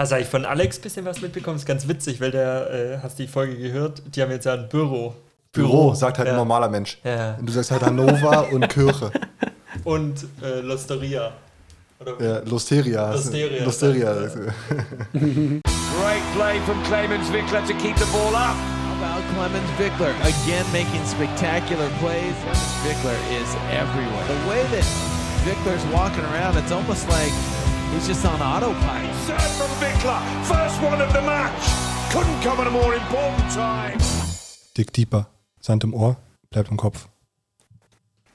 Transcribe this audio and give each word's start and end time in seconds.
Hast 0.00 0.12
du 0.12 0.16
eigentlich 0.16 0.28
von 0.28 0.46
Alex 0.46 0.78
ein 0.78 0.80
bisschen 0.80 1.04
was 1.04 1.20
mitbekommen? 1.20 1.56
Das 1.56 1.64
ist 1.64 1.66
ganz 1.66 1.86
witzig, 1.86 2.22
weil 2.22 2.30
der, 2.30 2.70
äh, 2.70 2.98
hast 3.02 3.18
die 3.18 3.26
Folge 3.26 3.54
gehört, 3.58 4.02
die 4.06 4.22
haben 4.22 4.30
jetzt 4.30 4.46
ja 4.46 4.54
ein 4.54 4.66
Büro. 4.66 5.12
Büro, 5.52 5.92
sagt 5.92 6.16
halt 6.16 6.26
ja. 6.26 6.32
ein 6.32 6.38
normaler 6.38 6.70
Mensch. 6.70 6.96
Ja. 7.04 7.34
Und 7.34 7.46
du 7.46 7.52
sagst 7.52 7.70
halt 7.70 7.82
Hannover 7.82 8.50
und 8.50 8.66
Kirche. 8.70 9.10
Und 9.84 10.24
äh, 10.42 10.60
Losteria. 10.60 11.32
Oder 12.00 12.14
Ja, 12.18 12.38
Lusteria. 12.48 13.12
Lusteria. 13.12 13.62
Lusteria. 13.62 14.14
Great 15.12 16.24
play 16.34 16.58
from 16.64 16.82
Clemens 16.84 17.28
Wickler 17.30 17.60
to 17.66 17.74
keep 17.74 17.94
the 17.98 18.06
ball 18.10 18.34
up. 18.34 18.56
How 18.56 18.96
about 18.96 19.22
Clemens 19.34 19.68
Vickler 19.76 20.14
again 20.22 20.64
making 20.72 21.04
spectacular 21.04 21.90
plays? 22.00 22.34
Vickler 22.82 23.18
is 23.36 23.54
everywhere. 23.68 24.24
The 24.28 24.48
way 24.48 24.62
that 24.72 24.84
Vickler's 25.44 25.84
walking 25.92 26.24
around, 26.32 26.56
it's 26.56 26.72
almost 26.72 27.06
like 27.10 27.32
he's 27.92 28.06
just 28.08 28.24
on 28.24 28.40
autopilot. 28.40 29.14
Serve 29.26 29.52
from 29.58 29.70
Wickler. 29.80 30.20
First 30.44 30.80
one 30.82 31.00
of 31.00 31.12
the 31.12 31.22
match. 31.22 31.62
Couldn't 32.12 32.40
come 32.42 32.60
at 32.60 32.66
a 32.66 32.70
more 32.70 32.94
important 32.94 33.50
time. 33.50 33.98
Dick 34.74 34.92
Deeper. 34.92 35.26
Sand 35.60 35.84
im 35.84 35.94
Ohr, 35.94 36.16
bleibt 36.50 36.70
im 36.70 36.76
Kopf. 36.76 37.08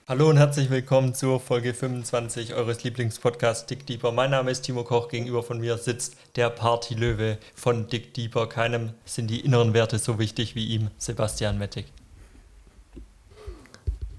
Hallo 0.08 0.30
und 0.30 0.38
herzlich 0.38 0.70
willkommen 0.70 1.16
zur 1.16 1.40
Folge 1.40 1.74
25 1.74 2.54
eures 2.54 2.84
Lieblingspodcasts 2.84 3.66
Dick 3.66 3.88
Deeper. 3.88 4.12
Mein 4.12 4.30
Name 4.30 4.52
ist 4.52 4.62
Timo 4.62 4.84
Koch, 4.84 5.08
gegenüber 5.08 5.42
von 5.42 5.60
mir 5.60 5.80
sitzt 5.80 6.16
der 6.36 6.52
Partylöwe 6.52 7.40
von 7.56 7.88
Dick 7.88 8.14
Deeper. 8.14 8.48
Keinem 8.48 8.92
sind 9.06 9.32
die 9.32 9.40
inneren 9.40 9.74
Werte 9.74 9.98
so 9.98 10.20
wichtig 10.20 10.54
wie 10.54 10.68
ihm, 10.68 10.92
Sebastian 11.00 11.58
Mettig. 11.58 11.88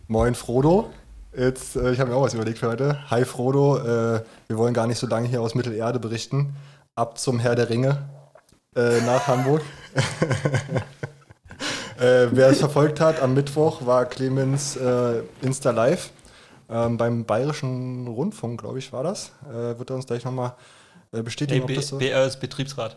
Moin 0.08 0.34
Frodo. 0.34 0.90
Jetzt, 1.36 1.76
äh, 1.76 1.92
ich 1.92 2.00
habe 2.00 2.10
mir 2.10 2.16
auch 2.16 2.22
was 2.22 2.32
überlegt 2.32 2.58
für 2.58 2.68
heute. 2.68 2.98
Hi 3.10 3.26
Frodo, 3.26 3.76
äh, 3.76 4.22
wir 4.48 4.56
wollen 4.56 4.72
gar 4.72 4.86
nicht 4.86 4.98
so 4.98 5.06
lange 5.06 5.28
hier 5.28 5.42
aus 5.42 5.54
Mittelerde 5.54 5.98
berichten. 5.98 6.56
Ab 6.94 7.18
zum 7.18 7.38
Herr 7.38 7.54
der 7.54 7.68
Ringe 7.68 8.08
äh, 8.74 9.02
nach 9.02 9.26
Hamburg. 9.26 9.60
äh, 11.98 12.28
wer 12.30 12.48
es 12.48 12.60
verfolgt 12.60 13.00
hat, 13.00 13.20
am 13.20 13.34
Mittwoch 13.34 13.84
war 13.84 14.06
Clemens 14.06 14.76
äh, 14.76 15.20
Insta 15.42 15.72
Live 15.72 16.10
ähm, 16.70 16.96
beim 16.96 17.26
Bayerischen 17.26 18.08
Rundfunk, 18.08 18.62
glaube 18.62 18.78
ich, 18.78 18.94
war 18.94 19.02
das. 19.02 19.32
Äh, 19.50 19.78
wird 19.78 19.90
er 19.90 19.96
uns 19.96 20.06
gleich 20.06 20.24
nochmal 20.24 20.54
äh, 21.12 21.20
bestätigen, 21.20 21.62
ob 21.62 21.66
B 21.66 21.74
das 21.74 21.88
so 21.88 21.98
BR 21.98 22.24
ist 22.24 22.40
Betriebsrat. 22.40 22.96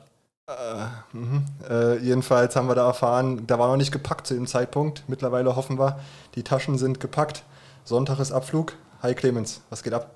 Mhm. 1.12 1.46
Äh, 1.70 1.98
jedenfalls 1.98 2.56
haben 2.56 2.68
wir 2.68 2.74
da 2.74 2.88
erfahren, 2.88 3.46
da 3.46 3.60
war 3.60 3.68
noch 3.68 3.78
nicht 3.78 3.92
gepackt 3.92 4.26
zu 4.26 4.34
dem 4.34 4.48
Zeitpunkt. 4.48 5.04
Mittlerweile 5.08 5.56
hoffen 5.56 5.78
wir, 5.78 6.00
die 6.34 6.42
Taschen 6.42 6.80
sind 6.80 7.00
gepackt. 7.00 7.44
Sonntag 7.90 8.20
ist 8.20 8.32
Abflug. 8.32 8.74
Hi 9.02 9.16
Clemens, 9.16 9.64
was 9.72 9.82
geht 9.82 9.94
ab? 9.94 10.14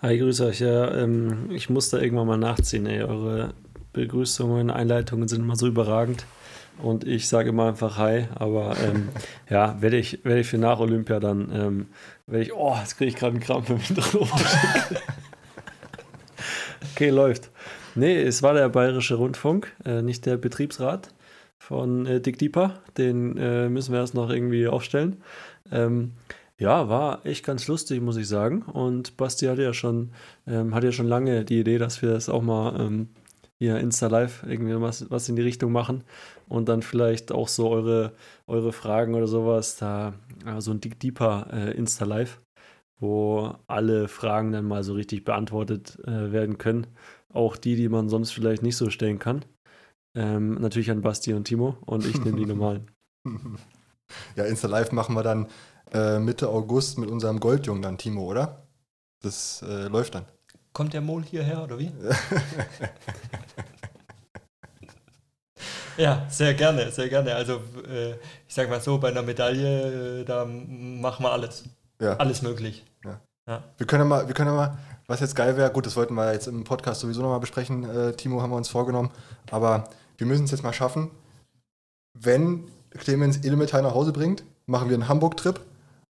Hi, 0.00 0.16
grüß 0.16 0.40
euch. 0.40 0.60
Ja, 0.60 0.90
ähm, 0.90 1.50
ich 1.50 1.68
muss 1.68 1.90
da 1.90 1.98
irgendwann 1.98 2.26
mal 2.26 2.38
nachziehen. 2.38 2.86
Ey. 2.86 3.02
Eure 3.02 3.52
Begrüßungen, 3.92 4.70
Einleitungen 4.70 5.28
sind 5.28 5.42
immer 5.42 5.56
so 5.56 5.66
überragend. 5.66 6.24
Und 6.82 7.06
ich 7.06 7.28
sage 7.28 7.50
immer 7.50 7.68
einfach 7.68 7.98
Hi. 7.98 8.28
Aber 8.36 8.74
ähm, 8.82 9.10
ja, 9.50 9.82
werde 9.82 9.98
ich, 9.98 10.24
werde 10.24 10.40
ich 10.40 10.46
für 10.46 10.56
nach 10.56 10.80
Olympia 10.80 11.20
dann, 11.20 11.50
ähm, 11.52 11.86
werde 12.26 12.44
ich, 12.44 12.54
oh, 12.54 12.74
jetzt 12.80 12.96
kriege 12.96 13.10
ich 13.10 13.16
gerade 13.16 13.32
einen 13.32 13.40
Krampf 13.40 13.68
im 13.68 13.76
hinteren. 13.76 14.26
Okay, 16.94 17.10
läuft. 17.10 17.50
Nee, 17.94 18.18
es 18.22 18.42
war 18.42 18.54
der 18.54 18.70
Bayerische 18.70 19.16
Rundfunk, 19.16 19.70
äh, 19.84 20.00
nicht 20.00 20.24
der 20.24 20.38
Betriebsrat 20.38 21.10
von 21.58 22.06
äh, 22.06 22.22
Dick 22.22 22.38
Deeper. 22.38 22.80
Den 22.96 23.36
äh, 23.36 23.68
müssen 23.68 23.92
wir 23.92 24.00
erst 24.00 24.14
noch 24.14 24.30
irgendwie 24.30 24.66
aufstellen. 24.66 25.22
Ähm, 25.70 26.12
ja, 26.58 26.88
war 26.88 27.24
echt 27.26 27.44
ganz 27.44 27.68
lustig, 27.68 28.00
muss 28.00 28.16
ich 28.16 28.28
sagen. 28.28 28.62
Und 28.62 29.16
Basti 29.16 29.46
hatte 29.46 29.62
ja 29.62 29.74
schon, 29.74 30.12
ähm, 30.46 30.74
hatte 30.74 30.86
ja 30.86 30.92
schon 30.92 31.06
lange 31.06 31.44
die 31.44 31.60
Idee, 31.60 31.78
dass 31.78 32.00
wir 32.02 32.10
das 32.10 32.28
auch 32.28 32.42
mal 32.42 32.80
ähm, 32.80 33.08
hier 33.58 33.78
Insta 33.78 34.06
Live 34.06 34.42
irgendwie 34.46 34.80
was, 34.80 35.10
was 35.10 35.28
in 35.28 35.36
die 35.36 35.42
Richtung 35.42 35.72
machen 35.72 36.04
und 36.48 36.68
dann 36.68 36.82
vielleicht 36.82 37.32
auch 37.32 37.48
so 37.48 37.70
eure, 37.70 38.12
eure 38.46 38.72
Fragen 38.72 39.14
oder 39.14 39.26
sowas, 39.26 39.76
da 39.76 40.14
ja, 40.44 40.60
so 40.60 40.70
ein 40.72 40.80
Dick 40.80 41.00
Deeper 41.00 41.48
äh, 41.52 41.76
Insta 41.76 42.04
Live, 42.04 42.40
wo 42.98 43.54
alle 43.66 44.08
Fragen 44.08 44.52
dann 44.52 44.66
mal 44.66 44.82
so 44.82 44.94
richtig 44.94 45.24
beantwortet 45.24 45.98
äh, 46.04 46.32
werden 46.32 46.58
können. 46.58 46.86
Auch 47.32 47.56
die, 47.56 47.76
die 47.76 47.88
man 47.88 48.08
sonst 48.08 48.32
vielleicht 48.32 48.62
nicht 48.62 48.76
so 48.76 48.88
stellen 48.90 49.18
kann. 49.18 49.44
Ähm, 50.16 50.54
natürlich 50.54 50.90
an 50.90 51.02
Basti 51.02 51.34
und 51.34 51.44
Timo 51.44 51.76
und 51.84 52.06
ich 52.06 52.22
nehme 52.24 52.38
die 52.38 52.46
normalen. 52.46 52.90
Ja, 54.36 54.44
Insta 54.44 54.68
Live 54.68 54.92
machen 54.92 55.14
wir 55.14 55.22
dann 55.22 55.48
äh, 55.92 56.18
Mitte 56.18 56.48
August 56.48 56.98
mit 56.98 57.10
unserem 57.10 57.40
Goldjungen 57.40 57.82
dann, 57.82 57.98
Timo, 57.98 58.24
oder? 58.24 58.62
Das 59.22 59.62
äh, 59.62 59.88
läuft 59.88 60.14
dann. 60.14 60.24
Kommt 60.72 60.92
der 60.92 61.00
Mol 61.00 61.22
hierher 61.22 61.62
oder 61.62 61.78
wie? 61.78 61.90
ja, 65.96 66.26
sehr 66.28 66.54
gerne, 66.54 66.90
sehr 66.90 67.08
gerne. 67.08 67.34
Also 67.34 67.60
äh, 67.88 68.12
ich 68.46 68.54
sag 68.54 68.68
mal 68.68 68.80
so, 68.80 68.98
bei 68.98 69.08
einer 69.08 69.22
Medaille, 69.22 70.20
äh, 70.20 70.24
da 70.24 70.44
machen 70.44 71.24
wir 71.24 71.32
alles. 71.32 71.64
Ja. 72.00 72.16
Alles 72.16 72.42
möglich. 72.42 72.84
Wir 73.78 73.86
können 73.86 74.02
ja 74.02 74.08
mal, 74.08 74.26
wir 74.26 74.34
können 74.34 74.50
ja 74.50 74.56
mal, 74.56 74.78
was 75.06 75.20
jetzt 75.20 75.36
geil 75.36 75.56
wäre, 75.56 75.70
gut, 75.70 75.86
das 75.86 75.94
wollten 75.94 76.14
wir 76.14 76.32
jetzt 76.32 76.48
im 76.48 76.64
Podcast 76.64 77.00
sowieso 77.00 77.22
nochmal 77.22 77.38
besprechen, 77.38 77.88
äh, 77.88 78.12
Timo, 78.12 78.42
haben 78.42 78.50
wir 78.50 78.56
uns 78.56 78.68
vorgenommen, 78.68 79.12
aber 79.52 79.84
wir 80.18 80.26
müssen 80.26 80.46
es 80.46 80.50
jetzt 80.50 80.64
mal 80.64 80.72
schaffen. 80.72 81.12
Wenn 82.12 82.64
Clemens 82.90 83.38
Edelmetall 83.38 83.82
nach 83.82 83.94
Hause 83.94 84.12
bringt, 84.12 84.42
machen 84.66 84.88
wir 84.88 84.94
einen 84.94 85.08
Hamburg-Trip 85.08 85.60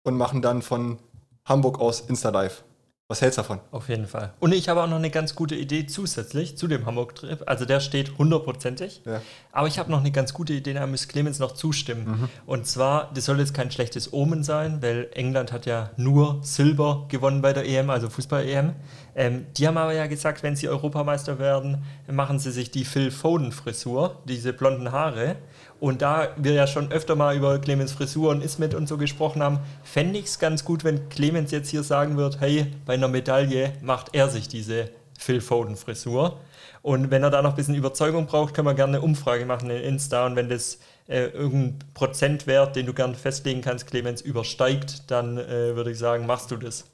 und 0.03 0.15
machen 0.17 0.41
dann 0.41 0.61
von 0.61 0.99
Hamburg 1.45 1.79
aus 1.79 2.01
Insta-Live. 2.01 2.63
Was 3.11 3.21
hältst 3.21 3.37
du 3.37 3.41
davon? 3.41 3.59
Auf 3.71 3.89
jeden 3.89 4.07
Fall. 4.07 4.31
Und 4.39 4.53
ich 4.53 4.69
habe 4.69 4.81
auch 4.81 4.87
noch 4.87 4.95
eine 4.95 5.09
ganz 5.09 5.35
gute 5.35 5.53
Idee 5.53 5.85
zusätzlich 5.85 6.55
zu 6.55 6.69
dem 6.69 6.85
Hamburg-Trip. 6.85 7.43
Also 7.45 7.65
der 7.65 7.81
steht 7.81 8.17
hundertprozentig. 8.17 9.01
Ja. 9.05 9.21
Aber 9.51 9.67
ich 9.67 9.79
habe 9.79 9.91
noch 9.91 9.99
eine 9.99 10.11
ganz 10.11 10.33
gute 10.33 10.53
Idee, 10.53 10.73
da 10.73 10.87
muss 10.87 11.09
Clemens 11.09 11.37
noch 11.37 11.51
zustimmen. 11.51 12.29
Und 12.45 12.67
zwar, 12.67 13.11
das 13.13 13.25
soll 13.25 13.39
jetzt 13.39 13.53
kein 13.53 13.69
schlechtes 13.69 14.13
Omen 14.13 14.45
sein, 14.45 14.81
weil 14.81 15.09
England 15.13 15.51
hat 15.51 15.65
ja 15.65 15.89
nur 15.97 16.39
Silber 16.41 17.03
gewonnen 17.09 17.41
bei 17.41 17.51
der 17.51 17.67
EM, 17.67 17.89
also 17.89 18.09
Fußball-EM. 18.09 18.75
Ähm, 19.13 19.45
die 19.57 19.67
haben 19.67 19.77
aber 19.77 19.91
ja 19.91 20.07
gesagt, 20.07 20.41
wenn 20.41 20.55
sie 20.55 20.69
Europameister 20.69 21.37
werden, 21.37 21.83
machen 22.09 22.39
sie 22.39 22.51
sich 22.51 22.71
die 22.71 22.85
Phil 22.85 23.11
Foden-Frisur, 23.11 24.21
diese 24.23 24.53
blonden 24.53 24.93
Haare. 24.93 25.35
Und 25.81 26.03
da 26.03 26.29
wir 26.37 26.53
ja 26.53 26.67
schon 26.67 26.91
öfter 26.91 27.15
mal 27.15 27.35
über 27.35 27.57
Clemens 27.57 27.91
Frisur 27.91 28.29
und 28.29 28.43
Ismet 28.43 28.75
und 28.75 28.87
so 28.87 28.99
gesprochen 28.99 29.41
haben, 29.41 29.57
fände 29.83 30.19
ich 30.19 30.25
es 30.25 30.37
ganz 30.37 30.63
gut, 30.63 30.83
wenn 30.83 31.09
Clemens 31.09 31.49
jetzt 31.49 31.69
hier 31.69 31.81
sagen 31.81 32.17
wird, 32.17 32.39
hey, 32.39 32.67
bei 32.85 32.93
einer 32.93 33.07
Medaille 33.07 33.73
macht 33.81 34.13
er 34.13 34.29
sich 34.29 34.47
diese 34.47 34.91
Phil 35.17 35.41
Foden-Frisur. 35.41 36.39
Und 36.83 37.09
wenn 37.09 37.23
er 37.23 37.31
da 37.31 37.41
noch 37.41 37.53
ein 37.53 37.55
bisschen 37.55 37.73
Überzeugung 37.73 38.27
braucht, 38.27 38.53
können 38.53 38.67
wir 38.67 38.75
gerne 38.75 38.97
eine 38.97 39.01
Umfrage 39.03 39.47
machen 39.47 39.71
in 39.71 39.81
Insta. 39.81 40.27
Und 40.27 40.35
wenn 40.35 40.49
das 40.49 40.77
äh, 41.07 41.29
irgendein 41.29 41.79
Prozentwert, 41.95 42.75
den 42.75 42.85
du 42.85 42.93
gern 42.93 43.15
festlegen 43.15 43.61
kannst, 43.61 43.87
Clemens, 43.87 44.21
übersteigt, 44.21 45.09
dann 45.09 45.39
äh, 45.39 45.75
würde 45.75 45.89
ich 45.89 45.97
sagen, 45.97 46.27
machst 46.27 46.51
du 46.51 46.57
das. 46.57 46.85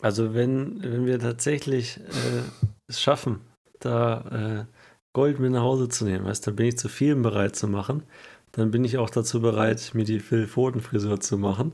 Also 0.00 0.32
wenn, 0.32 0.82
wenn 0.82 1.04
wir 1.04 1.18
tatsächlich 1.18 1.98
äh, 1.98 2.42
es 2.86 3.02
schaffen, 3.02 3.42
da 3.80 4.64
äh, 4.70 4.79
Gold 5.12 5.40
mit 5.40 5.52
nach 5.52 5.62
Hause 5.62 5.88
zu 5.88 6.04
nehmen, 6.04 6.24
weißt, 6.24 6.46
dann 6.46 6.56
bin 6.56 6.66
ich 6.66 6.78
zu 6.78 6.88
vielem 6.88 7.22
bereit 7.22 7.56
zu 7.56 7.66
machen. 7.68 8.04
Dann 8.52 8.72
bin 8.72 8.84
ich 8.84 8.98
auch 8.98 9.10
dazu 9.10 9.40
bereit, 9.40 9.92
mir 9.94 10.04
die 10.04 10.18
Phil 10.18 10.48
Foden 10.48 10.80
Frisur 10.80 11.20
zu 11.20 11.38
machen. 11.38 11.72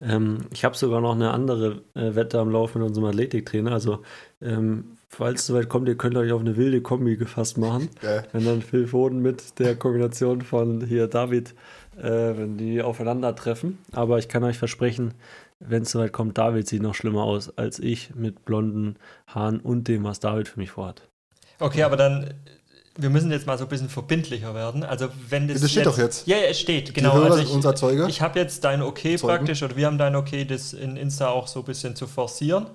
Ähm, 0.00 0.38
ich 0.52 0.64
habe 0.64 0.76
sogar 0.76 1.00
noch 1.00 1.14
eine 1.14 1.30
andere 1.30 1.82
äh, 1.94 2.14
Wette 2.14 2.38
am 2.38 2.50
Laufen 2.50 2.80
mit 2.80 2.88
unserem 2.88 3.08
Athletiktrainer. 3.08 3.72
Also 3.72 4.02
ähm, 4.42 4.98
falls 5.08 5.40
es 5.40 5.46
soweit 5.46 5.70
kommt, 5.70 5.88
ihr 5.88 5.96
könnt 5.96 6.16
euch 6.16 6.32
auf 6.32 6.40
eine 6.40 6.56
wilde 6.58 6.82
Kombi 6.82 7.16
gefasst 7.16 7.56
machen. 7.56 7.88
Geil. 8.02 8.26
Wenn 8.32 8.44
dann 8.44 8.60
Phil 8.60 8.86
Foden 8.86 9.22
mit 9.22 9.58
der 9.58 9.74
Kombination 9.74 10.42
von 10.42 10.84
hier 10.84 11.06
David, 11.06 11.54
äh, 11.96 12.02
wenn 12.36 12.58
die 12.58 12.82
aufeinandertreffen. 12.82 13.78
Aber 13.92 14.18
ich 14.18 14.28
kann 14.28 14.44
euch 14.44 14.58
versprechen, 14.58 15.14
wenn 15.60 15.82
es 15.82 15.92
soweit 15.92 16.12
kommt, 16.12 16.36
David 16.36 16.68
sieht 16.68 16.82
noch 16.82 16.94
schlimmer 16.94 17.22
aus 17.22 17.56
als 17.56 17.78
ich 17.78 18.14
mit 18.14 18.44
blonden 18.44 18.96
Haaren 19.26 19.60
und 19.60 19.88
dem, 19.88 20.04
was 20.04 20.20
David 20.20 20.48
für 20.48 20.60
mich 20.60 20.70
vorhat. 20.72 21.08
Okay, 21.58 21.82
aber 21.82 21.96
dann, 21.96 22.34
wir 22.98 23.10
müssen 23.10 23.30
jetzt 23.30 23.46
mal 23.46 23.56
so 23.56 23.64
ein 23.64 23.68
bisschen 23.68 23.88
verbindlicher 23.88 24.54
werden. 24.54 24.82
Also 24.82 25.08
wenn 25.28 25.46
das 25.46 25.60
Das 25.60 25.70
steht 25.70 25.86
doch 25.86 25.96
jetzt. 25.96 26.26
Ja, 26.26 26.36
es 26.36 26.58
steht, 26.58 26.92
genau. 26.92 27.12
Die 27.12 27.16
Hörer 27.16 27.30
also 27.30 27.42
ich, 27.44 27.50
unser 27.50 27.74
Zeuge. 27.76 28.06
Ich 28.08 28.20
habe 28.20 28.38
jetzt 28.40 28.64
dein 28.64 28.82
Okay 28.82 29.16
Zeugen. 29.16 29.36
praktisch, 29.36 29.62
oder 29.62 29.76
wir 29.76 29.86
haben 29.86 29.98
dein 29.98 30.16
Okay, 30.16 30.44
das 30.44 30.72
in 30.72 30.96
Insta 30.96 31.28
auch 31.28 31.46
so 31.46 31.60
ein 31.60 31.64
bisschen 31.64 31.94
zu 31.94 32.08
forcieren. 32.08 32.66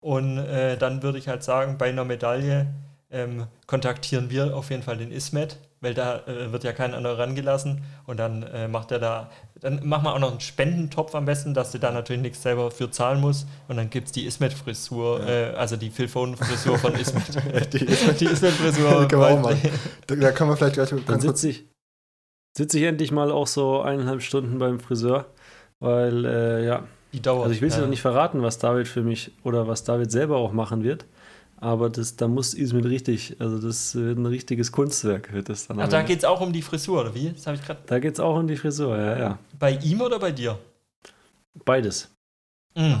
Und 0.00 0.36
äh, 0.36 0.76
dann 0.76 1.02
würde 1.02 1.18
ich 1.18 1.28
halt 1.28 1.42
sagen, 1.42 1.78
bei 1.78 1.88
einer 1.88 2.04
Medaille 2.04 2.66
ähm, 3.10 3.46
kontaktieren 3.66 4.28
wir 4.28 4.54
auf 4.54 4.68
jeden 4.68 4.82
Fall 4.82 4.98
den 4.98 5.10
Ismet, 5.10 5.58
weil 5.84 5.94
da 5.94 6.20
äh, 6.26 6.50
wird 6.50 6.64
ja 6.64 6.72
kein 6.72 6.94
anderer 6.94 7.18
rangelassen. 7.18 7.82
Und 8.06 8.18
dann 8.18 8.42
äh, 8.42 8.66
macht 8.66 8.90
er 8.90 8.98
da, 8.98 9.30
dann 9.60 9.86
machen 9.86 10.04
wir 10.04 10.14
auch 10.14 10.18
noch 10.18 10.30
einen 10.32 10.40
Spendentopf 10.40 11.14
am 11.14 11.24
besten, 11.26 11.54
dass 11.54 11.70
du 11.72 11.78
da 11.78 11.90
natürlich 11.92 12.22
nichts 12.22 12.42
selber 12.42 12.70
für 12.70 12.90
zahlen 12.90 13.20
musst. 13.20 13.46
Und 13.68 13.76
dann 13.76 13.90
gibt 13.90 14.06
es 14.06 14.12
die 14.12 14.24
Ismet-Frisur, 14.26 15.26
äh, 15.28 15.44
also 15.56 15.76
die 15.76 15.90
Phil 15.90 16.08
Foden-Frisur 16.08 16.78
von 16.78 16.94
Ismet. 16.94 17.22
Die 17.72 17.84
Ismet- 17.84 18.20
die 18.20 18.24
Ismet-Frisur. 18.26 19.06
können 19.08 19.22
wir 19.22 19.28
auch 19.28 19.40
machen. 19.42 19.60
Da, 20.06 20.16
da 20.16 20.32
können 20.32 20.50
wir 20.50 20.56
vielleicht 20.56 20.74
gleich 20.74 20.88
Dann 20.90 21.04
ganz 21.06 21.24
kurz. 21.24 21.40
sitze 21.40 21.48
ich, 21.50 21.64
sitz 22.56 22.74
ich 22.74 22.82
endlich 22.82 23.12
mal 23.12 23.30
auch 23.30 23.46
so 23.46 23.80
eineinhalb 23.82 24.22
Stunden 24.22 24.58
beim 24.58 24.80
Friseur, 24.80 25.26
weil, 25.80 26.24
äh, 26.24 26.64
ja, 26.66 26.84
Die 27.12 27.20
dauert. 27.20 27.44
also 27.44 27.54
ich 27.54 27.60
will 27.60 27.68
es 27.68 27.74
ja. 27.74 27.80
ja 27.80 27.84
noch 27.86 27.90
nicht 27.90 28.02
verraten, 28.02 28.42
was 28.42 28.58
David 28.58 28.88
für 28.88 29.02
mich 29.02 29.32
oder 29.44 29.68
was 29.68 29.84
David 29.84 30.10
selber 30.10 30.36
auch 30.36 30.52
machen 30.52 30.82
wird. 30.84 31.04
Aber 31.64 31.88
das, 31.88 32.14
da 32.16 32.28
muss 32.28 32.52
Ismet 32.52 32.84
richtig, 32.84 33.36
also 33.38 33.58
das 33.58 33.94
wird 33.94 34.18
ein 34.18 34.26
richtiges 34.26 34.70
Kunstwerk, 34.70 35.32
wird 35.32 35.48
das 35.48 35.66
dann. 35.66 35.80
Ach, 35.80 35.88
da 35.88 36.02
geht 36.02 36.18
es 36.18 36.24
auch 36.26 36.42
um 36.42 36.52
die 36.52 36.60
Frisur, 36.60 37.00
oder 37.00 37.14
wie? 37.14 37.30
Das 37.30 37.46
habe 37.46 37.56
ich 37.56 37.64
gerade. 37.64 37.80
da 37.86 37.98
geht 37.98 38.12
es 38.12 38.20
auch 38.20 38.36
um 38.36 38.46
die 38.46 38.56
Frisur, 38.56 38.94
ja, 38.98 39.18
ja. 39.18 39.38
Bei 39.58 39.70
ihm 39.72 40.02
oder 40.02 40.18
bei 40.18 40.30
dir? 40.30 40.58
Beides. 41.64 42.10
Mhm. 42.76 43.00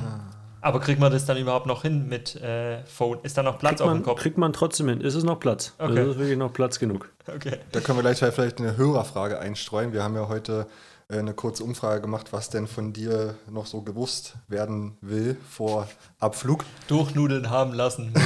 Aber 0.62 0.80
kriegt 0.80 0.98
man 0.98 1.12
das 1.12 1.26
dann 1.26 1.36
überhaupt 1.36 1.66
noch 1.66 1.82
hin 1.82 2.08
mit 2.08 2.36
äh, 2.36 2.82
Phone? 2.86 3.18
Ist 3.22 3.36
da 3.36 3.42
noch 3.42 3.58
Platz 3.58 3.72
Kriegt 3.72 3.82
auf 3.82 3.88
man, 3.88 3.98
dem 3.98 4.02
Kopf? 4.02 4.20
kriegt 4.20 4.38
man 4.38 4.54
trotzdem 4.54 4.88
hin. 4.88 5.02
Ist 5.02 5.14
es 5.14 5.24
noch 5.24 5.38
Platz? 5.38 5.74
Okay. 5.76 5.98
Also 5.98 6.12
ist 6.12 6.18
wirklich 6.18 6.38
noch 6.38 6.52
Platz 6.54 6.78
genug. 6.78 7.10
Okay. 7.26 7.58
Da 7.70 7.80
können 7.80 7.98
wir 7.98 8.02
gleich 8.02 8.16
vielleicht 8.16 8.60
eine 8.60 8.78
Hörerfrage 8.78 9.38
einstreuen. 9.38 9.92
Wir 9.92 10.02
haben 10.02 10.14
ja 10.14 10.26
heute 10.26 10.62
äh, 10.62 10.72
eine 11.08 11.34
kurze 11.34 11.64
Umfrage 11.64 12.00
gemacht, 12.00 12.32
was 12.32 12.50
denn 12.50 12.66
von 12.66 12.92
dir 12.92 13.36
noch 13.50 13.66
so 13.66 13.82
gewusst 13.82 14.34
werden 14.48 14.96
will 15.00 15.36
vor 15.50 15.88
Abflug. 16.18 16.64
Durchnudeln 16.88 17.50
haben 17.50 17.72
lassen. 17.72 18.12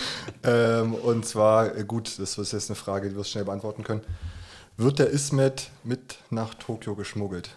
Ähm, 0.42 0.94
und 0.94 1.26
zwar, 1.26 1.76
äh, 1.76 1.84
gut, 1.84 2.18
das 2.18 2.38
ist 2.38 2.52
jetzt 2.52 2.70
eine 2.70 2.76
Frage, 2.76 3.10
die 3.10 3.16
wir 3.16 3.24
schnell 3.24 3.44
beantworten 3.44 3.82
können. 3.82 4.02
Wird 4.76 4.98
der 4.98 5.10
Ismet 5.10 5.70
mit 5.84 6.18
nach 6.30 6.54
Tokio 6.54 6.94
geschmuggelt? 6.94 7.56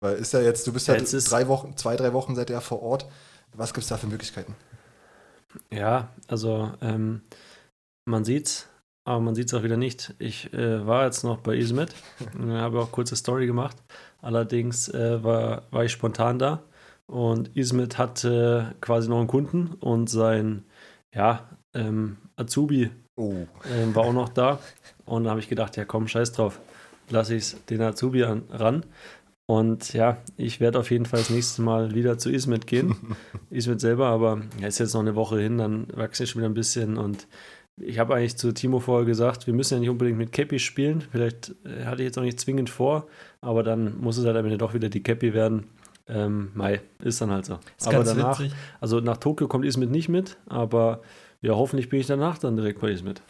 Weil 0.00 0.16
ist 0.16 0.32
ja 0.32 0.40
jetzt, 0.40 0.66
du 0.66 0.72
bist 0.72 0.86
ja, 0.86 0.94
Ja, 0.94 1.02
drei 1.02 1.48
Wochen, 1.48 1.76
zwei, 1.76 1.96
drei 1.96 2.12
Wochen 2.12 2.36
seid 2.36 2.50
ihr 2.50 2.60
vor 2.60 2.82
Ort. 2.82 3.06
Was 3.52 3.72
gibt 3.72 3.82
es 3.82 3.88
da 3.88 3.96
für 3.96 4.06
Möglichkeiten? 4.06 4.54
Ja, 5.70 6.12
also 6.28 6.72
ähm, 6.80 7.22
man 8.04 8.24
sieht's, 8.24 8.68
aber 9.04 9.20
man 9.20 9.34
sieht's 9.34 9.54
auch 9.54 9.62
wieder 9.62 9.76
nicht. 9.76 10.14
Ich 10.18 10.52
äh, 10.52 10.86
war 10.86 11.04
jetzt 11.04 11.24
noch 11.24 11.38
bei 11.38 11.56
Ismet, 11.56 11.94
und 12.38 12.52
habe 12.52 12.80
auch 12.80 12.92
kurze 12.92 13.16
Story 13.16 13.46
gemacht. 13.46 13.76
Allerdings 14.22 14.88
äh, 14.88 15.22
war, 15.22 15.62
war 15.70 15.84
ich 15.84 15.92
spontan 15.92 16.38
da 16.38 16.62
und 17.06 17.54
Ismet 17.56 17.98
hatte 17.98 18.74
quasi 18.80 19.08
noch 19.08 19.18
einen 19.18 19.28
Kunden 19.28 19.74
und 19.80 20.08
sein 20.08 20.64
ja, 21.14 21.48
ähm, 21.74 22.16
Azubi 22.36 22.90
Oh, 23.16 23.46
ähm, 23.72 23.94
war 23.94 24.04
auch 24.04 24.12
noch 24.12 24.28
da. 24.28 24.58
Und 25.04 25.24
da 25.24 25.30
habe 25.30 25.40
ich 25.40 25.48
gedacht, 25.48 25.76
ja 25.76 25.84
komm, 25.84 26.08
scheiß 26.08 26.32
drauf, 26.32 26.60
lasse 27.10 27.36
ich 27.36 27.54
den 27.66 27.80
Azubi 27.82 28.24
an, 28.24 28.42
ran. 28.50 28.84
Und 29.46 29.92
ja, 29.92 30.16
ich 30.36 30.58
werde 30.58 30.78
auf 30.78 30.90
jeden 30.90 31.06
Fall 31.06 31.20
das 31.20 31.30
nächste 31.30 31.62
Mal 31.62 31.94
wieder 31.94 32.18
zu 32.18 32.30
Ismet 32.30 32.66
gehen. 32.66 32.96
Ismet 33.50 33.80
selber, 33.80 34.08
aber 34.08 34.40
ja, 34.60 34.66
ist 34.66 34.78
jetzt 34.78 34.94
noch 34.94 35.02
eine 35.02 35.14
Woche 35.14 35.38
hin, 35.38 35.58
dann 35.58 35.86
wachse 35.94 36.24
ich 36.24 36.30
schon 36.30 36.40
wieder 36.40 36.48
ein 36.48 36.54
bisschen. 36.54 36.96
Und 36.96 37.28
ich 37.76 37.98
habe 37.98 38.14
eigentlich 38.14 38.36
zu 38.36 38.52
Timo 38.52 38.78
vorher 38.78 39.04
gesagt, 39.04 39.46
wir 39.46 39.54
müssen 39.54 39.74
ja 39.74 39.80
nicht 39.80 39.90
unbedingt 39.90 40.18
mit 40.18 40.32
Cappy 40.32 40.58
spielen. 40.58 41.02
Vielleicht 41.10 41.54
äh, 41.64 41.84
hatte 41.84 42.02
ich 42.02 42.06
jetzt 42.06 42.18
auch 42.18 42.22
nicht 42.22 42.38
zwingend 42.38 42.70
vor, 42.70 43.06
aber 43.40 43.62
dann 43.62 44.00
muss 44.00 44.16
es 44.16 44.24
halt 44.24 44.36
am 44.36 44.44
Ende 44.44 44.58
doch 44.58 44.74
wieder 44.74 44.88
die 44.88 45.02
Cappy 45.02 45.34
werden. 45.34 45.66
Ähm, 46.06 46.50
Mai, 46.54 46.82
ist 47.02 47.20
dann 47.20 47.30
halt 47.30 47.46
so. 47.46 47.58
Ist 47.78 47.88
aber 47.88 48.04
danach, 48.04 48.38
witzig. 48.38 48.54
also 48.80 49.00
nach 49.00 49.16
Tokio 49.16 49.48
kommt 49.48 49.64
Ismet 49.64 49.90
nicht 49.90 50.08
mit, 50.08 50.36
aber 50.46 51.00
ja, 51.40 51.54
hoffentlich 51.54 51.88
bin 51.88 52.00
ich 52.00 52.06
danach 52.06 52.38
dann 52.38 52.56
direkt 52.56 52.80
bei 52.80 52.90
Ismet. 52.90 53.22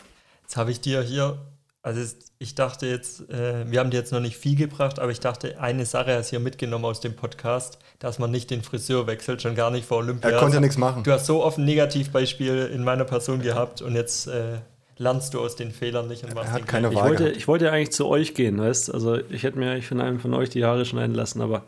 Jetzt 0.43 0.57
habe 0.57 0.73
ich 0.73 0.81
dir 0.81 1.01
hier, 1.01 1.39
also 1.85 2.01
es- 2.01 2.17
ich 2.39 2.55
dachte 2.57 2.87
jetzt, 2.87 3.29
äh, 3.31 3.71
wir 3.71 3.79
haben 3.81 3.91
dir 3.91 3.99
jetzt 3.99 4.11
noch 4.13 4.21
nicht 4.21 4.37
viel 4.37 4.57
gebracht, 4.57 4.99
aber 4.99 5.11
ich 5.13 5.21
dachte, 5.21 5.61
eine 5.61 5.85
Sache 5.87 6.17
hast 6.17 6.27
du 6.29 6.31
hier 6.31 6.41
mitgenommen 6.41 6.85
aus 6.87 7.01
dem 7.01 7.15
Podcast, 7.15 7.79
dass 7.99 8.19
man 8.19 8.31
nicht 8.31 8.51
den 8.51 8.63
Friseur 8.63 9.07
wechselt, 9.07 9.41
schon 9.43 9.55
gar 9.55 9.71
nicht 9.71 9.87
vor 9.87 9.99
Olympia. 9.99 10.31
er 10.31 10.39
konnte 10.41 10.57
ja 10.57 10.61
nichts 10.61 10.79
machen. 10.79 11.05
Du 11.05 11.13
hast 11.13 11.27
so 11.27 11.45
oft 11.45 11.59
ein 11.59 11.65
Negativbeispiel 11.65 12.71
in 12.75 12.83
meiner 12.85 13.05
Person 13.05 13.41
gehabt 13.43 13.81
und 13.83 13.95
jetzt 13.95 14.27
äh, 14.27 14.59
lernst 14.97 15.35
du 15.35 15.41
aus 15.41 15.57
den 15.57 15.73
Fehlern 15.73 16.09
nicht 16.09 16.25
und 16.25 16.35
machst 16.35 16.49
Er 16.49 16.53
hat 16.55 16.61
den 16.63 16.67
keine 16.67 16.89
gleich. 16.89 16.93
Ich 16.97 17.03
Wahl 17.03 17.09
wollte, 17.11 17.23
gehabt. 17.25 17.37
ich 17.37 17.49
wollte 17.49 17.65
ja 17.67 17.71
eigentlich 17.73 17.93
zu 17.93 18.07
euch 18.09 18.35
gehen, 18.35 18.59
weißt 18.59 18.93
Also 18.95 19.17
ich 19.31 19.43
hätte 19.43 19.59
mir 19.59 19.71
eigentlich 19.71 19.87
von 19.89 20.01
einem 20.01 20.21
von 20.21 20.35
euch 20.35 20.51
die 20.51 20.65
Haare 20.65 20.85
schneiden 20.85 21.15
lassen, 21.15 21.41
aber 21.43 21.63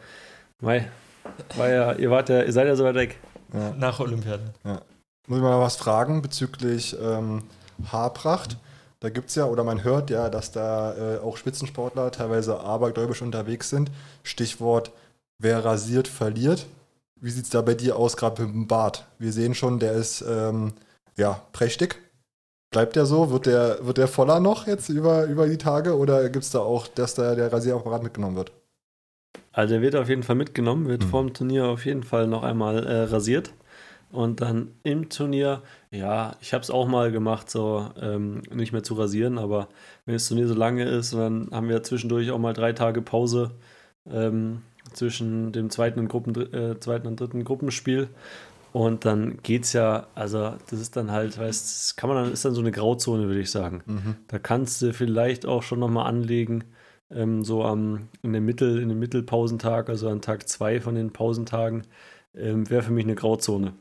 mei, 0.60 0.88
war 1.56 1.68
ja, 1.70 1.92
ihr 1.92 2.10
wart 2.10 2.28
ja, 2.28 2.42
ihr 2.42 2.52
seid 2.52 2.66
ja 2.66 2.76
so 2.76 2.84
weit 2.84 2.94
weg. 2.96 3.18
nach 3.78 4.00
Olympia. 4.00 4.38
Muss 5.28 5.38
ich 5.38 5.42
mal 5.42 5.60
was 5.60 5.76
fragen 5.76 6.22
bezüglich 6.22 6.96
ähm, 7.02 7.42
Haarpracht? 7.90 8.56
Da 9.00 9.10
gibt 9.10 9.28
es 9.28 9.34
ja, 9.34 9.44
oder 9.46 9.62
man 9.62 9.84
hört 9.84 10.10
ja, 10.10 10.30
dass 10.30 10.52
da 10.52 10.94
äh, 11.16 11.18
auch 11.18 11.36
Spitzensportler 11.36 12.10
teilweise 12.12 12.60
abergläubisch 12.60 13.22
unterwegs 13.22 13.68
sind. 13.70 13.90
Stichwort, 14.22 14.90
wer 15.38 15.64
rasiert, 15.64 16.08
verliert. 16.08 16.66
Wie 17.20 17.30
sieht 17.30 17.44
es 17.44 17.50
da 17.50 17.62
bei 17.62 17.74
dir 17.74 17.96
aus, 17.96 18.16
gerade 18.16 18.42
mit 18.42 18.54
dem 18.54 18.66
Bart? 18.66 19.06
Wir 19.18 19.32
sehen 19.32 19.54
schon, 19.54 19.78
der 19.78 19.92
ist 19.92 20.22
ähm, 20.26 20.72
ja 21.16 21.42
prächtig. 21.52 22.00
Bleibt 22.70 22.96
der 22.96 23.06
so? 23.06 23.30
Wird 23.30 23.46
der, 23.46 23.86
wird 23.86 23.98
der 23.98 24.08
voller 24.08 24.40
noch 24.40 24.66
jetzt 24.66 24.88
über, 24.88 25.24
über 25.24 25.46
die 25.46 25.58
Tage? 25.58 25.96
Oder 25.96 26.28
gibt 26.28 26.44
es 26.44 26.50
da 26.50 26.60
auch, 26.60 26.86
dass 26.88 27.14
da 27.14 27.34
der 27.34 27.52
Rasierapparat 27.52 28.02
mitgenommen 28.02 28.36
wird? 28.36 28.52
Also 29.52 29.74
der 29.74 29.82
wird 29.82 29.96
auf 29.96 30.08
jeden 30.08 30.22
Fall 30.22 30.36
mitgenommen, 30.36 30.86
wird 30.88 31.02
Mhm. 31.04 31.08
vorm 31.08 31.32
Turnier 31.34 31.66
auf 31.66 31.86
jeden 31.86 32.02
Fall 32.02 32.26
noch 32.26 32.42
einmal 32.42 32.86
äh, 32.86 33.02
rasiert. 33.04 33.52
Und 34.12 34.40
dann 34.40 34.70
im 34.82 35.08
Turnier, 35.08 35.62
ja, 35.90 36.36
ich 36.40 36.54
habe 36.54 36.62
es 36.62 36.70
auch 36.70 36.86
mal 36.86 37.10
gemacht, 37.10 37.50
so 37.50 37.90
ähm, 38.00 38.42
nicht 38.52 38.72
mehr 38.72 38.82
zu 38.82 38.94
rasieren, 38.94 39.36
aber 39.36 39.68
wenn 40.04 40.14
das 40.14 40.28
Turnier 40.28 40.46
so 40.46 40.54
lange 40.54 40.84
ist, 40.84 41.12
dann 41.12 41.48
haben 41.50 41.68
wir 41.68 41.82
zwischendurch 41.82 42.30
auch 42.30 42.38
mal 42.38 42.52
drei 42.52 42.72
Tage 42.72 43.02
Pause 43.02 43.52
ähm, 44.08 44.62
zwischen 44.92 45.52
dem 45.52 45.70
zweiten 45.70 45.98
und, 46.00 46.08
Gruppen, 46.08 46.34
äh, 46.52 46.78
zweiten 46.78 47.06
und 47.08 47.20
dritten 47.20 47.44
Gruppenspiel. 47.44 48.08
Und 48.72 49.04
dann 49.04 49.38
geht's 49.42 49.72
ja, 49.72 50.06
also 50.14 50.54
das 50.68 50.80
ist 50.80 50.96
dann 50.96 51.10
halt, 51.10 51.38
weißt 51.38 51.64
das 51.64 51.96
kann 51.96 52.10
man 52.10 52.22
dann, 52.22 52.32
ist 52.32 52.44
dann 52.44 52.54
so 52.54 52.60
eine 52.60 52.72
Grauzone, 52.72 53.26
würde 53.26 53.40
ich 53.40 53.50
sagen. 53.50 53.82
Mhm. 53.86 54.16
Da 54.28 54.38
kannst 54.38 54.82
du 54.82 54.92
vielleicht 54.92 55.46
auch 55.46 55.62
schon 55.62 55.80
nochmal 55.80 56.06
anlegen, 56.06 56.64
ähm, 57.10 57.42
so 57.42 57.64
am, 57.64 58.08
in 58.22 58.32
dem 58.32 58.44
Mittel, 58.44 58.80
in 58.80 58.88
dem 58.88 58.98
Mittelpausentag, 58.98 59.88
also 59.88 60.08
an 60.08 60.20
Tag 60.20 60.48
zwei 60.48 60.80
von 60.80 60.94
den 60.94 61.12
Pausentagen, 61.12 61.82
ähm, 62.34 62.68
wäre 62.68 62.82
für 62.82 62.92
mich 62.92 63.04
eine 63.04 63.14
Grauzone. 63.14 63.72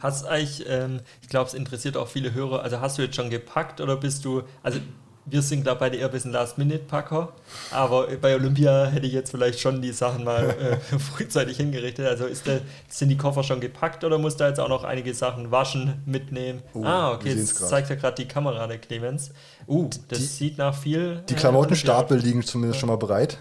Hast 0.00 0.24
eigentlich, 0.26 0.64
ähm, 0.68 1.00
ich 1.20 1.28
glaube, 1.28 1.48
es 1.48 1.54
interessiert 1.54 1.96
auch 1.96 2.08
viele 2.08 2.32
Hörer, 2.32 2.62
also 2.62 2.80
hast 2.80 2.98
du 2.98 3.02
jetzt 3.02 3.16
schon 3.16 3.28
gepackt 3.30 3.80
oder 3.80 3.96
bist 3.96 4.24
du, 4.24 4.42
also 4.62 4.78
wir 5.24 5.42
sind, 5.42 5.66
ich, 5.66 5.74
beide 5.74 5.96
eher 5.96 6.06
ein 6.06 6.10
bisschen 6.12 6.32
Last-Minute-Packer, 6.32 7.32
aber 7.70 8.08
bei 8.20 8.34
Olympia 8.34 8.86
hätte 8.86 9.06
ich 9.06 9.12
jetzt 9.12 9.30
vielleicht 9.30 9.60
schon 9.60 9.80
die 9.80 9.92
Sachen 9.92 10.24
mal 10.24 10.50
äh, 10.92 10.98
frühzeitig 10.98 11.56
hingerichtet. 11.58 12.06
Also 12.06 12.26
ist 12.26 12.46
der, 12.46 12.62
sind 12.88 13.08
die 13.08 13.16
Koffer 13.16 13.44
schon 13.44 13.60
gepackt 13.60 14.02
oder 14.02 14.18
musst 14.18 14.40
du 14.40 14.44
jetzt 14.44 14.58
auch 14.58 14.68
noch 14.68 14.82
einige 14.82 15.14
Sachen 15.14 15.50
waschen, 15.50 16.02
mitnehmen? 16.06 16.62
Oh, 16.74 16.84
ah, 16.84 17.12
okay, 17.12 17.34
grad. 17.34 17.46
zeigt 17.68 17.90
ja 17.90 17.96
gerade 17.96 18.16
die 18.16 18.26
Kamera, 18.26 18.66
der 18.66 18.78
Clemens. 18.78 19.30
Uh, 19.68 19.88
das 20.08 20.18
Die- 20.18 20.24
sieht 20.24 20.58
nach 20.58 20.74
viel. 20.76 21.22
Die 21.28 21.34
äh, 21.34 21.36
Klamottenstapel 21.36 22.18
liegen 22.18 22.42
zumindest 22.42 22.80
schon 22.80 22.88
mal 22.88 22.96
bereit. 22.96 23.38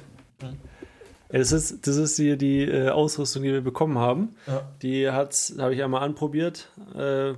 Ja, 1.31 1.39
Das 1.39 1.51
ist, 1.51 1.87
das 1.87 1.97
ist 1.97 2.17
hier 2.17 2.37
die 2.37 2.63
äh, 2.63 2.89
Ausrüstung, 2.89 3.43
die 3.43 3.51
wir 3.51 3.61
bekommen 3.61 3.97
haben. 3.97 4.35
Ja. 4.47 4.71
Die 4.81 5.09
habe 5.09 5.73
ich 5.73 5.83
einmal 5.83 6.03
anprobiert. 6.03 6.69
Äh, 6.95 7.33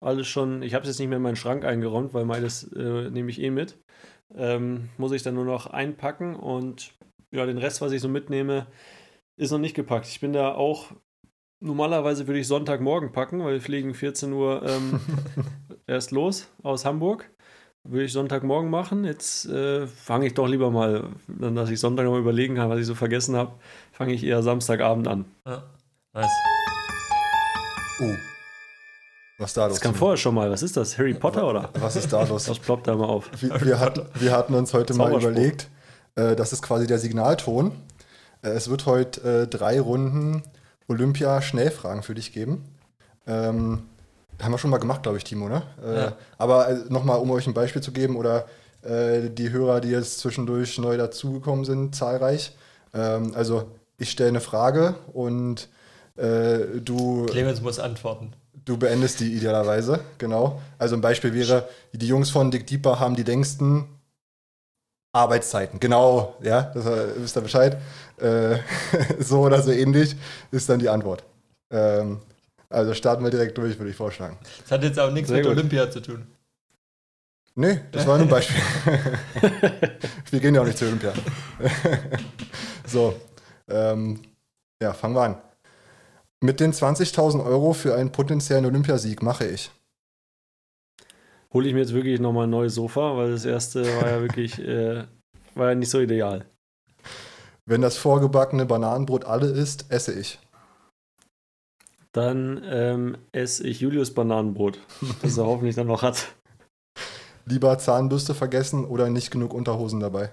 alles 0.00 0.26
schon, 0.26 0.62
ich 0.62 0.74
habe 0.74 0.82
es 0.82 0.88
jetzt 0.88 0.98
nicht 0.98 1.08
mehr 1.08 1.16
in 1.16 1.22
meinen 1.22 1.36
Schrank 1.36 1.64
eingeräumt, 1.64 2.12
weil 2.12 2.26
meines 2.26 2.64
äh, 2.74 3.10
nehme 3.10 3.30
ich 3.30 3.40
eh 3.40 3.50
mit. 3.50 3.78
Ähm, 4.34 4.90
muss 4.98 5.12
ich 5.12 5.22
dann 5.22 5.34
nur 5.34 5.44
noch 5.44 5.66
einpacken 5.66 6.36
und 6.36 6.92
ja, 7.30 7.46
den 7.46 7.58
Rest, 7.58 7.80
was 7.80 7.92
ich 7.92 8.00
so 8.00 8.08
mitnehme, 8.08 8.66
ist 9.36 9.50
noch 9.50 9.58
nicht 9.58 9.74
gepackt. 9.74 10.06
Ich 10.06 10.20
bin 10.20 10.32
da 10.32 10.54
auch, 10.54 10.92
normalerweise 11.60 12.26
würde 12.26 12.40
ich 12.40 12.46
Sonntagmorgen 12.46 13.12
packen, 13.12 13.42
weil 13.42 13.54
wir 13.54 13.60
fliegen 13.60 13.94
14 13.94 14.32
Uhr 14.32 14.62
ähm, 14.66 15.00
erst 15.86 16.10
los 16.10 16.48
aus 16.62 16.84
Hamburg. 16.84 17.30
Würde 17.86 18.04
ich 18.06 18.12
Sonntagmorgen 18.12 18.70
machen. 18.70 19.04
Jetzt 19.04 19.46
äh, 19.46 19.86
fange 19.86 20.26
ich 20.26 20.34
doch 20.34 20.48
lieber 20.48 20.70
mal, 20.70 21.04
dann, 21.28 21.54
dass 21.54 21.68
ich 21.68 21.78
Sonntag 21.78 22.06
mal 22.06 22.18
überlegen 22.18 22.54
kann, 22.54 22.70
was 22.70 22.80
ich 22.80 22.86
so 22.86 22.94
vergessen 22.94 23.36
habe, 23.36 23.52
fange 23.92 24.14
ich 24.14 24.24
eher 24.24 24.42
Samstagabend 24.42 25.06
an. 25.06 25.26
Ja. 25.46 25.62
Nice. 26.14 26.30
Oh. 28.00 28.14
Was 29.38 29.50
ist 29.50 29.56
da 29.56 29.66
los? 29.66 29.74
Das 29.74 29.80
kam 29.82 29.94
vorher 29.94 30.16
schon 30.16 30.34
mal. 30.34 30.50
Was 30.50 30.62
ist 30.62 30.76
das? 30.76 30.96
Harry 30.96 31.12
Potter 31.12 31.46
oder? 31.46 31.68
Was 31.74 31.96
ist 31.96 32.12
da 32.12 32.22
los? 32.28 32.44
Das 32.44 32.58
ploppt 32.58 32.86
da 32.86 32.96
mal 32.96 33.04
auf. 33.04 33.30
Wir, 33.38 33.60
wir, 33.60 33.80
hatten, 33.80 34.06
wir 34.14 34.32
hatten 34.32 34.54
uns 34.54 34.72
heute 34.72 34.94
mal 34.94 35.12
überlegt, 35.12 35.68
äh, 36.14 36.34
das 36.36 36.54
ist 36.54 36.62
quasi 36.62 36.86
der 36.86 36.98
Signalton. 36.98 37.72
Äh, 38.42 38.50
es 38.50 38.70
wird 38.70 38.86
heute 38.86 39.42
äh, 39.42 39.46
drei 39.46 39.78
Runden 39.78 40.42
Olympia-Schnellfragen 40.88 42.02
für 42.02 42.14
dich 42.14 42.32
geben. 42.32 42.64
Ähm, 43.26 43.82
haben 44.42 44.52
wir 44.52 44.58
schon 44.58 44.70
mal 44.70 44.78
gemacht, 44.78 45.02
glaube 45.02 45.18
ich, 45.18 45.24
Timo, 45.24 45.48
ne? 45.48 45.62
Äh, 45.84 45.96
Ja. 45.96 46.12
Aber 46.38 46.68
äh, 46.68 46.76
nochmal, 46.88 47.18
um 47.18 47.30
euch 47.30 47.46
ein 47.46 47.54
Beispiel 47.54 47.82
zu 47.82 47.92
geben, 47.92 48.16
oder 48.16 48.46
äh, 48.82 49.30
die 49.30 49.50
Hörer, 49.50 49.80
die 49.80 49.88
jetzt 49.88 50.18
zwischendurch 50.20 50.78
neu 50.78 50.96
dazugekommen 50.96 51.64
sind, 51.64 51.94
zahlreich. 51.94 52.56
Ähm, 52.92 53.32
also, 53.34 53.64
ich 53.98 54.10
stelle 54.10 54.30
eine 54.30 54.40
Frage 54.40 54.94
und 55.12 55.68
äh, 56.16 56.80
du 56.80 57.26
Clemens 57.26 57.60
muss 57.60 57.78
antworten. 57.78 58.32
Du 58.64 58.76
beendest 58.78 59.20
die 59.20 59.34
idealerweise, 59.34 60.00
genau. 60.18 60.60
Also 60.78 60.94
ein 60.96 61.00
Beispiel 61.00 61.34
wäre, 61.34 61.68
die 61.92 62.06
Jungs 62.06 62.30
von 62.30 62.50
Dick 62.50 62.66
Deeper 62.66 62.98
haben 62.98 63.14
die 63.14 63.22
längsten 63.22 63.86
Arbeitszeiten. 65.12 65.80
Genau, 65.80 66.34
ja, 66.42 66.72
das 66.74 66.86
äh, 66.86 67.06
wisst 67.16 67.36
ihr 67.36 67.42
Bescheid. 67.42 67.76
Äh, 68.16 68.56
so 69.20 69.40
oder 69.40 69.62
so 69.62 69.70
ähnlich 69.70 70.16
ist 70.50 70.68
dann 70.68 70.78
die 70.78 70.88
Antwort. 70.88 71.24
Ähm, 71.70 72.20
also 72.68 72.94
starten 72.94 73.22
wir 73.24 73.30
direkt 73.30 73.56
durch, 73.58 73.78
würde 73.78 73.90
ich 73.90 73.96
vorschlagen. 73.96 74.38
Das 74.62 74.70
hat 74.72 74.82
jetzt 74.82 74.98
auch 74.98 75.10
nichts 75.10 75.28
Sehr 75.28 75.38
mit 75.38 75.46
gut. 75.46 75.56
Olympia 75.56 75.90
zu 75.90 76.00
tun. 76.00 76.26
Nee, 77.56 77.80
das 77.92 78.06
war 78.06 78.16
nur 78.18 78.26
ein 78.26 78.30
Beispiel. 78.30 78.60
wir 80.30 80.40
gehen 80.40 80.54
ja 80.56 80.60
auch 80.60 80.66
nicht 80.66 80.76
zur 80.76 80.88
Olympia. 80.88 81.12
so, 82.86 83.14
ähm, 83.68 84.20
ja, 84.82 84.92
fangen 84.92 85.14
wir 85.14 85.22
an. 85.22 85.36
Mit 86.40 86.58
den 86.58 86.72
20.000 86.72 87.44
Euro 87.44 87.72
für 87.72 87.94
einen 87.94 88.10
potenziellen 88.10 88.66
Olympiasieg 88.66 89.22
mache 89.22 89.46
ich. 89.46 89.70
Hole 91.52 91.68
ich 91.68 91.74
mir 91.74 91.80
jetzt 91.80 91.94
wirklich 91.94 92.18
nochmal 92.18 92.48
ein 92.48 92.50
neues 92.50 92.74
Sofa, 92.74 93.16
weil 93.16 93.30
das 93.30 93.44
erste 93.44 93.84
war 94.00 94.10
ja 94.10 94.20
wirklich, 94.20 94.58
äh, 94.66 95.04
war 95.54 95.68
ja 95.68 95.74
nicht 95.76 95.90
so 95.90 96.00
ideal. 96.00 96.44
Wenn 97.66 97.80
das 97.80 97.96
vorgebackene 97.96 98.66
Bananenbrot 98.66 99.24
alle 99.24 99.46
ist, 99.46 99.90
esse 99.90 100.12
ich. 100.12 100.40
Dann 102.14 102.62
ähm, 102.64 103.18
esse 103.32 103.66
ich 103.66 103.80
Julius 103.80 104.14
Bananenbrot, 104.14 104.78
das 105.22 105.36
er 105.36 105.46
hoffentlich 105.46 105.74
dann 105.74 105.88
noch 105.88 106.02
hat. 106.02 106.32
Lieber 107.44 107.76
Zahnbürste 107.78 108.34
vergessen 108.34 108.84
oder 108.84 109.10
nicht 109.10 109.30
genug 109.32 109.52
Unterhosen 109.52 109.98
dabei? 110.00 110.32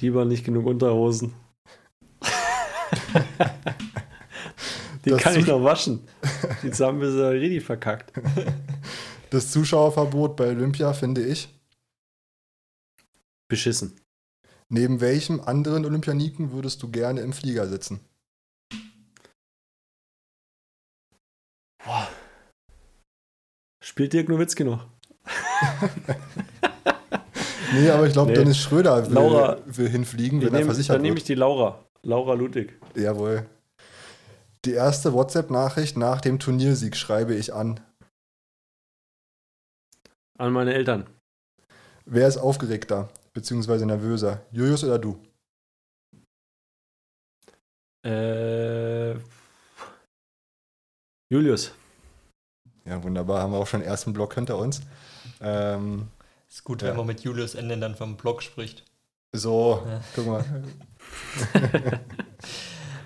Lieber 0.00 0.24
nicht 0.24 0.44
genug 0.44 0.66
Unterhosen. 0.66 1.34
Die 5.04 5.10
Das 5.10 5.22
kann 5.22 5.34
ich 5.36 5.44
Zus- 5.44 5.48
noch 5.48 5.62
waschen. 5.62 6.00
Die 6.64 6.72
Zahnbürste 6.72 7.20
ist 7.20 7.40
richtig 7.40 7.64
verkackt. 7.64 8.12
Das 9.30 9.52
Zuschauerverbot 9.52 10.34
bei 10.34 10.48
Olympia 10.48 10.92
finde 10.92 11.24
ich. 11.24 11.48
Beschissen. 13.48 14.00
Neben 14.68 15.00
welchem 15.00 15.40
anderen 15.40 15.84
Olympianiken 15.84 16.50
würdest 16.50 16.82
du 16.82 16.90
gerne 16.90 17.20
im 17.20 17.32
Flieger 17.32 17.68
sitzen? 17.68 18.00
Spielt 23.86 24.12
Dirk 24.12 24.28
Nowitzki 24.28 24.64
noch? 24.64 24.84
Nee, 27.72 27.90
aber 27.90 28.06
ich 28.06 28.12
glaube, 28.12 28.30
Nee. 28.30 28.36
Dennis 28.38 28.58
Schröder 28.58 29.04
will, 29.06 29.12
Laura- 29.14 29.58
will 29.66 29.88
hinfliegen, 29.88 30.40
wenn 30.40 30.48
er 30.54 30.60
nehm, 30.60 30.66
versichert 30.66 30.94
dann 30.94 31.02
nehme 31.02 31.14
wird. 31.16 31.22
ich 31.22 31.26
die 31.26 31.34
Laura. 31.34 31.84
Laura 32.02 32.34
Ludwig. 32.34 32.78
Jawohl. 32.94 33.44
Die 34.64 34.70
erste 34.72 35.12
WhatsApp-Nachricht 35.12 35.96
nach 35.96 36.20
dem 36.20 36.38
Turniersieg 36.38 36.96
schreibe 36.96 37.34
ich 37.34 37.52
an. 37.52 37.80
An 40.38 40.52
meine 40.52 40.74
Eltern. 40.74 41.06
Wer 42.04 42.28
ist 42.28 42.36
aufgeregter 42.38 43.08
bzw. 43.34 43.84
nervöser? 43.84 44.42
Julius 44.52 44.84
oder 44.84 44.98
du? 45.00 45.20
Äh, 48.04 49.14
Julius. 51.30 51.72
Ja, 52.88 53.02
wunderbar. 53.02 53.42
Haben 53.42 53.52
wir 53.52 53.58
auch 53.58 53.66
schon 53.66 53.80
den 53.80 53.88
ersten 53.88 54.12
Block 54.12 54.34
hinter 54.34 54.58
uns. 54.58 54.80
Ähm, 55.40 56.08
Ist 56.48 56.62
gut, 56.64 56.82
Ja. 56.82 56.88
wenn 56.88 56.96
man 56.96 57.06
mit 57.06 57.20
Julius 57.22 57.54
Ende 57.56 57.76
dann 57.78 57.96
vom 57.96 58.16
Blog 58.16 58.42
spricht. 58.42 58.84
so, 59.32 59.82
Ja. 59.86 60.00
guck 60.14 60.26
mal. 60.26 60.44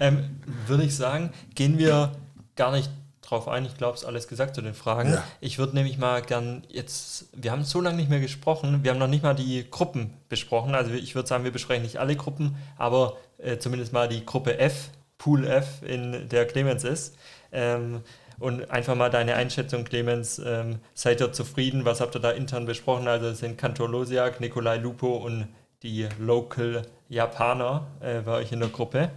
Ähm, 0.02 0.40
Würde 0.66 0.84
ich 0.84 0.96
sagen, 0.96 1.30
gehen 1.54 1.76
wir 1.76 2.12
gar 2.56 2.72
nicht 2.72 2.90
drauf 3.20 3.48
ein. 3.48 3.66
Ich 3.66 3.76
glaube, 3.76 3.94
es 3.94 4.00
ist 4.00 4.06
alles 4.06 4.28
gesagt 4.28 4.54
zu 4.54 4.62
den 4.62 4.72
Fragen. 4.74 5.12
Ja. 5.12 5.22
Ich 5.40 5.58
würde 5.58 5.74
nämlich 5.76 5.98
mal 5.98 6.22
gern 6.22 6.62
jetzt, 6.68 7.26
wir 7.34 7.52
haben 7.52 7.64
so 7.64 7.80
lange 7.82 7.96
nicht 7.98 8.08
mehr 8.08 8.18
gesprochen, 8.20 8.82
wir 8.82 8.90
haben 8.92 8.98
noch 8.98 9.06
nicht 9.08 9.22
mal 9.22 9.34
die 9.34 9.66
Gruppen 9.70 10.14
besprochen. 10.30 10.74
Also 10.74 10.92
ich 10.92 11.14
würde 11.14 11.28
sagen, 11.28 11.44
wir 11.44 11.52
besprechen 11.52 11.82
nicht 11.82 11.98
alle 11.98 12.16
Gruppen, 12.16 12.56
aber 12.78 13.18
äh, 13.38 13.58
zumindest 13.58 13.92
mal 13.92 14.08
die 14.08 14.24
Gruppe 14.24 14.58
F, 14.58 14.88
Pool 15.18 15.46
F, 15.46 15.82
in 15.82 16.28
der 16.30 16.46
Clemens 16.46 16.82
ist. 16.84 17.14
Ähm, 17.52 18.00
und 18.40 18.70
einfach 18.70 18.96
mal 18.96 19.10
deine 19.10 19.36
Einschätzung, 19.36 19.84
Clemens. 19.84 20.40
Ähm, 20.44 20.80
seid 20.94 21.20
ihr 21.20 21.32
zufrieden? 21.32 21.84
Was 21.84 22.00
habt 22.00 22.16
ihr 22.16 22.20
da 22.20 22.32
intern 22.32 22.66
besprochen? 22.66 23.06
Also 23.06 23.28
es 23.28 23.38
sind 23.38 23.56
Kantor 23.56 23.88
Losiak, 23.90 24.40
Nikolai 24.40 24.78
Lupo 24.78 25.16
und 25.16 25.46
die 25.82 26.08
Local 26.18 26.82
Japaner 27.08 27.86
äh, 28.00 28.20
bei 28.22 28.38
euch 28.38 28.50
in 28.50 28.60
der 28.60 28.70
Gruppe. 28.70 29.10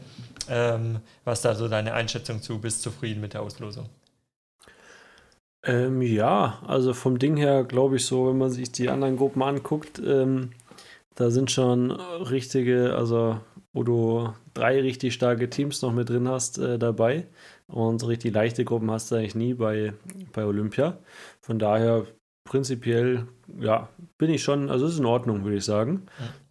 Ähm, 0.49 0.99
was 1.23 1.41
da 1.41 1.55
so 1.55 1.67
deine 1.67 1.93
Einschätzung 1.93 2.41
zu? 2.41 2.59
Bist 2.59 2.81
zufrieden 2.81 3.21
mit 3.21 3.33
der 3.33 3.41
Auslosung? 3.41 3.89
Ähm, 5.63 6.01
ja, 6.01 6.59
also 6.67 6.93
vom 6.93 7.17
Ding 7.17 7.37
her 7.37 7.63
glaube 7.63 7.95
ich 7.95 8.05
so, 8.05 8.27
wenn 8.27 8.37
man 8.37 8.51
sich 8.51 8.71
die 8.73 8.89
anderen 8.89 9.15
Gruppen 9.15 9.41
anguckt, 9.41 10.01
ähm, 10.05 10.51
da 11.15 11.29
sind 11.29 11.51
schon 11.51 11.91
richtige, 11.91 12.95
also 12.95 13.39
wo 13.71 13.83
du 13.83 14.33
drei 14.53 14.81
richtig 14.81 15.13
starke 15.13 15.49
Teams 15.49 15.81
noch 15.81 15.93
mit 15.93 16.09
drin 16.09 16.27
hast 16.27 16.57
äh, 16.57 16.77
dabei. 16.77 17.27
Und 17.67 17.99
so 17.99 18.07
richtig 18.07 18.33
leichte 18.33 18.65
Gruppen 18.65 18.91
hast 18.91 19.11
du 19.11 19.15
eigentlich 19.15 19.35
nie 19.35 19.53
bei, 19.53 19.93
bei 20.33 20.45
Olympia. 20.45 20.97
Von 21.41 21.59
daher 21.59 22.05
prinzipiell, 22.43 23.27
ja, 23.59 23.89
bin 24.17 24.29
ich 24.29 24.43
schon, 24.43 24.69
also 24.69 24.85
es 24.85 24.93
ist 24.93 24.99
in 24.99 25.05
Ordnung, 25.05 25.43
würde 25.43 25.57
ich 25.57 25.65
sagen. 25.65 26.05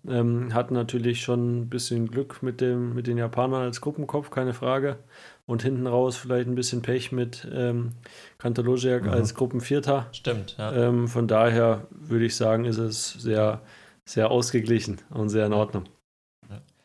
Ähm, 0.09 0.53
hat 0.55 0.71
natürlich 0.71 1.21
schon 1.21 1.61
ein 1.61 1.69
bisschen 1.69 2.09
Glück 2.09 2.43
mit, 2.43 2.61
dem, 2.61 2.95
mit 2.95 3.07
den 3.07 3.19
Japanern 3.19 3.63
als 3.63 3.81
Gruppenkopf, 3.81 4.31
keine 4.31 4.55
Frage. 4.55 4.99
Und 5.45 5.63
hinten 5.63 5.87
raus 5.87 6.17
vielleicht 6.17 6.49
ein 6.49 6.55
bisschen 6.55 6.83
Pech 6.83 7.13
mit 7.13 7.47
ähm, 7.53 7.93
Kantologiak 8.39 9.07
als 9.07 9.35
Gruppenvierter. 9.35 10.09
Stimmt, 10.13 10.57
ja. 10.59 10.73
Ähm, 10.73 11.09
von 11.09 11.29
daher 11.29 11.87
würde 11.91 12.25
ich 12.25 12.37
sagen, 12.37 12.65
ist 12.65 12.79
es 12.79 13.13
sehr, 13.13 13.61
sehr 14.05 14.31
ausgeglichen 14.31 15.01
und 15.11 15.29
sehr 15.29 15.47
in 15.47 15.53
Ordnung. 15.53 15.85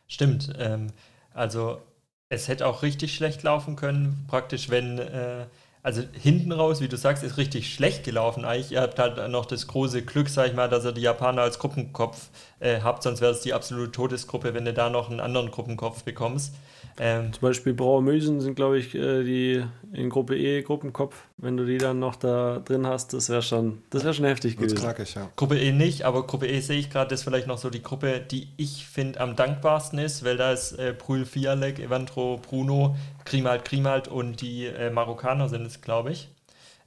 Stimmt. 0.06 0.52
Ähm, 0.58 0.88
also 1.32 1.80
es 2.28 2.48
hätte 2.48 2.66
auch 2.66 2.82
richtig 2.82 3.14
schlecht 3.14 3.42
laufen 3.42 3.76
können, 3.76 4.24
praktisch 4.28 4.70
wenn, 4.70 4.98
äh, 4.98 5.46
also 5.82 6.02
hinten 6.12 6.52
raus, 6.52 6.80
wie 6.80 6.88
du 6.88 6.96
sagst, 6.96 7.22
ist 7.22 7.36
richtig 7.36 7.72
schlecht 7.72 8.04
gelaufen 8.04 8.44
eigentlich. 8.44 8.72
Ihr 8.72 8.80
habt 8.80 8.98
halt 8.98 9.30
noch 9.30 9.46
das 9.46 9.66
große 9.66 10.02
Glück, 10.02 10.28
sag 10.28 10.48
ich 10.48 10.54
mal, 10.54 10.68
dass 10.68 10.84
ihr 10.84 10.92
die 10.92 11.02
Japaner 11.02 11.42
als 11.42 11.58
Gruppenkopf 11.58 12.28
äh, 12.60 12.80
habt, 12.80 13.02
sonst 13.02 13.20
wäre 13.20 13.32
es 13.32 13.40
die 13.40 13.54
absolute 13.54 13.92
Todesgruppe, 13.92 14.54
wenn 14.54 14.64
du 14.64 14.72
da 14.72 14.90
noch 14.90 15.10
einen 15.10 15.20
anderen 15.20 15.50
Gruppenkopf 15.50 16.02
bekommst. 16.02 16.54
Ähm, 17.00 17.32
Zum 17.32 17.42
Beispiel 17.42 17.74
Brauer 17.74 18.02
Mösen 18.02 18.40
sind, 18.40 18.56
glaube 18.56 18.78
ich, 18.78 18.94
äh, 18.94 19.22
die 19.22 19.64
in 19.92 20.10
Gruppe 20.10 20.36
E 20.36 20.62
Gruppenkopf. 20.62 21.14
Wenn 21.36 21.56
du 21.56 21.64
die 21.64 21.78
dann 21.78 22.00
noch 22.00 22.16
da 22.16 22.60
drin 22.64 22.86
hast, 22.86 23.12
das 23.12 23.28
wäre 23.28 23.42
schon, 23.42 23.82
das 23.90 24.02
wäre 24.02 24.14
schon 24.14 24.24
heftig 24.24 24.56
gewesen. 24.56 24.76
knackig, 24.78 25.14
ja. 25.14 25.30
Gruppe 25.36 25.58
E 25.60 25.70
nicht, 25.70 26.02
aber 26.02 26.26
Gruppe 26.26 26.48
E 26.48 26.58
sehe 26.58 26.78
ich 26.78 26.90
gerade, 26.90 27.10
das 27.10 27.20
ist 27.20 27.24
vielleicht 27.24 27.46
noch 27.46 27.58
so 27.58 27.70
die 27.70 27.82
Gruppe, 27.82 28.20
die 28.20 28.48
ich 28.56 28.84
finde 28.86 29.20
am 29.20 29.36
dankbarsten 29.36 30.00
ist, 30.00 30.24
weil 30.24 30.36
da 30.36 30.52
ist 30.52 30.72
äh, 30.72 30.92
Brühl 30.96 31.24
Fialek, 31.24 31.78
Evandro 31.78 32.40
Bruno, 32.42 32.96
Grimald 33.28 33.64
Grimald 33.64 34.08
und 34.08 34.40
die 34.40 34.66
äh, 34.66 34.90
Marokkaner 34.90 35.48
sind 35.48 35.66
es, 35.66 35.80
glaube 35.80 36.12
ich. 36.12 36.28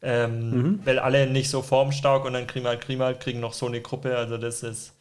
Ähm, 0.01 0.63
Mhm. 0.63 0.79
Weil 0.85 0.99
alle 0.99 1.27
nicht 1.27 1.49
so 1.49 1.61
formstark 1.61 2.25
und 2.25 2.33
dann 2.33 2.47
Grimald 2.47 2.81
Grimald 2.81 3.19
kriegen 3.19 3.39
noch 3.39 3.53
so 3.53 3.67
eine 3.67 3.81
Gruppe, 3.81 4.17
also 4.17 4.37
das 4.37 4.63
ist, 4.63 4.95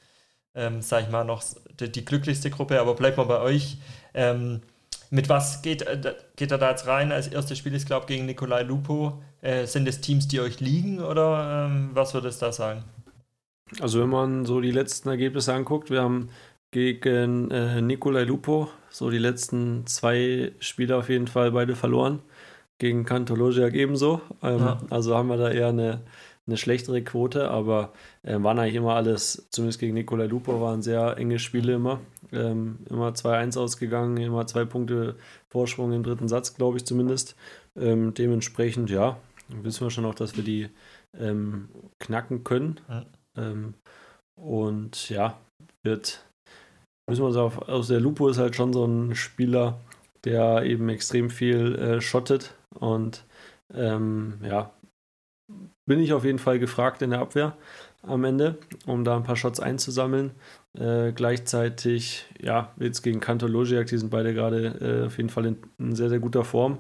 ähm, 0.55 0.83
sag 0.83 1.05
ich 1.05 1.11
mal, 1.11 1.25
noch 1.25 1.43
die, 1.81 1.91
die 1.93 2.05
glücklichste 2.05 2.51
Gruppe, 2.51 2.81
aber 2.81 2.95
bleibt 2.95 3.17
mal 3.19 3.25
bei 3.25 3.41
euch. 3.41 3.79
Ähm, 4.15 4.63
mit 5.11 5.29
was 5.29 5.63
geht, 5.63 5.83
äh, 5.83 6.01
da- 6.01 6.15
geht 6.37 6.51
er 6.53 6.59
da 6.59 6.71
jetzt 6.71 6.87
rein? 6.87 7.13
Als 7.13 7.29
erstes 7.29 7.59
Spiel 7.59 7.75
ist, 7.75 7.87
glaube 7.87 8.05
ich, 8.05 8.09
gegen 8.09 8.27
Nikolai 8.27 8.63
Lupo. 8.63 9.23
Äh, 9.43 9.67
sind 9.67 9.89
es 9.89 10.01
Teams, 10.01 10.29
die 10.29 10.41
euch 10.41 10.61
liegen 10.61 11.01
oder 11.03 11.67
ähm, 11.69 11.91
was 11.95 12.15
würdest 12.15 12.43
du 12.43 12.47
da 12.47 12.53
sagen? 12.53 12.85
Also 13.81 14.01
wenn 14.01 14.09
man 14.09 14.45
so 14.47 14.61
die 14.61 14.73
letzten 14.73 15.09
Ergebnisse 15.11 15.55
anguckt, 15.55 15.91
wir 15.91 16.03
haben 16.03 16.31
gegen 16.71 17.51
äh, 17.51 17.81
Nikolai 17.81 18.25
Lupo 18.25 18.69
so 18.91 19.11
die 19.11 19.19
letzten 19.19 19.87
zwei 19.87 20.53
Spiele 20.59 20.97
auf 20.97 21.09
jeden 21.09 21.29
Fall 21.29 21.53
beide 21.53 21.77
verloren. 21.77 22.21
Gegen 22.79 23.05
Kantologiak 23.05 23.75
ebenso. 23.75 24.21
Ähm, 24.43 24.59
Ja. 24.59 24.81
Also 24.91 25.15
haben 25.15 25.29
wir 25.29 25.37
da 25.37 25.51
eher 25.51 25.69
eine, 25.69 26.01
eine 26.47 26.57
schlechtere 26.57 27.03
Quote, 27.03 27.51
aber 27.51 27.93
äh, 28.23 28.43
waren 28.43 28.59
eigentlich 28.59 28.75
immer 28.75 28.95
alles, 28.95 29.47
zumindest 29.51 29.81
gegen 29.81 29.95
Nikolai 29.95 30.27
Lupo, 30.27 30.61
waren 30.61 30.83
sehr 30.83 31.17
enge 31.19 31.39
Spiele 31.39 31.75
immer. 31.75 32.01
Ähm, 32.33 32.79
immer 32.89 33.11
2-1 33.11 33.59
ausgegangen, 33.59 34.17
immer 34.17 34.47
zwei 34.47 34.65
Punkte 34.65 35.17
Vorsprung 35.49 35.93
im 35.93 36.03
dritten 36.03 36.29
Satz, 36.29 36.55
glaube 36.55 36.79
ich 36.79 36.85
zumindest. 36.85 37.37
Ähm, 37.77 38.15
dementsprechend, 38.15 38.91
ja, 38.91 39.19
wissen 39.49 39.85
wir 39.85 39.91
schon 39.91 40.07
auch, 40.07 40.15
dass 40.15 40.37
wir 40.37 40.45
die 40.45 40.69
ähm, 41.19 41.69
knacken 41.99 42.45
können. 42.45 42.81
Ja. 42.89 43.05
Ähm, 43.37 43.75
und 44.37 45.11
ja, 45.11 45.39
wird, 45.83 46.25
müssen 47.11 47.23
wir 47.23 47.29
uns 47.29 47.37
auf, 47.37 47.69
aus 47.69 47.89
der 47.89 48.01
Lupo 48.01 48.29
ist 48.29 48.39
halt 48.39 48.57
schon 48.57 48.73
so 48.73 48.85
ein 48.85 49.15
Spieler, 49.15 49.79
der 50.25 50.63
eben 50.63 50.89
extrem 50.89 51.29
viel 51.29 51.75
äh, 51.75 52.01
schottet 52.01 52.55
und 52.79 53.25
ähm, 53.75 54.39
ja, 54.43 54.73
bin 55.87 55.99
ich 55.99 56.13
auf 56.13 56.25
jeden 56.25 56.39
Fall 56.39 56.59
gefragt 56.59 57.03
in 57.03 57.11
der 57.11 57.19
Abwehr 57.19 57.57
am 58.03 58.25
Ende, 58.25 58.59
um 58.87 59.05
da 59.05 59.17
ein 59.17 59.25
paar 59.25 59.37
Shots 59.37 59.61
einzusammeln. 59.61 60.31
Äh, 60.79 61.13
gleichzeitig, 61.13 62.27
ja, 62.41 62.73
jetzt 62.79 63.03
gegen 63.03 63.21
Kanto 63.21 63.47
Logiak, 63.47 63.87
die 63.89 63.99
sind 63.99 64.11
beide 64.11 64.33
gerade 64.33 65.03
äh, 65.03 65.07
auf 65.07 65.17
jeden 65.17 65.31
Fall 65.31 65.47
in, 65.47 65.57
in 65.79 65.97
sehr, 65.97 66.09
sehr 66.09 66.21
guter 66.21 66.45
Form. 66.45 66.79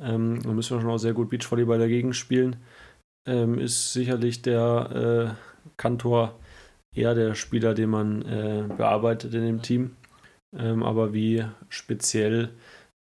Ähm, 0.00 0.42
da 0.42 0.50
müssen 0.50 0.76
wir 0.76 0.80
schon 0.80 0.90
auch 0.90 0.98
sehr 0.98 1.12
gut 1.12 1.30
Beachvolleyball 1.30 1.78
dagegen 1.78 2.12
spielen. 2.12 2.56
Ähm, 3.26 3.58
ist 3.58 3.92
sicherlich 3.92 4.42
der 4.42 5.36
äh, 5.36 5.70
Kantor 5.76 6.34
eher 6.94 7.14
der 7.14 7.34
Spieler, 7.34 7.74
den 7.74 7.90
man 7.90 8.22
äh, 8.22 8.64
bearbeitet 8.76 9.34
in 9.34 9.44
dem 9.44 9.62
Team. 9.62 9.96
Ähm, 10.56 10.82
aber 10.82 11.12
wie 11.12 11.44
speziell 11.68 12.50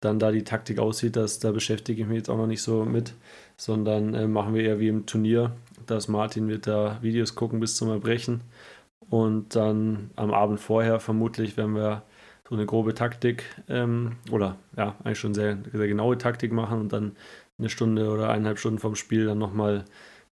dann 0.02 0.20
da 0.20 0.32
die 0.32 0.44
Taktik 0.44 0.80
aussieht, 0.80 1.16
das, 1.16 1.40
da 1.40 1.52
beschäftige 1.52 2.02
ich 2.02 2.08
mich 2.08 2.18
jetzt 2.18 2.30
auch 2.30 2.38
noch 2.38 2.48
nicht 2.48 2.62
so 2.62 2.86
mit, 2.86 3.14
sondern 3.58 4.14
äh, 4.14 4.28
machen 4.28 4.54
wir 4.54 4.64
eher 4.64 4.80
wie 4.80 4.88
im 4.88 5.06
Turnier, 5.06 5.52
dass 5.86 6.08
Martin 6.08 6.48
wird 6.48 6.68
da 6.68 7.00
Videos 7.02 7.36
gucken 7.36 7.60
bis 7.60 7.76
zum 7.76 7.90
Erbrechen 7.90 8.42
und 9.10 9.56
dann 9.56 10.12
am 10.16 10.34
Abend 10.34 10.60
vorher 10.60 11.00
vermutlich, 11.00 11.58
wenn 11.58 11.76
wir 11.76 12.04
so 12.48 12.56
eine 12.56 12.66
grobe 12.66 12.94
Taktik 12.94 13.44
ähm, 13.68 14.16
oder 14.32 14.58
ja, 14.78 14.96
eigentlich 15.04 15.20
schon 15.20 15.34
sehr, 15.34 15.58
sehr 15.72 15.88
genaue 15.88 16.18
Taktik 16.18 16.52
machen 16.52 16.80
und 16.80 16.94
dann 16.94 17.16
eine 17.58 17.70
Stunde 17.70 18.10
oder 18.10 18.30
eineinhalb 18.30 18.60
Stunden 18.60 18.80
vom 18.80 18.96
Spiel 18.96 19.26
dann 19.26 19.38
nochmal 19.38 19.86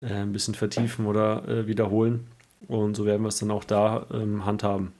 äh, 0.01 0.13
ein 0.13 0.33
bisschen 0.33 0.55
vertiefen 0.55 1.07
oder 1.07 1.49
äh, 1.49 1.67
wiederholen. 1.67 2.29
Und 2.69 2.97
so 2.97 3.05
werden 3.07 3.23
wir 3.23 3.29
es 3.29 3.39
dann 3.39 3.51
auch 3.51 3.65
da 3.65 4.07
ähm, 4.13 4.45
handhaben. 4.45 4.93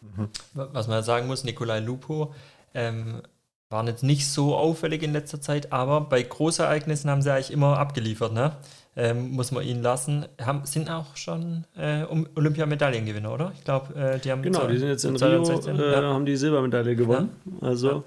Was 0.55 0.87
man 0.89 1.03
sagen 1.03 1.27
muss, 1.27 1.45
Nikolai 1.45 1.81
Lupo 1.81 2.33
ähm, 2.75 3.23
waren 3.71 3.87
jetzt 3.87 4.03
nicht 4.05 4.29
so 4.29 4.55
auffällig 4.57 5.03
in 5.03 5.13
letzter 5.13 5.41
Zeit, 5.41 5.73
aber 5.73 6.03
bei 6.03 6.23
Großereignissen 6.23 7.11
haben 7.11 7.23
sie 7.23 7.33
eigentlich 7.33 7.51
immer 7.53 7.79
abgeliefert, 7.79 8.33
ne? 8.33 8.53
Ähm, 8.97 9.33
muss 9.33 9.51
man 9.51 9.65
ihnen 9.65 9.83
lassen. 9.83 10.25
Haben, 10.41 10.65
sind 10.67 10.89
auch 10.89 11.17
schon 11.17 11.65
äh, 11.77 12.05
Olympiamedaillengewinner, 12.37 13.33
oder? 13.33 13.51
Ich 13.57 13.65
glaube, 13.65 13.93
äh, 13.97 14.19
die 14.21 14.31
haben 14.31 14.43
Genau, 14.43 14.61
zwei- 14.61 14.67
die 14.69 14.79
sind 14.79 14.89
jetzt 14.89 15.05
in 15.05 15.17
2016, 15.17 15.75
Rio, 15.77 15.85
äh, 15.85 15.93
ja. 15.95 16.03
haben 16.15 16.25
die 16.25 16.37
Silbermedaille 16.37 16.95
gewonnen. 16.95 17.31
Also 17.61 18.05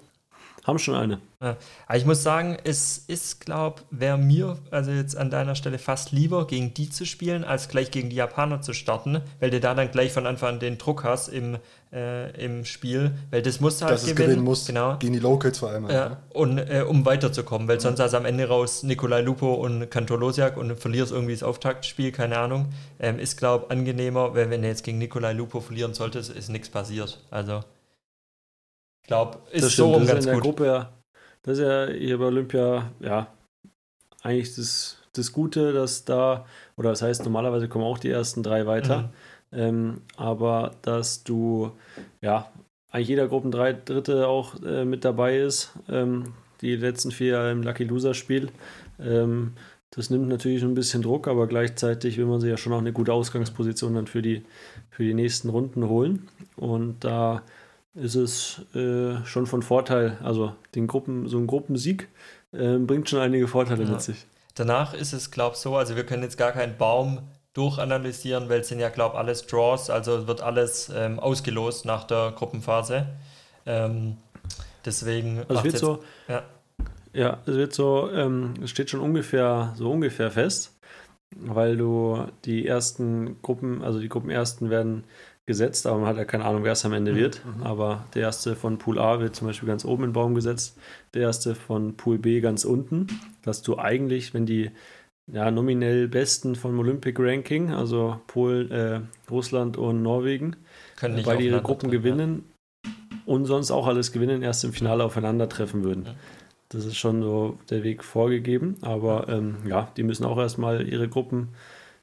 haben 0.68 0.80
schon 0.80 0.96
eine. 0.96 1.20
Ja. 1.42 1.56
Aber 1.88 1.98
ich 1.98 2.06
muss 2.06 2.24
sagen, 2.24 2.58
es 2.64 2.98
ist, 2.98 3.40
glaube 3.40 3.84
wäre 3.90 4.18
mir 4.18 4.58
also 4.70 4.92
jetzt 4.92 5.16
an 5.16 5.30
deiner 5.30 5.56
Stelle 5.56 5.80
fast 5.80 6.12
lieber, 6.12 6.46
gegen 6.46 6.74
die 6.74 6.90
zu 6.90 7.06
spielen, 7.06 7.46
als 7.46 7.70
gleich 7.70 7.90
gegen 7.90 8.10
die 8.10 8.18
Japaner 8.18 8.62
zu 8.62 8.74
starten, 8.74 9.22
weil 9.40 9.50
du 9.50 9.60
da 9.62 9.74
dann 9.74 9.90
gleich 9.92 10.12
von 10.12 10.28
Anfang 10.28 10.56
an 10.56 10.60
den 10.60 10.78
Druck 10.78 11.06
hast 11.06 11.30
im, 11.30 11.58
äh, 11.94 12.32
im 12.44 12.66
Spiel, 12.66 13.12
weil 13.32 13.42
das 13.42 13.62
musst 13.62 13.80
du 13.80 13.86
halt 13.86 13.94
Dass 13.94 14.04
es 14.04 14.16
gewinnen 14.16 14.44
muss. 14.44 14.66
Genau. 14.68 14.98
Gegen 14.98 15.14
die 15.14 15.20
Locals 15.20 15.60
vor 15.60 15.70
allem. 15.70 15.86
halt, 15.86 15.94
Ja, 15.94 16.10
ne? 16.10 16.18
und 16.34 16.58
äh, 16.58 16.84
um 16.86 17.06
weiterzukommen, 17.06 17.68
weil 17.68 17.80
sonst 17.80 18.00
hast 18.02 18.12
du 18.12 18.18
am 18.18 18.26
Ende 18.26 18.48
raus 18.48 18.84
Nikolai 18.84 19.22
Lupo 19.22 19.54
und 19.54 19.90
Kantolosiak 19.90 20.58
und 20.58 20.78
verlierst 20.78 21.14
irgendwie 21.14 21.34
das 21.34 21.44
Auftaktspiel, 21.44 22.12
keine 22.12 22.38
Ahnung. 22.40 22.68
Ähm, 23.00 23.20
ist, 23.20 23.38
glaube 23.38 23.72
angenehmer, 23.72 24.36
weil 24.36 24.50
wenn 24.50 24.64
du 24.64 24.68
jetzt 24.68 24.84
gegen 24.84 24.98
Nikolai 24.98 25.32
Lupo 25.32 25.62
verlieren 25.62 25.94
solltest, 25.94 26.30
ist 26.32 26.50
nichts 26.50 26.68
passiert. 26.68 27.24
Also, 27.32 27.60
ich 27.60 27.76
glaube, 29.08 29.40
ist 29.52 29.64
das 29.66 29.76
so 29.76 29.94
stimmt, 29.94 29.96
das 29.96 30.04
ist 30.04 30.08
ganz 30.08 30.26
in 30.26 30.28
der 30.28 30.36
gut. 30.36 30.44
Gruppe 30.44 30.66
ja, 30.66 30.94
das 31.44 31.58
ist 31.58 31.64
ja 31.66 31.88
hier 31.88 32.18
bei 32.18 32.26
Olympia, 32.26 32.92
ja, 33.00 33.28
eigentlich 34.22 34.56
das, 34.56 34.98
das 35.14 35.32
Gute, 35.32 35.74
dass 35.74 36.06
da, 36.06 36.46
oder 36.76 36.90
das 36.90 37.02
heißt, 37.02 37.24
normalerweise 37.24 37.68
kommen 37.68 37.86
auch 37.86 38.00
die 38.00 38.10
ersten 38.10 38.44
drei 38.44 38.66
weiter, 38.66 39.10
Mhm. 39.52 39.60
ähm, 39.60 40.02
aber 40.18 40.72
dass 40.82 41.24
du, 41.24 41.72
ja, 42.22 42.52
eigentlich 42.92 43.10
jeder 43.10 43.28
Gruppen 43.28 43.52
drei 43.52 43.74
Dritte 43.74 44.28
auch 44.28 44.62
äh, 44.64 44.86
mit 44.86 45.06
dabei 45.06 45.38
ist, 45.40 45.72
ähm, 45.90 46.34
die 46.62 46.76
letzten 46.76 47.12
vier 47.12 47.52
im 47.52 47.64
Lucky 47.64 47.84
Loser 47.84 48.14
Spiel. 48.14 48.50
Ähm, 49.00 49.54
das 49.92 50.10
nimmt 50.10 50.28
natürlich 50.28 50.64
ein 50.64 50.74
bisschen 50.74 51.02
Druck, 51.02 51.28
aber 51.28 51.48
gleichzeitig 51.48 52.18
will 52.18 52.26
man 52.26 52.42
sich 52.42 52.50
ja 52.50 52.58
schon 52.58 52.74
auch 52.74 52.80
eine 52.80 52.94
gute 52.94 53.14
Ausgangsposition 53.14 53.94
dann 53.96 54.08
für 54.08 54.22
die, 54.22 54.44
für 54.90 55.04
die 55.04 55.14
nächsten 55.14 55.50
Runden 55.50 55.88
holen. 55.88 56.28
Und 56.56 57.04
da 57.04 57.44
ist 58.00 58.16
es 58.16 58.62
äh, 58.75 59.25
schon 59.25 59.46
von 59.48 59.62
Vorteil. 59.62 60.18
Also 60.24 60.54
den 60.75 60.88
Gruppen, 60.88 61.27
so 61.27 61.38
ein 61.38 61.48
Gruppensieg 61.48 62.08
äh, 62.51 62.77
bringt 62.77 63.10
schon 63.10 63.20
einige 63.20 63.48
Vorteile 63.48 63.84
Ja. 63.84 63.89
mit 63.92 64.01
sich. 64.01 64.25
Danach 64.56 64.94
ist 64.94 65.13
es, 65.13 65.32
glaube 65.32 65.56
ich, 65.56 65.62
so, 65.62 65.75
also 65.75 65.96
wir 65.96 66.06
können 66.06 66.24
jetzt 66.24 66.38
gar 66.38 66.51
keinen 66.51 66.77
Baum 66.77 67.20
durchanalysieren, 67.54 68.50
weil 68.50 68.62
es 68.62 68.68
sind 68.70 68.80
ja, 68.80 68.89
glaube 68.89 69.16
ich, 69.16 69.20
alles 69.20 69.46
Draws, 69.48 69.89
also 69.89 70.27
wird 70.27 70.42
alles 70.42 70.92
ähm, 70.96 71.20
ausgelost 71.20 71.86
nach 71.86 72.04
der 72.06 72.32
Gruppenphase. 72.36 73.08
Ähm, 73.66 74.18
deswegen. 74.86 75.39
Also 75.48 75.54
es 75.56 75.63
wird 75.63 75.74
jetzt- 75.74 75.82
so, 75.82 76.04
Ja. 76.27 76.44
ja, 77.13 77.38
es 77.46 77.56
wird 77.56 77.74
so, 77.74 78.10
ähm, 78.12 78.54
es 78.63 78.70
steht 78.70 78.89
schon 78.89 79.00
ungefähr, 79.00 79.74
so 79.75 79.92
ungefähr 79.92 80.32
fest, 80.32 80.77
weil 81.36 81.77
du 81.77 82.25
die 82.46 82.66
ersten 82.68 83.42
Gruppen, 83.42 83.84
also 83.84 84.00
die 84.00 84.10
Gruppenersten 84.10 84.70
werden 84.70 85.04
gesetzt, 85.48 85.88
aber 85.88 85.98
man 86.00 86.08
hat 86.10 86.18
ja 86.18 86.25
keine 86.25 86.46
Ahnung, 86.46 86.63
wer 86.63 86.74
es 86.74 86.86
am 86.86 86.94
Ende 86.94 87.13
Mhm. 87.13 87.18
wird. 87.18 87.42
Aber 87.63 88.06
der 88.13 88.24
erste 88.24 88.56
von 88.56 88.77
Pool 88.77 89.00
A 89.00 89.20
wird 89.20 89.36
zum 89.36 89.48
Beispiel 89.48 89.68
ganz 89.68 89.86
oben 89.86 90.04
in 90.04 90.10
den 90.10 90.13
Baum 90.13 90.36
gesetzt, 90.36 90.77
der 91.13 91.24
erste 91.24 91.56
von 91.56 91.96
Pool 91.96 92.20
B 92.20 92.42
ganz 92.42 92.66
unten, 92.66 93.08
dass 93.42 93.62
du 93.63 93.80
eigentlich, 93.80 94.34
wenn 94.34 94.46
die 94.46 94.72
ja, 95.32 95.50
nominell 95.50 96.08
Besten 96.08 96.56
vom 96.56 96.77
Olympic 96.80 97.20
Ranking, 97.22 97.72
also 97.74 98.20
Polen, 98.27 98.72
äh, 98.72 99.01
Russland 99.32 99.77
und 99.77 100.01
Norwegen, 100.01 100.55
können 100.96 101.16
nicht 101.16 101.25
beide 101.25 101.44
ihre 101.44 101.62
Gruppen 101.62 101.90
treffen, 101.90 102.03
gewinnen 102.03 102.46
und 103.25 103.46
sonst 103.46 103.72
auch 103.72 103.88
alles 103.88 104.12
gewinnen, 104.12 104.42
erst 104.42 104.64
im 104.64 104.74
Finale 104.74 105.03
aufeinandertreffen 105.03 105.83
würden. 105.83 106.05
Ja. 106.05 106.16
Das 106.70 106.86
ist 106.86 106.98
schon 106.98 107.22
so 107.24 107.57
der 107.70 107.83
Weg 107.83 108.03
vorgegeben, 108.03 108.75
aber 108.81 109.29
ähm, 109.29 109.57
ja, 109.66 109.90
die 109.96 110.03
müssen 110.03 110.25
auch 110.25 110.38
erstmal 110.38 110.86
ihre 110.88 111.07
Gruppen 111.07 111.50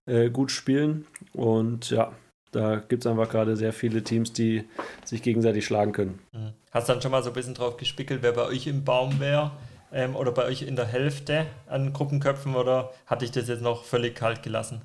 äh, 0.07 0.31
gut 0.31 0.51
spielen 0.51 1.07
und 1.35 1.91
ja, 1.91 2.13
da 2.55 2.77
gibt 2.77 3.05
es 3.05 3.11
einfach 3.11 3.29
gerade 3.29 3.57
sehr 3.57 3.73
viele 3.73 4.03
Teams, 4.03 4.33
die 4.33 4.65
sich 5.05 5.23
gegenseitig 5.23 5.65
schlagen 5.65 5.93
können. 5.93 6.19
Mhm. 6.33 6.53
Hast 6.71 6.89
dann 6.89 7.01
schon 7.03 7.11
mal 7.11 7.23
so 7.23 7.31
ein 7.31 7.35
bisschen 7.35 7.55
drauf 7.55 7.77
gespickelt, 7.77 8.23
wer 8.23 8.33
bei 8.33 8.47
euch 8.47 8.67
im 8.67 8.85
Baum 8.85 9.21
wäre 9.21 9.53
ähm, 9.93 10.17
oder 10.17 10.33
bei 10.33 10.45
euch 10.45 10.63
in 10.63 10.77
der 10.77 10.87
Hälfte 10.87 11.47
an 11.67 11.93
Gruppenköpfen 11.93 12.55
oder 12.55 12.91
hatte 13.07 13.25
ich 13.25 13.31
das 13.31 13.49
jetzt 13.49 13.63
noch 13.63 13.85
völlig 13.85 14.15
kalt 14.15 14.43
gelassen? 14.43 14.83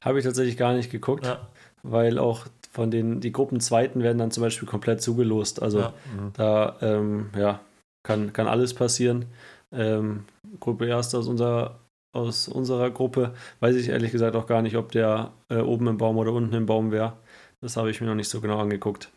Habe 0.00 0.18
ich 0.18 0.24
tatsächlich 0.24 0.56
gar 0.56 0.74
nicht 0.74 0.90
geguckt, 0.90 1.26
Ja. 1.26 1.46
weil 1.82 2.18
auch 2.18 2.46
von 2.70 2.90
den, 2.90 3.20
die 3.20 3.32
Gruppenzweiten 3.32 4.02
werden 4.02 4.18
dann 4.18 4.30
zum 4.30 4.42
Beispiel 4.42 4.68
komplett 4.68 5.00
zugelost. 5.00 5.62
Also 5.62 5.78
Ja. 5.80 5.92
da 6.34 6.76
ähm, 6.82 7.30
ja, 7.36 7.60
kann, 8.02 8.32
kann 8.32 8.46
alles 8.48 8.74
passieren. 8.74 9.26
Ähm, 9.72 10.24
Gruppe 10.60 10.86
Erste 10.86 11.18
aus, 11.18 11.26
unserer, 11.26 11.78
aus 12.14 12.48
unserer 12.48 12.90
Gruppe 12.90 13.34
weiß 13.60 13.76
ich 13.76 13.88
ehrlich 13.88 14.12
gesagt 14.12 14.36
auch 14.36 14.46
gar 14.46 14.62
nicht, 14.62 14.76
ob 14.76 14.92
der 14.92 15.32
äh, 15.48 15.58
oben 15.58 15.88
im 15.88 15.98
Baum 15.98 16.16
oder 16.16 16.32
unten 16.32 16.54
im 16.54 16.66
Baum 16.66 16.90
wäre. 16.90 17.14
Das 17.60 17.76
habe 17.76 17.90
ich 17.90 18.00
mir 18.00 18.06
noch 18.06 18.14
nicht 18.14 18.28
so 18.28 18.40
genau 18.40 18.58
angeguckt. 18.58 19.10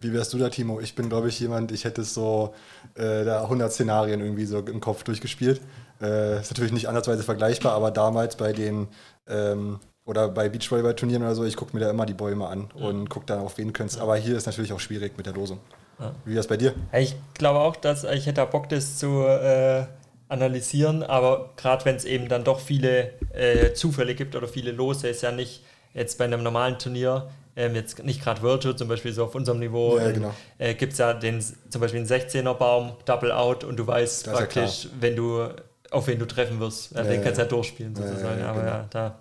Wie 0.00 0.12
wärst 0.14 0.32
du 0.32 0.38
da, 0.38 0.48
Timo? 0.48 0.80
Ich 0.80 0.94
bin, 0.94 1.10
glaube 1.10 1.28
ich, 1.28 1.38
jemand, 1.40 1.72
ich 1.72 1.84
hätte 1.84 2.02
so 2.02 2.54
äh, 2.94 3.24
da 3.24 3.42
100 3.42 3.70
Szenarien 3.70 4.20
irgendwie 4.20 4.46
so 4.46 4.60
im 4.60 4.80
Kopf 4.80 5.02
durchgespielt. 5.02 5.60
Äh, 6.00 6.40
ist 6.40 6.50
natürlich 6.50 6.72
nicht 6.72 6.88
ansatzweise 6.88 7.22
vergleichbar, 7.22 7.74
aber 7.74 7.90
damals 7.90 8.36
bei 8.36 8.52
den 8.52 8.88
ähm, 9.26 9.78
oder 10.06 10.28
bei 10.28 10.48
Beachvolleyball-Turnieren 10.48 11.22
oder 11.22 11.34
so, 11.34 11.44
ich 11.44 11.56
gucke 11.56 11.76
mir 11.76 11.84
da 11.84 11.90
immer 11.90 12.06
die 12.06 12.14
Bäume 12.14 12.46
an 12.46 12.70
und 12.72 13.10
gucke 13.10 13.26
dann 13.26 13.40
auf 13.40 13.58
wen 13.58 13.74
könnt's. 13.74 13.98
Aber 13.98 14.16
hier 14.16 14.38
ist 14.38 14.46
natürlich 14.46 14.72
auch 14.72 14.80
schwierig 14.80 15.18
mit 15.18 15.26
der 15.26 15.34
Losung. 15.34 15.58
Ja. 15.98 16.14
Wie 16.24 16.34
wär's 16.34 16.46
bei 16.46 16.56
dir? 16.56 16.74
Ja, 16.92 17.00
Ich 17.00 17.16
glaube 17.34 17.58
auch, 17.58 17.76
dass 17.76 18.04
ich 18.04 18.24
hätte 18.24 18.36
da 18.36 18.44
Bock, 18.46 18.70
das 18.70 18.96
zu 18.96 19.22
äh, 19.26 19.84
analysieren, 20.28 21.02
aber 21.02 21.50
gerade 21.56 21.84
wenn 21.84 21.96
es 21.96 22.04
eben 22.04 22.28
dann 22.28 22.44
doch 22.44 22.60
viele 22.60 23.12
äh, 23.32 23.72
Zufälle 23.72 24.14
gibt 24.14 24.36
oder 24.36 24.48
viele 24.48 24.72
Lose, 24.72 25.08
ist 25.08 25.22
ja 25.22 25.32
nicht 25.32 25.64
jetzt 25.94 26.18
bei 26.18 26.24
einem 26.24 26.42
normalen 26.42 26.78
Turnier, 26.78 27.30
ähm, 27.56 27.74
jetzt 27.74 28.04
nicht 28.04 28.22
gerade 28.22 28.40
Tour, 28.60 28.76
zum 28.76 28.88
Beispiel 28.88 29.12
so 29.12 29.24
auf 29.24 29.34
unserem 29.34 29.58
Niveau, 29.58 29.98
Ja, 29.98 30.08
ähm, 30.08 30.14
genau. 30.14 30.34
äh, 30.58 30.74
gibt 30.74 30.92
es 30.92 30.98
ja 30.98 31.12
den, 31.14 31.42
zum 31.42 31.80
Beispiel 31.80 32.00
einen 32.00 32.08
16er 32.08 32.54
Baum, 32.54 32.92
Double 33.04 33.32
Out 33.32 33.64
und 33.64 33.76
du 33.76 33.86
weißt 33.86 34.18
ist 34.18 34.26
ja 34.26 34.32
praktisch, 34.32 34.88
wenn 35.00 35.16
du 35.16 35.48
auf 35.90 36.06
wen 36.06 36.18
du 36.18 36.26
treffen 36.26 36.60
wirst, 36.60 36.92
ja, 36.94 37.02
Ja, 37.02 37.10
den 37.10 37.22
kannst 37.22 37.38
du 37.38 37.42
ja 37.42 37.48
durchspielen 37.48 37.94
sozusagen, 37.96 38.42
aber 38.42 38.60
genau. 38.60 38.72
ja, 38.72 38.86
da 38.90 39.18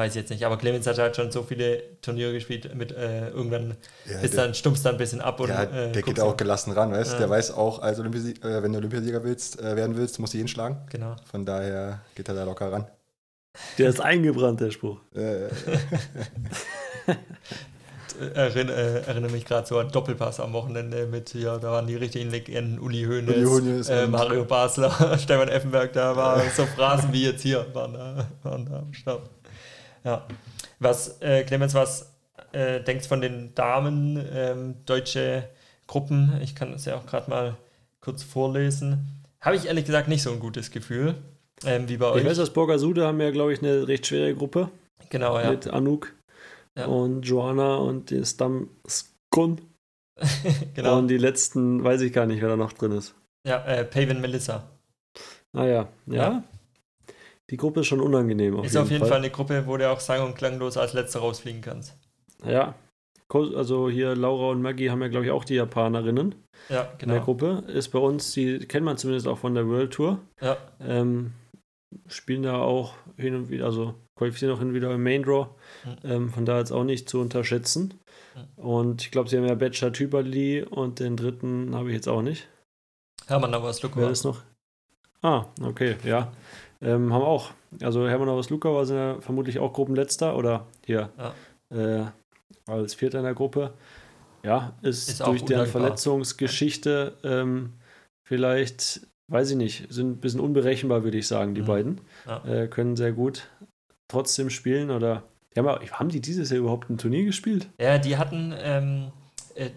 weiß 0.00 0.12
ich 0.12 0.20
jetzt 0.22 0.30
nicht. 0.30 0.44
Aber 0.44 0.56
Clemens 0.56 0.86
hat 0.86 0.98
halt 0.98 1.14
schon 1.14 1.30
so 1.30 1.42
viele 1.42 1.82
Turniere 2.00 2.32
gespielt, 2.32 2.74
mit 2.74 2.90
äh, 2.92 3.28
irgendwann 3.28 3.76
Ja, 4.06 4.18
bist 4.20 4.34
der- 4.34 4.44
dann, 4.46 4.54
stumpfst 4.54 4.82
dann 4.84 4.94
ein 4.96 4.98
bisschen 4.98 5.20
ab 5.20 5.38
und 5.40 5.48
ja, 5.50 5.62
äh, 5.62 5.92
der 5.92 6.02
geht 6.02 6.18
auch 6.18 6.36
gelassen 6.36 6.72
ran, 6.72 6.90
weißt 6.92 7.10
du? 7.10 7.14
Ja. 7.14 7.18
Der 7.20 7.30
weiß 7.30 7.52
auch, 7.52 7.80
als 7.80 8.00
Olympiasi 8.00 8.32
äh, 8.42 8.62
wenn 8.62 8.72
du 8.72 8.78
Olympiasieger 8.78 9.22
willst, 9.22 9.60
äh, 9.60 9.76
werden 9.76 9.96
willst, 9.96 10.18
musst 10.18 10.32
du 10.32 10.38
jeden 10.38 10.48
schlagen. 10.48 10.78
Genau. 10.90 11.14
Von 11.30 11.44
daher 11.46 12.00
geht 12.14 12.28
er 12.28 12.34
da 12.34 12.44
locker 12.44 12.72
ran. 12.72 12.86
Der 13.78 13.88
ist 13.90 14.00
eingebrannt, 14.00 14.60
der 14.60 14.70
Spruch. 14.70 14.98
Äh, 15.14 15.48
Erinner, 18.34 18.72
äh, 18.76 19.00
erinnere 19.06 19.30
mich 19.32 19.46
gerade 19.46 19.66
so 19.66 19.78
an 19.78 19.88
Doppelpass 19.90 20.40
am 20.40 20.52
Wochenende 20.52 21.06
mit 21.06 21.30
hier, 21.30 21.58
da 21.58 21.70
waren 21.72 21.86
die 21.86 21.94
richtigen 21.94 22.30
Legenden, 22.30 22.78
Uli 22.78 23.04
Hoeneß, 23.04 23.34
Uli 23.36 23.44
Hoeneß 23.46 23.88
äh, 23.88 24.06
Mario 24.08 24.44
Basler, 24.44 24.90
Stefan 25.18 25.48
Effenberg, 25.48 25.92
da 25.94 26.14
war 26.14 26.40
so 26.54 26.66
Phrasen 26.66 27.12
wie 27.12 27.24
jetzt 27.24 27.40
hier, 27.42 27.64
waren 27.72 27.94
da, 27.94 28.28
waren 28.42 28.66
da 28.66 28.78
am 28.80 28.92
Start. 28.92 29.22
Ja. 30.04 30.26
Was, 30.78 31.20
äh, 31.20 31.44
Clemens, 31.44 31.74
was 31.74 32.14
äh, 32.52 32.80
denkst 32.80 33.06
von 33.08 33.20
den 33.20 33.54
Damen, 33.54 34.24
ähm, 34.32 34.74
deutsche 34.86 35.48
Gruppen? 35.86 36.38
Ich 36.42 36.54
kann 36.54 36.72
es 36.72 36.84
ja 36.86 36.96
auch 36.96 37.06
gerade 37.06 37.28
mal 37.30 37.56
kurz 38.00 38.22
vorlesen. 38.22 39.22
Habe 39.40 39.56
ich 39.56 39.66
ehrlich 39.66 39.84
gesagt 39.84 40.08
nicht 40.08 40.22
so 40.22 40.30
ein 40.32 40.40
gutes 40.40 40.70
Gefühl, 40.70 41.14
ähm, 41.64 41.88
wie 41.88 41.96
bei 41.96 42.08
Ich 42.10 42.14
euch. 42.16 42.24
weiß, 42.24 42.36
dass 42.38 42.50
Borgasude 42.52 43.06
haben 43.06 43.20
ja, 43.20 43.30
glaube 43.30 43.52
ich, 43.52 43.60
eine 43.62 43.86
recht 43.88 44.06
schwere 44.06 44.34
Gruppe 44.34 44.70
genau, 45.10 45.38
ja. 45.38 45.50
mit 45.50 45.66
Anouk 45.68 46.12
Ja. 46.78 46.86
und 46.86 47.22
Joanna 47.22 47.76
und 47.76 48.10
die 48.10 48.24
Stamskun. 48.24 49.60
genau. 50.74 50.98
Und 50.98 51.08
die 51.08 51.18
letzten 51.18 51.82
weiß 51.84 52.00
ich 52.02 52.12
gar 52.12 52.26
nicht, 52.26 52.40
wer 52.42 52.48
da 52.50 52.56
noch 52.56 52.72
drin 52.72 52.92
ist. 52.92 53.14
ja, 53.46 53.64
äh, 53.66 53.84
Paven 53.84 54.20
Melissa. 54.20 54.68
Naja, 55.52 55.88
ja. 56.06 56.14
Ja. 56.14 56.44
Die 57.50 57.56
Gruppe 57.56 57.80
ist 57.80 57.86
schon 57.88 58.00
unangenehm. 58.00 58.56
Auf 58.56 58.64
ist 58.66 58.72
jeden 58.74 58.84
auf 58.84 58.90
jeden 58.90 59.00
Fall. 59.02 59.08
Fall 59.10 59.18
eine 59.18 59.30
Gruppe, 59.30 59.64
wo 59.66 59.76
du 59.76 59.90
auch 59.90 60.00
sang- 60.00 60.24
und 60.24 60.36
klanglos 60.36 60.76
als 60.76 60.92
letzter 60.92 61.20
rausfliegen 61.20 61.60
kannst. 61.60 61.96
Ja. 62.44 62.74
Also 63.32 63.88
hier 63.88 64.16
Laura 64.16 64.50
und 64.50 64.60
Maggie 64.60 64.90
haben 64.90 65.02
ja, 65.02 65.08
glaube 65.08 65.26
ich, 65.26 65.30
auch 65.30 65.44
die 65.44 65.54
Japanerinnen 65.54 66.34
Ja, 66.68 66.82
in 66.98 67.08
der 67.08 67.18
genau. 67.18 67.24
Gruppe. 67.24 67.64
Ist 67.68 67.88
bei 67.90 67.98
uns, 68.00 68.32
die 68.32 68.58
kennt 68.58 68.84
man 68.84 68.96
zumindest 68.96 69.28
auch 69.28 69.38
von 69.38 69.54
der 69.54 69.68
World 69.68 69.92
Tour. 69.92 70.18
Ja, 70.40 70.56
Ähm, 70.80 71.32
spielen 72.08 72.42
da 72.42 72.58
auch 72.58 72.94
hin 73.16 73.34
und 73.36 73.48
wieder, 73.50 73.66
also 73.66 73.94
qualifizieren 74.16 74.52
auch 74.54 74.58
hin 74.58 74.68
und 74.68 74.74
wieder 74.74 74.92
im 74.92 75.02
Main 75.02 75.22
Draw. 75.22 75.46
Mhm. 75.84 75.96
Ähm, 76.10 76.30
von 76.30 76.44
da 76.44 76.58
jetzt 76.58 76.72
auch 76.72 76.82
nicht 76.84 77.08
zu 77.08 77.20
unterschätzen. 77.20 77.94
Mhm. 78.58 78.64
Und 78.64 79.02
ich 79.02 79.10
glaube, 79.12 79.28
sie 79.28 79.36
haben 79.38 79.46
ja 79.46 79.54
Betscher 79.54 79.92
Tüberli 79.92 80.62
und 80.64 80.98
den 80.98 81.16
dritten 81.16 81.74
habe 81.76 81.88
ich 81.90 81.94
jetzt 81.94 82.08
auch 82.08 82.22
nicht. 82.22 82.48
Hermann 83.28 83.52
Navas 83.52 83.80
Wer 83.82 83.90
Lukowa. 83.90 84.10
ist 84.10 84.24
noch? 84.24 84.42
Ah, 85.22 85.44
okay, 85.62 85.96
ja. 86.04 86.32
Ähm, 86.82 87.12
haben 87.12 87.22
auch. 87.24 87.50
Also 87.82 88.08
Hermann 88.08 88.28
aus 88.28 88.50
Luca 88.50 88.72
war 88.72 88.84
ja 88.84 89.20
vermutlich 89.20 89.58
auch 89.58 89.72
Gruppenletzter 89.72 90.36
oder 90.36 90.66
hier 90.84 91.10
äh, 91.70 92.04
als 92.66 92.94
Vierter 92.94 93.18
in 93.18 93.24
der 93.24 93.34
Gruppe. 93.34 93.74
Ja, 94.42 94.72
ist, 94.82 95.08
Ist 95.10 95.20
durch 95.26 95.44
deren. 95.44 95.66
Verletzungsgeschichte 95.66 97.18
ähm, 97.24 97.74
vielleicht, 98.26 99.06
weiß 99.28 99.50
ich 99.50 99.56
nicht, 99.56 99.92
sind 99.92 100.10
ein 100.12 100.20
bisschen 100.20 100.40
unberechenbar, 100.40 101.04
würde 101.04 101.18
ich 101.18 101.26
sagen, 101.28 101.54
die 101.54 101.62
Mhm. 101.62 101.66
beiden. 101.66 102.00
Ja. 102.26 102.44
Äh, 102.44 102.68
können 102.68 102.96
sehr 102.96 103.12
gut 103.12 103.48
trotzdem 104.08 104.50
spielen 104.50 104.90
oder. 104.90 105.22
Ja, 105.56 105.62
aber 105.64 105.80
haben 105.92 106.08
die 106.10 106.20
dieses 106.20 106.50
Jahr 106.50 106.60
überhaupt 106.60 106.88
ein 106.90 106.96
Turnier 106.98 107.24
gespielt? 107.24 107.68
Ja, 107.80 107.98
die 107.98 108.16
hatten 108.16 108.54
ähm, 108.56 109.08
äh, 109.08 109.10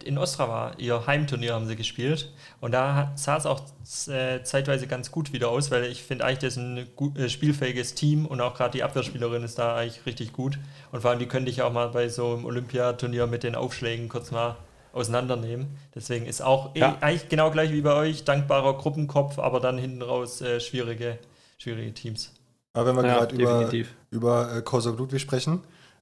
in 0.05 0.17
Ostrava 0.17 0.71
ihr 0.77 1.05
Heimturnier 1.07 1.53
haben 1.53 1.67
sie 1.67 1.75
gespielt 1.75 2.31
und 2.61 2.71
da 2.71 3.11
sah 3.15 3.37
es 3.37 3.45
auch 3.45 3.61
äh, 4.07 4.41
zeitweise 4.43 4.87
ganz 4.87 5.11
gut 5.11 5.33
wieder 5.33 5.49
aus, 5.49 5.71
weil 5.71 5.83
ich 5.85 6.03
finde 6.03 6.25
eigentlich, 6.25 6.39
das 6.39 6.53
ist 6.53 6.57
ein 6.57 6.87
gut, 6.95 7.17
äh, 7.17 7.29
spielfähiges 7.29 7.93
Team 7.93 8.25
und 8.25 8.39
auch 8.41 8.53
gerade 8.55 8.71
die 8.71 8.83
Abwehrspielerin 8.83 9.43
ist 9.43 9.59
da 9.59 9.75
eigentlich 9.75 10.05
richtig 10.05 10.33
gut 10.33 10.57
und 10.91 11.01
vor 11.01 11.09
allem 11.11 11.19
die 11.19 11.25
könnte 11.27 11.51
ich 11.51 11.61
auch 11.61 11.73
mal 11.73 11.89
bei 11.89 12.07
so 12.09 12.33
einem 12.33 12.45
Olympiaturnier 12.45 13.27
mit 13.27 13.43
den 13.43 13.55
Aufschlägen 13.55 14.09
kurz 14.09 14.31
mal 14.31 14.55
auseinandernehmen. 14.93 15.67
Deswegen 15.95 16.25
ist 16.27 16.41
auch 16.41 16.75
Ja. 16.75 16.93
eh, 16.99 17.03
eigentlich 17.03 17.29
genau 17.29 17.51
gleich 17.51 17.71
wie 17.71 17.81
bei 17.81 17.93
euch, 17.95 18.23
dankbarer 18.23 18.77
Gruppenkopf, 18.77 19.39
aber 19.39 19.59
dann 19.59 19.77
hinten 19.77 20.01
raus 20.01 20.39
äh, 20.41 20.59
schwierige, 20.59 21.17
schwierige 21.57 21.93
Teams. 21.93 22.31
Aber 22.73 22.87
wenn 22.87 22.95
wir 22.95 23.05
Ja, 23.07 23.19
gerade 23.19 23.35
über, 23.35 23.71
über 24.11 24.55
äh, 24.55 24.61
Korsok 24.61 24.97
Ludwig 24.97 25.21
sprechen, 25.21 25.61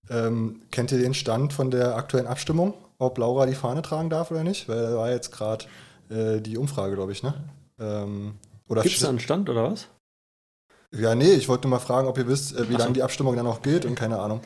ähm, 0.09 0.61
kennt 0.71 0.91
ihr 0.91 0.99
den 0.99 1.13
Stand 1.13 1.53
von 1.53 1.71
der 1.71 1.95
aktuellen 1.95 2.27
Abstimmung, 2.27 2.73
ob 3.01 3.17
Laura 3.17 3.45
die 3.45 3.55
Fahne 3.55 3.81
tragen 3.81 4.09
darf 4.09 4.31
oder 4.31 4.43
nicht? 4.43 4.67
Weil 4.69 4.81
da 4.81 4.95
war 4.97 5.09
jetzt 5.11 5.31
gerade 5.31 5.65
äh, 6.09 6.39
die 6.41 6.57
Umfrage, 6.57 6.95
glaube 6.95 7.11
ich, 7.11 7.23
ne? 7.23 7.33
Ähm, 7.79 8.35
oder 8.67 8.83
Gibt 8.83 8.95
es 8.95 9.01
da 9.01 9.09
einen 9.09 9.19
Stand 9.19 9.49
oder 9.49 9.63
was? 9.71 9.87
Ja, 10.93 11.15
nee, 11.15 11.31
ich 11.33 11.47
wollte 11.49 11.67
nur 11.67 11.77
mal 11.77 11.83
fragen, 11.83 12.07
ob 12.07 12.17
ihr 12.17 12.27
wisst, 12.27 12.55
äh, 12.55 12.67
wie 12.69 12.73
so. 12.73 12.79
lange 12.79 12.93
die 12.93 13.03
Abstimmung 13.03 13.35
dann 13.35 13.45
noch 13.45 13.61
gilt 13.61 13.85
und 13.85 13.95
keine 13.95 14.19
Ahnung. 14.19 14.41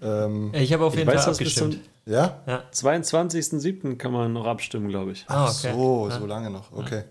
Ähm, 0.00 0.52
Ich 0.54 0.72
habe 0.72 0.84
auf 0.84 0.96
jeden 0.96 1.06
weiß, 1.06 1.24
Fall 1.24 1.34
bis 1.34 1.38
abgestimmt. 1.40 1.80
ja? 2.06 2.40
22.07. 2.72 3.96
kann 3.96 4.12
man 4.12 4.32
noch 4.32 4.46
abstimmen, 4.46 4.88
glaube 4.88 5.12
ich. 5.12 5.24
Ah, 5.28 5.46
Ach 5.46 5.54
okay. 5.58 5.72
so, 5.72 6.08
Ja. 6.08 6.18
so 6.18 6.26
lange 6.26 6.50
noch. 6.50 6.72
Okay. 6.72 7.04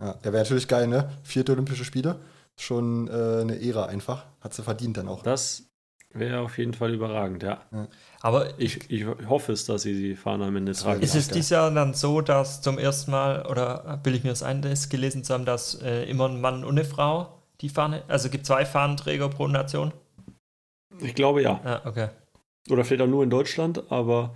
Ja, 0.00 0.06
ja 0.08 0.24
wäre 0.24 0.42
natürlich 0.42 0.68
geil, 0.68 0.86
ne? 0.86 1.10
Vierte 1.22 1.52
Olympische 1.52 1.84
Spiele. 1.84 2.16
Schon 2.56 3.08
äh, 3.08 3.40
eine 3.40 3.60
Ära 3.62 3.86
einfach. 3.86 4.26
Hat 4.40 4.52
sie 4.52 4.62
verdient 4.62 4.96
dann 4.96 5.08
auch. 5.08 5.22
Das 5.22 5.62
wäre 6.18 6.40
auf 6.40 6.58
jeden 6.58 6.74
Fall 6.74 6.94
überragend, 6.94 7.42
ja. 7.42 7.60
Aber 8.20 8.58
Ich, 8.58 8.90
ich 8.90 9.06
hoffe 9.28 9.52
es, 9.52 9.64
dass 9.66 9.82
sie 9.82 9.94
die 9.94 10.16
Fahne 10.16 10.46
am 10.46 10.56
Ende 10.56 10.72
tragen. 10.72 11.02
Ist 11.02 11.14
Ja, 11.14 11.20
es 11.20 11.28
dieses 11.28 11.50
Jahr 11.50 11.70
dann 11.70 11.94
so, 11.94 12.20
dass 12.20 12.60
zum 12.62 12.78
ersten 12.78 13.10
Mal, 13.10 13.46
oder 13.46 14.00
will 14.04 14.14
ich 14.14 14.24
mir 14.24 14.30
das 14.30 14.42
ein, 14.42 14.62
das 14.62 14.88
gelesen 14.88 15.24
zu 15.24 15.34
haben, 15.34 15.44
dass 15.44 15.80
äh, 15.82 16.04
immer 16.04 16.28
ein 16.28 16.40
Mann 16.40 16.64
und 16.64 16.78
eine 16.78 16.84
Frau 16.84 17.38
die 17.60 17.68
Fahne, 17.68 18.02
also 18.08 18.28
gibt 18.28 18.46
zwei 18.46 18.64
Fahnenträger 18.64 19.28
pro 19.28 19.46
Nation? 19.48 19.92
Ich 21.00 21.14
glaube 21.14 21.42
ja. 21.42 21.60
Ja, 21.64 21.82
okay. 21.84 22.08
Oder 22.70 22.84
vielleicht 22.84 23.02
auch 23.02 23.08
nur 23.08 23.22
in 23.24 23.30
Deutschland, 23.30 23.90
aber 23.90 24.34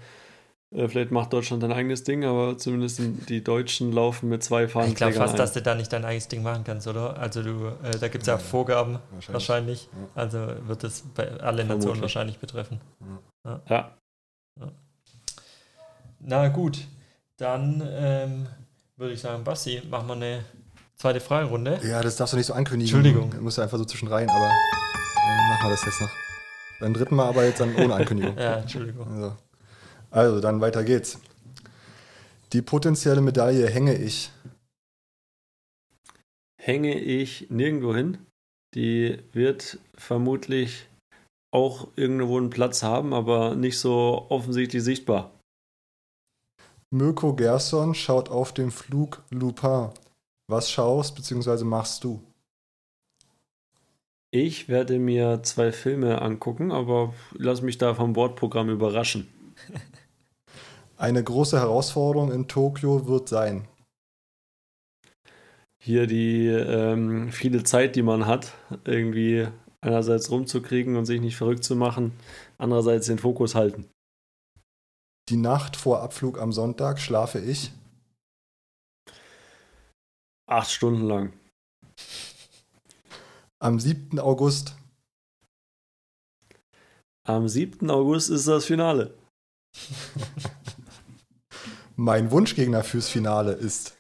vielleicht 0.75 1.11
macht 1.11 1.33
Deutschland 1.33 1.63
ein 1.65 1.73
eigenes 1.73 2.03
Ding, 2.05 2.25
aber 2.25 2.57
zumindest 2.59 3.01
die 3.29 3.45
Deutschen 3.45 3.93
laufen 3.93 4.29
mit 4.29 4.43
zwei 4.43 4.65
Ich 4.65 4.95
glaube 4.95 5.13
fast, 5.13 5.35
ein. 5.35 5.39
dass 5.39 5.53
du 5.53 5.61
da 5.63 5.75
nicht 5.75 5.93
dein 5.93 6.05
eigenes 6.05 6.29
Ding 6.29 6.43
machen 6.43 6.65
kannst, 6.65 6.87
oder? 6.89 7.19
Also 7.19 7.43
du, 7.43 7.69
äh, 7.83 7.99
da 8.01 8.09
gibt 8.09 8.23
es 8.23 8.27
ja 8.29 8.39
Vorgaben 8.39 8.99
Wahrscheinlich. 9.13 9.33
wahrscheinlich. 9.33 9.89
Also 10.15 10.39
wird 10.67 10.85
es 10.85 11.03
bei 11.15 11.29
alle 11.41 11.63
Nationen 11.65 11.81
Vermutlich. 11.81 12.03
wahrscheinlich 12.03 12.39
betreffen. 12.39 12.81
Ja, 13.69 13.97
Na 16.21 16.49
gut, 16.49 16.79
dann 17.37 17.83
ähm, 17.85 18.47
würde 18.97 19.15
ich 19.15 19.21
sagen, 19.21 19.43
Basti, 19.45 19.83
machen 19.91 20.07
wir 20.07 20.15
eine 20.15 20.45
zweite 20.97 21.21
Fragerunde. 21.21 21.81
Ja, 21.83 22.01
das 22.03 22.17
darfst 22.17 22.33
du 22.33 22.37
nicht 22.37 22.47
so 22.47 22.53
ankündigen. 22.55 22.95
Entschuldigung. 22.95 23.31
Du 23.33 23.41
musst 23.43 23.59
einfach 23.59 23.79
so 23.79 23.85
zwischen 23.85 24.07
rein, 24.09 24.29
aber 24.31 24.47
äh, 24.47 25.49
machen 25.51 25.65
wir 25.65 25.71
das 25.71 25.85
jetzt 25.85 26.01
noch. 26.01 26.11
Beim 26.81 26.95
dritten 26.95 27.15
Mal 27.17 27.29
aber 27.29 27.45
jetzt 27.45 27.61
dann 27.61 27.75
ohne 27.77 27.95
Ankündigung. 27.95 28.37
Ja, 28.39 28.55
Entschuldigung. 28.59 29.07
Also, 29.13 29.37
also, 30.13 30.41
dann 30.41 30.61
weiter 30.61 30.85
geht's. 30.85 31.19
Die 32.53 32.63
potenzielle 32.63 33.21
Medaille 33.21 33.69
hänge 33.69 33.97
ich. 33.97 34.31
hänge 36.63 36.99
ich 36.99 37.51
nirgendwo 37.51 37.95
hin. 37.95 38.19
Die 38.75 39.19
wird 39.33 39.79
vermutlich 39.95 40.87
auch 41.51 41.89
irgendwo 41.97 42.39
einen 42.39 42.51
Platz 42.51 42.83
haben, 42.83 43.13
aber 43.13 43.55
nicht 43.57 43.79
so 43.79 44.27
offensichtlich 44.31 44.83
sichtbar. 44.83 45.33
Mirko 46.91 47.35
Gerson 47.35 47.95
schaut 47.95 48.29
auf 48.29 48.55
den 48.55 48.71
Flug 48.71 49.23
Lupin. 49.31 49.91
Was 50.49 50.71
schaust 50.71 51.17
bzw. 51.17 51.65
machst 51.65 52.05
du? 52.05 52.23
Ich 54.31 54.69
werde 54.69 54.99
mir 54.99 55.43
zwei 55.43 55.73
Filme 55.73 56.23
angucken, 56.23 56.71
aber 56.71 57.13
lass 57.33 57.61
mich 57.61 57.77
da 57.77 57.95
vom 57.95 58.15
Bordprogramm 58.15 58.71
überraschen. 58.71 59.29
Eine 61.03 61.25
große 61.25 61.59
Herausforderung 61.59 62.31
in 62.31 62.47
Tokio 62.47 63.09
wird 63.09 63.29
sein. 63.29 63.67
Hier 65.83 66.07
die 66.07 66.47
ähm, 66.47 67.33
viele 67.33 67.65
Zeit, 67.65 67.97
die 67.97 68.03
man 68.03 68.27
hat, 68.27 68.53
irgendwie 68.85 69.49
einerseits 69.81 70.31
rumzukriegen 70.31 70.95
und 70.95 71.05
sich 71.05 71.21
nicht 71.21 71.37
verrückt 71.37 71.65
zu 71.65 71.75
machen, 71.75 72.13
andererseits 72.57 73.09
den 73.09 73.19
Fokus 73.19 73.57
halten. 73.57 73.91
Die 75.29 75.37
Nacht 75.37 75.75
vor 75.75 76.03
Abflug 76.03 76.39
am 76.39 76.53
Sonntag 76.53 77.01
schlafe 77.01 77.41
ich. 77.41 77.73
Acht 80.49 80.71
Stunden 80.71 81.09
lang. 81.09 81.33
Am 83.59 83.81
7. 83.81 84.21
August. 84.21 84.77
Am 87.27 87.49
7. 87.49 87.91
August 87.91 88.31
ist 88.31 88.47
das 88.47 88.67
Finale. 88.67 89.19
Mein 92.05 92.33
Wunschgegner 92.33 92.83
fürs 92.83 93.09
Finale 93.09 93.53
ist. 93.53 93.97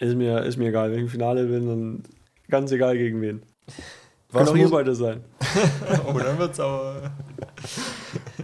Ist 0.00 0.16
mir, 0.16 0.42
ist 0.42 0.56
mir 0.56 0.70
egal, 0.70 0.90
wenn 0.90 0.96
ich 0.96 1.04
im 1.04 1.08
Finale 1.08 1.46
bin, 1.46 1.68
dann 1.68 2.02
ganz 2.48 2.72
egal 2.72 2.98
gegen 2.98 3.20
wen. 3.20 3.44
Was, 4.30 4.48
Können 4.48 4.48
auch 4.48 4.64
ihr 4.64 4.70
beide 4.70 4.96
sein. 4.96 5.24
oh, 6.08 6.18
dann 6.18 6.38
wird 6.38 6.54
es 6.54 6.58
aber. 6.58 7.12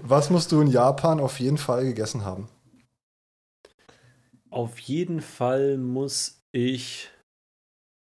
was 0.05 0.31
musst 0.31 0.53
du 0.53 0.61
in 0.61 0.69
Japan 0.69 1.19
auf 1.19 1.41
jeden 1.41 1.59
Fall 1.59 1.83
gegessen 1.83 2.25
haben? 2.25 2.49
Auf 4.51 4.79
jeden 4.79 5.21
Fall 5.21 5.77
muss 5.77 6.45
ich. 6.53 7.11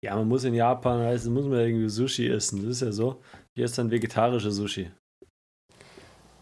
Ja, 0.04 0.14
man 0.14 0.28
muss 0.28 0.44
in 0.44 0.54
Japan, 0.54 1.00
heißt, 1.00 1.26
muss 1.26 1.46
man 1.46 1.58
irgendwie 1.58 1.88
Sushi 1.88 2.28
essen. 2.28 2.62
Das 2.62 2.70
ist 2.70 2.82
ja 2.82 2.92
so. 2.92 3.20
Hier 3.56 3.64
ist 3.64 3.76
dann 3.76 3.90
vegetarische 3.90 4.52
Sushi. 4.52 4.92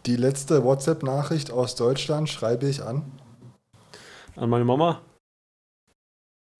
Die 0.05 0.15
letzte 0.15 0.63
WhatsApp-Nachricht 0.63 1.49
aus 1.49 1.73
Deutschland 1.73 2.29
schreibe 2.29 2.69
ich 2.69 2.83
an. 2.83 3.11
An 4.37 4.49
meine 4.49 4.65
Mama. 4.65 5.01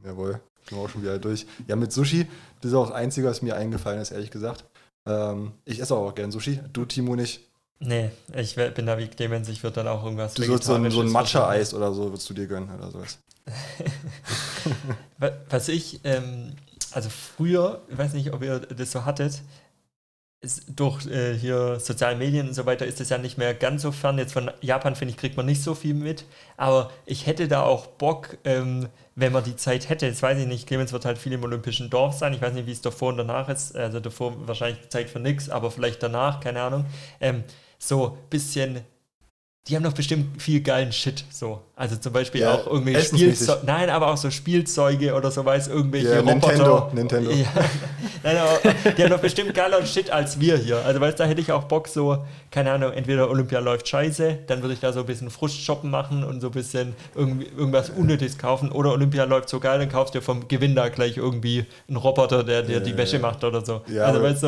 Jawohl, 0.04 0.42
sind 0.68 0.78
wir 0.78 0.84
auch 0.84 0.90
schon 0.90 1.02
wieder 1.02 1.20
durch. 1.20 1.46
Ja, 1.68 1.76
mit 1.76 1.92
Sushi, 1.92 2.28
das 2.62 2.72
ist 2.72 2.76
auch 2.78 2.88
das 2.88 2.96
Einzige, 2.96 3.28
was 3.28 3.42
mir 3.42 3.56
eingefallen 3.56 4.02
ist, 4.02 4.12
ehrlich 4.12 4.32
gesagt. 4.32 4.66
Ähm, 5.08 5.54
ich 5.66 5.80
esse 5.80 5.96
auch 5.96 6.14
gern 6.16 6.32
Sushi. 6.32 6.60
Du, 6.74 6.86
Timo, 6.86 7.16
nicht. 7.16 7.42
Nee, 7.80 8.10
ich 8.36 8.56
bin 8.56 8.88
da 8.88 8.98
wie 8.98 9.08
Clemens, 9.08 9.48
ich 9.50 9.62
würde 9.62 9.76
dann 9.76 9.88
auch 9.88 10.04
irgendwas 10.04 10.34
Du 10.34 10.44
sollst 10.44 10.64
so 10.66 10.74
ein, 10.74 10.90
so 10.90 11.02
ein 11.02 11.10
Matcha-Eis 11.12 11.76
oder 11.76 11.94
so, 11.94 12.06
würdest 12.06 12.28
du 12.30 12.34
dir 12.34 12.48
gönnen 12.48 12.74
oder 12.76 12.90
sowas. 12.90 13.20
Wa- 15.20 15.38
Was 15.50 15.68
ich, 15.70 16.00
ähm, 16.04 16.56
also 16.92 17.10
früher, 17.10 17.84
ich 17.90 17.98
weiß 17.98 18.14
nicht, 18.14 18.34
ob 18.34 18.42
ihr 18.42 18.60
das 18.60 18.92
so 18.92 19.06
hattet, 19.06 19.42
durch 20.68 21.08
äh, 21.08 21.34
hier 21.36 21.80
soziale 21.80 22.16
Medien 22.16 22.50
und 22.50 22.54
so 22.54 22.66
weiter 22.68 22.86
ist 22.86 23.02
es 23.02 23.10
ja 23.10 23.18
nicht 23.18 23.38
mehr 23.38 23.54
ganz 23.56 23.82
so 23.82 23.92
fern. 23.92 24.18
Jetzt 24.20 24.34
von 24.34 24.52
Japan, 24.62 24.96
finde 24.96 25.12
ich, 25.14 25.18
kriegt 25.18 25.36
man 25.36 25.48
nicht 25.48 25.64
so 25.64 25.74
viel 25.74 25.96
mit. 25.96 26.26
Aber 26.58 26.92
ich 27.06 27.26
hätte 27.26 27.48
da 27.48 27.64
auch 27.64 27.88
Bock, 27.88 28.38
ähm, 28.46 28.88
wenn 29.16 29.34
man 29.34 29.44
die 29.44 29.56
Zeit 29.56 29.90
hätte. 29.90 30.06
Jetzt 30.06 30.22
weiß 30.22 30.38
ich 30.38 30.48
nicht, 30.48 30.68
Clemens 30.68 30.94
wird 30.94 31.06
halt 31.06 31.18
viel 31.18 31.34
im 31.34 31.44
Olympischen 31.44 31.90
Dorf 31.90 32.14
sein. 32.16 32.34
Ich 32.34 32.42
weiß 32.42 32.54
nicht, 32.54 32.68
wie 32.68 32.72
es 32.72 32.82
davor 32.82 33.10
und 33.10 33.18
danach 33.18 33.50
ist. 33.50 33.76
Also 33.76 34.00
davor 34.00 34.48
wahrscheinlich 34.48 34.90
Zeit 34.90 35.10
für 35.10 35.20
nichts, 35.20 35.50
aber 35.50 35.72
vielleicht 35.72 36.04
danach, 36.04 36.40
keine 36.40 36.62
Ahnung. 36.62 36.86
Ähm, 37.20 37.44
so 37.80 38.12
ein 38.12 38.30
bisschen, 38.30 38.82
die 39.68 39.76
haben 39.76 39.84
doch 39.84 39.94
bestimmt 39.94 40.42
viel 40.42 40.62
geilen 40.62 40.92
Shit. 40.92 41.26
So. 41.32 41.64
Also 41.80 41.96
zum 41.96 42.12
Beispiel 42.12 42.42
Ja, 42.42 42.56
auch 42.56 42.66
irgendwelche. 42.66 43.16
Spielzeuge. 43.16 43.60
Nein, 43.68 43.92
aber 43.92 44.08
auch 44.12 44.18
so 44.18 44.32
Spielzeuge 44.32 45.14
oder 45.14 45.30
so 45.30 45.46
weiß 45.46 45.68
irgendwelche 45.68 46.08
Ja, 46.10 46.20
Roboter. 46.22 46.34
Nintendo, 46.48 46.90
Nintendo. 46.92 47.30
Ja. 47.32 47.46
Nein, 48.24 48.38
aber 48.38 48.92
die 48.98 49.04
haben 49.04 49.12
doch 49.12 49.20
bestimmt 49.20 49.54
geileren 49.54 49.86
Shit 49.86 50.10
als 50.10 50.40
wir 50.40 50.58
hier. 50.58 50.84
Also 50.84 51.00
weißt 51.00 51.20
du, 51.20 51.24
da 51.24 51.30
hätte 51.30 51.40
ich 51.40 51.52
auch 51.52 51.66
Bock 51.66 51.88
so, 51.88 52.26
keine 52.50 52.72
Ahnung, 52.72 52.94
entweder 52.94 53.30
Olympia 53.30 53.60
läuft 53.60 53.88
scheiße, 53.88 54.40
dann 54.48 54.64
würde 54.64 54.74
ich 54.74 54.80
da 54.80 54.92
so 54.92 55.02
ein 55.02 55.06
bisschen 55.06 55.30
Frustshoppen 55.30 55.92
machen 55.92 56.24
und 56.24 56.42
so 56.42 56.48
ein 56.48 56.52
bisschen 56.54 56.96
irgendwas 57.16 57.92
Unnötiges 57.92 58.40
kaufen. 58.40 58.72
Oder 58.72 58.92
Olympia 58.94 59.26
läuft 59.26 59.48
so 59.50 59.60
geil, 59.60 59.78
dann 59.78 59.90
kaufst 59.90 60.16
du 60.16 60.22
vom 60.22 60.48
Gewinn 60.48 60.74
da 60.76 60.90
gleich 60.90 61.18
irgendwie 61.18 61.66
einen 61.88 61.98
Roboter, 61.98 62.44
der 62.44 62.64
dir 62.64 62.80
die 62.80 62.92
Ja, 62.92 62.98
Wäsche 62.98 63.18
ja. 63.18 63.22
macht 63.22 63.44
oder 63.44 63.64
so. 63.64 63.82
Ja, 63.88 64.06
also 64.06 64.24
weißt 64.24 64.42
du, 64.42 64.48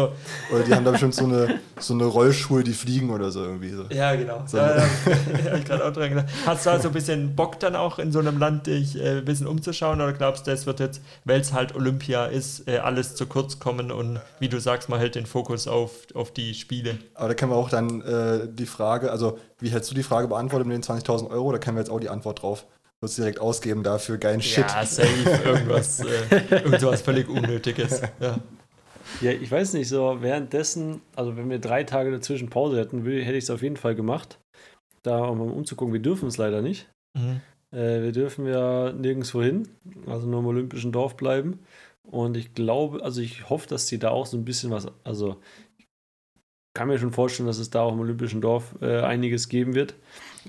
Oder 0.52 0.64
die 0.68 0.74
haben 0.74 0.84
da 0.84 0.90
bestimmt 0.92 1.14
so 1.14 1.26
eine, 1.26 1.60
so 1.80 1.94
eine 1.94 2.06
Rollschuhe, 2.06 2.64
die 2.64 2.74
fliegen 2.74 3.12
oder 3.12 3.30
so 3.30 3.44
irgendwie. 3.44 3.70
So. 3.70 3.84
Ja, 3.92 4.16
genau. 4.16 4.42
So. 4.48 4.58
Da 4.58 4.78
habe 5.46 5.60
ich 5.60 5.66
gerade 5.66 5.86
auch 5.86 5.94
dran 5.94 6.10
gedacht. 6.10 6.26
Hast 6.46 6.66
du 6.66 6.72
also 6.72 6.88
ein 6.88 6.94
bisschen 6.94 7.19
Bock 7.36 7.60
dann 7.60 7.76
auch 7.76 8.00
in 8.00 8.12
so 8.12 8.20
einem 8.20 8.38
Land 8.38 8.68
dich 8.68 8.98
äh, 8.98 9.20
ein 9.20 9.26
bisschen 9.26 9.48
umzuschauen 9.48 10.02
oder 10.02 10.14
glaubst 10.14 10.48
du, 10.48 10.52
es 10.52 10.66
wird 10.66 10.80
jetzt, 10.80 11.02
weil 11.26 11.40
es 11.40 11.54
halt 11.54 11.76
Olympia 11.76 12.26
ist, 12.26 12.68
äh, 12.68 12.78
alles 12.78 13.16
zu 13.16 13.26
kurz 13.26 13.60
kommen 13.60 13.92
und 13.92 14.20
wie 14.40 14.50
du 14.50 14.60
sagst, 14.60 14.90
man 14.90 15.00
hält 15.00 15.16
den 15.16 15.26
Fokus 15.26 15.68
auf, 15.68 16.08
auf 16.14 16.32
die 16.32 16.54
Spiele? 16.54 16.98
Aber 17.14 17.30
da 17.30 17.34
kennen 17.34 17.52
wir 17.52 17.58
auch 17.58 17.70
dann 17.70 18.02
äh, 18.02 18.48
die 18.52 18.66
Frage, 18.66 19.12
also 19.12 19.38
wie 19.60 19.70
hättest 19.70 19.92
du 19.92 19.96
die 19.96 20.04
Frage 20.04 20.28
beantwortet 20.28 20.68
mit 20.68 20.76
den 20.76 20.84
20.000 20.84 21.30
Euro? 21.30 21.52
Da 21.52 21.58
kennen 21.58 21.78
wir 21.78 21.82
jetzt 21.82 21.92
auch 21.92 22.00
die 22.00 22.10
Antwort 22.10 22.42
drauf. 22.42 22.66
Würdest 23.02 23.18
direkt 23.18 23.40
ausgeben 23.40 23.84
dafür 23.84 24.18
geilen 24.18 24.42
Shit. 24.42 24.66
Ja, 24.68 24.86
safe. 24.86 25.08
Irgendwas, 25.46 26.02
äh, 26.02 26.56
irgendwas 26.64 27.02
völlig 27.02 27.30
Unnötiges. 27.30 28.02
Ja. 28.20 28.38
Ja, 29.22 29.32
ich 29.32 29.52
weiß 29.52 29.74
nicht, 29.74 29.88
so 29.90 30.18
währenddessen, 30.22 31.02
also 31.16 31.36
wenn 31.36 31.50
wir 31.50 31.60
drei 31.60 31.84
Tage 31.84 32.12
dazwischen 32.12 32.50
Pause 32.50 32.78
hätten, 32.78 33.04
hätte 33.06 33.38
ich 33.38 33.44
es 33.46 33.50
auf 33.50 33.62
jeden 33.62 33.78
Fall 33.78 33.96
gemacht. 33.96 34.40
Da 35.04 35.26
um 35.26 35.42
umzugucken, 35.42 35.94
wir 35.94 36.02
dürfen 36.02 36.28
es 36.28 36.38
leider 36.38 36.62
nicht. 36.62 36.90
Mhm. 37.16 37.42
Äh, 37.72 38.02
wir 38.02 38.12
dürfen 38.12 38.46
ja 38.46 38.92
nirgendwo 38.92 39.42
hin, 39.42 39.68
also 40.08 40.28
nur 40.28 40.40
im 40.40 40.48
Olympischen 40.48 40.92
Dorf 40.92 41.18
bleiben. 41.18 41.60
Und 42.04 42.38
ich 42.38 42.54
glaube, 42.54 43.04
also 43.04 43.22
ich 43.22 43.50
hoffe, 43.50 43.68
dass 43.68 43.86
die 43.86 44.00
da 44.00 44.10
auch 44.10 44.26
so 44.26 44.38
ein 44.38 44.46
bisschen 44.46 44.72
was, 44.72 44.88
also 45.04 45.38
ich 45.78 45.88
kann 46.74 46.88
mir 46.88 46.98
schon 46.98 47.12
vorstellen, 47.12 47.48
dass 47.48 47.60
es 47.60 47.70
da 47.70 47.82
auch 47.82 47.94
im 47.94 48.00
Olympischen 48.00 48.42
Dorf 48.42 48.76
äh, 48.82 49.02
einiges 49.02 49.50
geben 49.50 49.76
wird. 49.76 49.96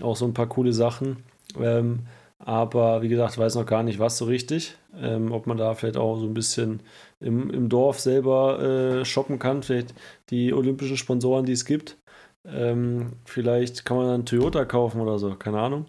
Auch 0.00 0.16
so 0.16 0.24
ein 0.24 0.34
paar 0.34 0.48
coole 0.48 0.72
Sachen. 0.72 1.24
Ähm, 1.58 2.00
aber 2.38 3.02
wie 3.02 3.08
gesagt, 3.08 3.36
weiß 3.36 3.56
noch 3.56 3.66
gar 3.66 3.82
nicht, 3.82 3.98
was 3.98 4.16
so 4.16 4.24
richtig. 4.24 4.76
Ähm, 4.98 5.32
ob 5.32 5.46
man 5.46 5.58
da 5.58 5.74
vielleicht 5.74 5.96
auch 5.98 6.18
so 6.18 6.26
ein 6.26 6.34
bisschen 6.34 6.80
im, 7.20 7.50
im 7.50 7.68
Dorf 7.68 8.00
selber 8.00 9.00
äh, 9.00 9.04
shoppen 9.04 9.38
kann. 9.38 9.62
Vielleicht 9.62 9.94
die 10.30 10.54
olympischen 10.54 10.96
Sponsoren, 10.96 11.44
die 11.44 11.52
es 11.52 11.64
gibt. 11.66 11.98
Ähm, 12.46 13.12
vielleicht 13.26 13.84
kann 13.84 13.98
man 13.98 14.06
dann 14.06 14.26
Toyota 14.26 14.64
kaufen 14.64 15.00
oder 15.02 15.18
so, 15.18 15.34
keine 15.34 15.60
Ahnung. 15.60 15.86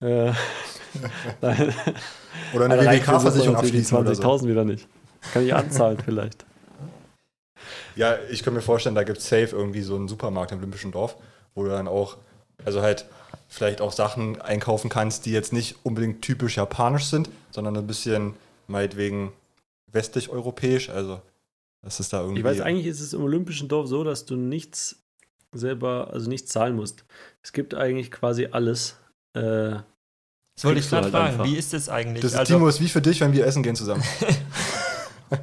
Äh, 0.00 0.32
Oder 2.54 2.64
eine 2.66 2.78
WWK-Versicherung 2.78 3.56
abschließen 3.56 3.98
oder 3.98 4.14
so. 4.14 4.22
20.000 4.22 4.48
wieder 4.48 4.64
nicht. 4.64 4.86
Kann 5.32 5.44
ich 5.44 5.54
anzahlen 5.54 5.98
vielleicht. 6.04 6.44
Ja, 7.96 8.18
ich 8.30 8.42
kann 8.42 8.54
mir 8.54 8.60
vorstellen, 8.60 8.94
da 8.94 9.04
gibt 9.04 9.18
es 9.18 9.28
safe 9.28 9.50
irgendwie 9.52 9.82
so 9.82 9.94
einen 9.94 10.08
Supermarkt 10.08 10.52
im 10.52 10.58
Olympischen 10.58 10.92
Dorf, 10.92 11.16
wo 11.54 11.62
du 11.62 11.70
dann 11.70 11.88
auch, 11.88 12.16
also 12.64 12.82
halt 12.82 13.06
vielleicht 13.48 13.80
auch 13.80 13.92
Sachen 13.92 14.40
einkaufen 14.40 14.90
kannst, 14.90 15.26
die 15.26 15.32
jetzt 15.32 15.52
nicht 15.52 15.76
unbedingt 15.84 16.22
typisch 16.22 16.56
japanisch 16.56 17.06
sind, 17.06 17.30
sondern 17.50 17.76
ein 17.76 17.86
bisschen 17.86 18.34
meinetwegen 18.66 19.32
westlich-europäisch. 19.92 20.90
Also, 20.90 21.20
das 21.82 22.00
ist 22.00 22.12
da 22.12 22.20
irgendwie. 22.20 22.40
Ich 22.40 22.44
weiß, 22.44 22.60
eigentlich 22.60 22.86
ist 22.86 23.00
es 23.00 23.12
im 23.12 23.22
Olympischen 23.22 23.68
Dorf 23.68 23.86
so, 23.86 24.02
dass 24.02 24.26
du 24.26 24.34
nichts 24.36 24.96
selber, 25.52 26.10
also 26.12 26.28
nichts 26.28 26.50
zahlen 26.50 26.74
musst. 26.74 27.04
Es 27.42 27.52
gibt 27.52 27.74
eigentlich 27.74 28.10
quasi 28.10 28.48
alles. 28.50 28.96
Äh, 29.34 29.40
Das 30.56 30.64
wollte 30.64 30.80
ich 30.80 30.88
gerade 30.88 31.04
halt 31.04 31.12
fragen. 31.12 31.26
einfach. 31.32 31.44
Wie 31.44 31.56
ist 31.56 31.72
das 31.72 31.88
eigentlich? 31.88 32.22
Das 32.22 32.32
ist, 32.32 32.38
Also- 32.38 32.54
Timo, 32.54 32.68
ist 32.68 32.80
wie 32.80 32.88
für 32.88 33.02
dich, 33.02 33.20
wenn 33.20 33.32
wir 33.32 33.46
essen 33.46 33.62
gehen 33.62 33.76
zusammen. 33.76 34.02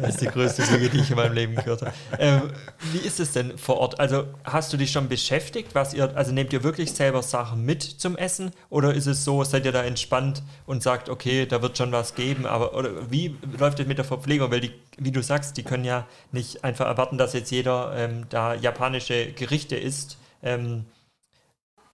Das 0.00 0.10
ist 0.10 0.20
die 0.20 0.26
größte 0.26 0.62
Lüge, 0.72 0.88
die 0.88 0.98
ich 1.00 1.10
in 1.10 1.16
meinem 1.16 1.32
Leben 1.32 1.54
gehört 1.54 1.82
habe. 1.82 1.92
Ähm, 2.18 2.50
wie 2.92 2.98
ist 2.98 3.18
es 3.20 3.32
denn 3.32 3.56
vor 3.58 3.78
Ort? 3.78 3.98
Also 4.00 4.26
hast 4.44 4.72
du 4.72 4.76
dich 4.76 4.92
schon 4.92 5.08
beschäftigt, 5.08 5.74
was 5.74 5.94
ihr, 5.94 6.16
also 6.16 6.32
nehmt 6.32 6.52
ihr 6.52 6.62
wirklich 6.62 6.92
selber 6.92 7.22
Sachen 7.22 7.64
mit 7.64 7.82
zum 7.82 8.16
Essen 8.16 8.50
oder 8.68 8.94
ist 8.94 9.06
es 9.06 9.24
so, 9.24 9.42
seid 9.44 9.64
ihr 9.64 9.72
da 9.72 9.82
entspannt 9.82 10.42
und 10.66 10.82
sagt, 10.82 11.08
okay, 11.08 11.46
da 11.46 11.62
wird 11.62 11.78
schon 11.78 11.92
was 11.92 12.14
geben, 12.14 12.46
aber 12.46 12.74
oder 12.76 13.10
wie 13.10 13.36
läuft 13.58 13.80
es 13.80 13.86
mit 13.86 13.98
der 13.98 14.04
Verpflegung? 14.04 14.50
Weil 14.50 14.60
die, 14.60 14.72
wie 14.98 15.12
du 15.12 15.22
sagst, 15.22 15.56
die 15.56 15.62
können 15.62 15.84
ja 15.84 16.06
nicht 16.30 16.62
einfach 16.64 16.86
erwarten, 16.86 17.18
dass 17.18 17.32
jetzt 17.32 17.50
jeder 17.50 17.92
ähm, 17.96 18.24
da 18.28 18.54
japanische 18.54 19.32
Gerichte 19.32 19.76
isst. 19.76 20.18
Ähm, 20.42 20.84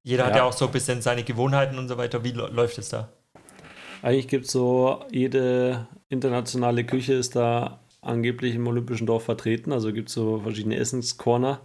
jeder 0.08 0.24
hat 0.24 0.32
Ja. 0.32 0.38
ja 0.38 0.44
auch 0.44 0.52
so 0.52 0.66
ein 0.66 0.72
bisschen 0.72 1.02
seine 1.02 1.22
Gewohnheiten 1.22 1.78
und 1.78 1.88
so 1.88 1.96
weiter. 1.98 2.24
Wie 2.24 2.32
läuft 2.32 2.78
es 2.78 2.88
da? 2.88 3.08
eigentlich 4.00 4.28
gibt 4.28 4.46
es 4.46 4.52
so, 4.52 5.04
jede 5.10 5.88
internationale 6.08 6.84
Küche 6.84 7.14
ist 7.14 7.34
da 7.34 7.80
angeblich 8.00 8.54
im 8.54 8.66
Olympischen 8.66 9.06
Dorf 9.06 9.24
vertreten. 9.24 9.72
Also 9.72 9.92
gibt 9.92 10.08
es 10.08 10.14
so 10.14 10.38
verschiedene 10.40 10.76
Essenscorner. 10.76 11.60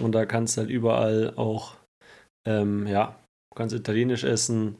Und 0.00 0.12
da 0.12 0.26
kannst 0.26 0.56
du 0.56 0.60
halt 0.60 0.70
überall 0.70 1.32
auch, 1.36 1.74
ähm, 2.46 2.86
ja, 2.86 3.16
kannst 3.54 3.74
italienisch 3.74 4.22
essen, 4.24 4.76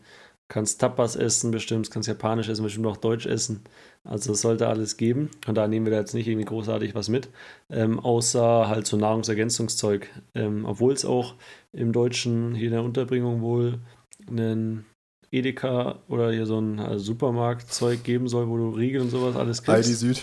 kannst 0.49 0.81
Tapas 0.81 1.17
essen, 1.17 1.51
bestimmt, 1.51 1.91
kannst 1.91 2.09
japanisch 2.09 2.49
essen, 2.49 2.63
bestimmt 2.63 2.87
auch 2.87 2.97
Deutsch 2.97 3.27
essen. 3.27 3.63
Also 4.05 4.33
es 4.33 4.41
sollte 4.41 4.69
alles 4.69 4.97
geben. 4.97 5.31
Und 5.47 5.57
da 5.57 5.67
nehmen 5.67 5.87
wir 5.87 5.93
da 5.93 5.99
jetzt 5.99 6.15
nicht 6.15 6.29
irgendwie 6.29 6.47
großartig 6.47 6.95
was 6.95 7.09
mit, 7.09 7.29
ähm, 7.71 7.99
außer 7.99 8.69
halt 8.69 8.87
so 8.87 8.97
Nahrungsergänzungszeug. 8.97 10.09
Ähm, 10.35 10.65
Obwohl 10.65 10.93
es 10.93 11.05
auch 11.05 11.35
im 11.73 11.93
Deutschen 11.93 12.55
hier 12.55 12.67
in 12.67 12.73
der 12.73 12.85
Unterbringung 12.85 13.41
wohl 13.41 13.81
einen 14.29 14.87
Edeka 15.33 16.01
oder 16.09 16.31
hier 16.31 16.47
so 16.47 16.61
ein 16.61 16.79
äh, 16.79 16.99
Supermarktzeug 16.99 18.05
geben 18.05 18.29
soll, 18.29 18.49
wo 18.49 18.57
du 18.57 18.71
Riegel 18.71 19.03
und 19.03 19.11
sowas 19.11 19.37
alles 19.37 19.63
kriegst. 19.63 19.77
Aldi 19.77 19.95
Süd. 19.95 20.23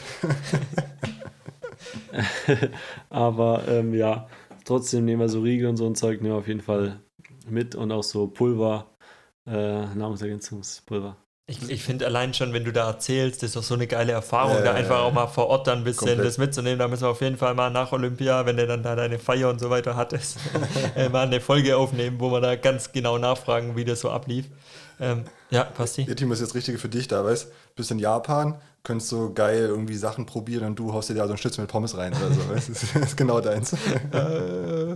Aber 3.10 3.68
ähm, 3.68 3.94
ja, 3.94 4.28
trotzdem 4.64 5.04
nehmen 5.06 5.20
wir 5.20 5.30
so 5.30 5.42
Riegel 5.42 5.68
und 5.68 5.78
so 5.78 5.86
ein 5.86 5.96
Zeug 5.96 6.22
nehmen 6.22 6.34
wir 6.34 6.40
auf 6.40 6.48
jeden 6.48 6.62
Fall 6.62 7.02
mit 7.50 7.76
und 7.76 7.92
auch 7.92 8.04
so 8.04 8.28
Pulver, 8.28 8.92
äh, 9.47 9.86
Nahrungsergänzungspulver. 9.95 11.17
Ich, 11.45 11.69
ich 11.69 11.84
finde 11.84 12.06
allein 12.06 12.34
schon, 12.34 12.53
wenn 12.53 12.63
du 12.63 12.71
da 12.71 12.88
erzählst, 12.88 13.43
das 13.43 13.49
ist 13.49 13.56
doch 13.58 13.63
so 13.63 13.73
eine 13.73 13.86
geile 13.86 14.13
Erfahrung, 14.13 14.56
Ja, 14.56 14.62
da 14.62 14.73
einfach 14.75 14.99
auch 15.01 15.12
mal 15.12 15.27
vor 15.27 15.47
Ort 15.47 15.67
dann 15.67 15.79
ein 15.79 15.84
bisschen 15.84 16.08
Komplett. 16.08 16.25
das 16.25 16.38
mitzunehmen. 16.38 16.79
Da 16.79 16.88
müssen 16.88 17.03
wir 17.03 17.10
auf 17.10 17.19
jeden 17.19 17.36
Fall 17.36 17.53
mal 17.53 17.69
nach 17.69 17.91
Olympia, 17.91 18.45
wenn 18.45 18.56
du 18.56 18.65
dann 18.65 18.82
da 18.82 18.95
deine 18.95 19.19
Feier 19.19 19.49
und 19.49 19.60
so 19.60 19.69
weiter 19.69 19.97
hattest, 19.97 20.38
äh, 20.95 21.10
mal 21.10 21.27
eine 21.27 21.41
Folge 21.41 21.75
aufnehmen, 21.75 22.21
wo 22.21 22.32
wir 22.32 22.39
da 22.39 22.56
ganz 22.56 22.93
genau 22.93 23.17
nachfragen, 23.17 23.75
wie 23.75 23.84
das 23.84 23.99
so 23.99 24.10
ablief. 24.10 24.45
Ähm, 25.01 25.25
ja, 25.49 25.67
Basti. 25.77 26.03
Ihr 26.03 26.15
Team 26.15 26.32
ist 26.32 26.39
jetzt 26.39 26.56
Richtige 26.56 26.77
für 26.77 26.88
dich 26.88 27.10
da, 27.10 27.25
weißt 27.25 27.51
Bist 27.75 27.91
in 27.91 27.99
Japan, 27.99 28.56
könntest 28.84 29.10
so 29.10 29.34
geil 29.34 29.65
irgendwie 29.67 29.95
Sachen 29.95 30.25
probieren 30.25 30.65
und 30.65 30.79
du 30.79 30.93
haust 30.93 31.10
dir 31.10 31.15
da 31.15 31.27
so 31.27 31.34
ein 31.34 31.38
Schnitzel 31.38 31.62
mit 31.62 31.69
Pommes 31.71 31.97
rein 31.97 32.13
oder 32.13 32.34
so, 32.34 32.49
weißt 32.49 32.69
Das 32.69 32.95
ist 32.95 33.17
genau 33.17 33.41
deins. 33.41 33.73
Äh, 33.73 34.93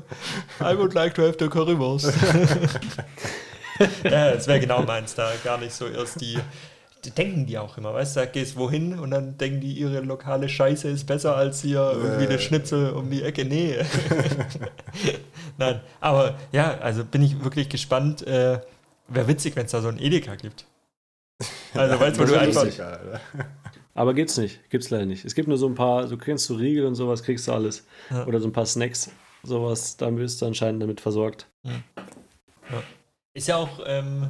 I 0.61 0.77
would 0.77 0.93
like 0.93 1.13
to 1.15 1.23
have 1.23 1.35
the 1.37 1.49
currywurst. 1.49 2.13
ja, 4.03 4.31
das 4.33 4.47
wäre 4.47 4.59
genau 4.59 4.83
meins, 4.83 5.15
da 5.15 5.31
gar 5.43 5.57
nicht 5.57 5.73
so 5.73 5.87
erst 5.87 6.21
die, 6.21 6.37
die 7.05 7.11
denken 7.11 7.45
die 7.45 7.57
auch 7.57 7.77
immer, 7.77 7.93
weißt 7.93 8.15
du, 8.15 8.19
da 8.21 8.25
gehst 8.25 8.57
wohin 8.57 8.97
und 8.99 9.11
dann 9.11 9.37
denken 9.37 9.61
die, 9.61 9.73
ihre 9.73 9.99
lokale 10.01 10.49
Scheiße 10.49 10.89
ist 10.89 11.05
besser 11.05 11.35
als 11.35 11.61
hier 11.61 11.91
irgendwie 11.95 12.25
Äh. 12.25 12.29
der 12.29 12.39
Schnitzel 12.39 12.91
um 12.91 13.09
die 13.09 13.23
Ecke. 13.23 13.45
Nee. 13.45 13.77
Nein, 15.57 15.81
aber 15.99 16.35
ja, 16.51 16.77
also 16.79 17.03
bin 17.03 17.21
ich 17.21 17.43
wirklich 17.43 17.69
gespannt. 17.69 18.25
Äh, 18.25 18.59
Wäre 19.09 19.27
witzig, 19.27 19.55
wenn 19.55 19.65
es 19.65 19.71
da 19.71 19.81
so 19.81 19.87
ein 19.87 19.99
Edeka 19.99 20.35
gibt. 20.35 20.65
Also, 21.73 21.99
weißt 21.99 22.19
du, 22.19 22.25
du 22.25 22.37
einfach. 22.39 22.63
lustig, 22.65 22.83
Alter. 22.83 23.21
Aber 23.93 24.13
gibt's 24.13 24.37
nicht, 24.37 24.69
gibt's 24.69 24.89
leider 24.89 25.05
nicht. 25.05 25.23
Es 25.23 25.33
gibt 25.33 25.47
nur 25.47 25.57
so 25.57 25.67
ein 25.67 25.75
paar, 25.75 26.07
so 26.07 26.17
kennst 26.17 26.49
du 26.49 26.55
Riegel 26.55 26.85
und 26.85 26.95
sowas, 26.95 27.23
kriegst 27.23 27.47
du 27.47 27.53
alles. 27.53 27.85
Ja. 28.09 28.25
Oder 28.27 28.39
so 28.39 28.47
ein 28.47 28.51
paar 28.51 28.65
Snacks, 28.65 29.09
sowas, 29.43 29.95
da 29.97 30.15
wirst 30.17 30.41
du 30.41 30.45
anscheinend 30.45 30.81
damit 30.83 30.99
versorgt. 30.99 31.47
Ist 33.37 33.49
ja 33.49 33.57
auch, 33.57 33.69
ähm, 33.85 34.29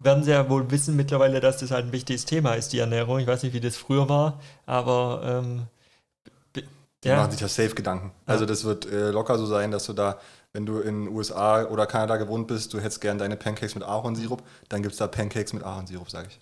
werden 0.00 0.24
sie 0.24 0.30
ja 0.30 0.50
wohl 0.50 0.70
wissen 0.70 0.94
mittlerweile, 0.94 1.40
dass 1.40 1.56
das 1.56 1.70
halt 1.70 1.86
ein 1.86 1.92
wichtiges 1.92 2.26
Thema 2.26 2.52
ist, 2.52 2.74
die 2.74 2.80
Ernährung. 2.80 3.18
Ich 3.18 3.26
weiß 3.26 3.44
nicht, 3.44 3.54
wie 3.54 3.60
das 3.60 3.78
früher 3.78 4.10
war, 4.10 4.40
aber 4.66 5.22
ähm, 5.24 5.62
Die 6.54 7.08
ja, 7.08 7.16
machen 7.16 7.30
sich 7.30 7.40
ja 7.40 7.48
safe 7.48 7.74
Gedanken. 7.74 8.12
Also 8.26 8.44
das 8.44 8.64
wird 8.64 8.84
äh, 8.84 9.10
locker 9.10 9.38
so 9.38 9.46
sein, 9.46 9.70
dass 9.70 9.86
du 9.86 9.94
da, 9.94 10.18
wenn 10.52 10.66
du 10.66 10.80
in 10.80 11.08
USA 11.08 11.64
oder 11.64 11.86
Kanada 11.86 12.18
gewohnt 12.18 12.46
bist, 12.46 12.74
du 12.74 12.78
hättest 12.78 13.00
gern 13.00 13.16
deine 13.16 13.38
Pancakes 13.38 13.74
mit 13.74 13.84
Ahornsirup, 13.84 14.42
dann 14.68 14.82
gibt 14.82 14.92
es 14.92 14.98
da 14.98 15.06
Pancakes 15.06 15.54
mit 15.54 15.62
Ahornsirup, 15.62 16.10
sage 16.10 16.28
ich. 16.28 16.38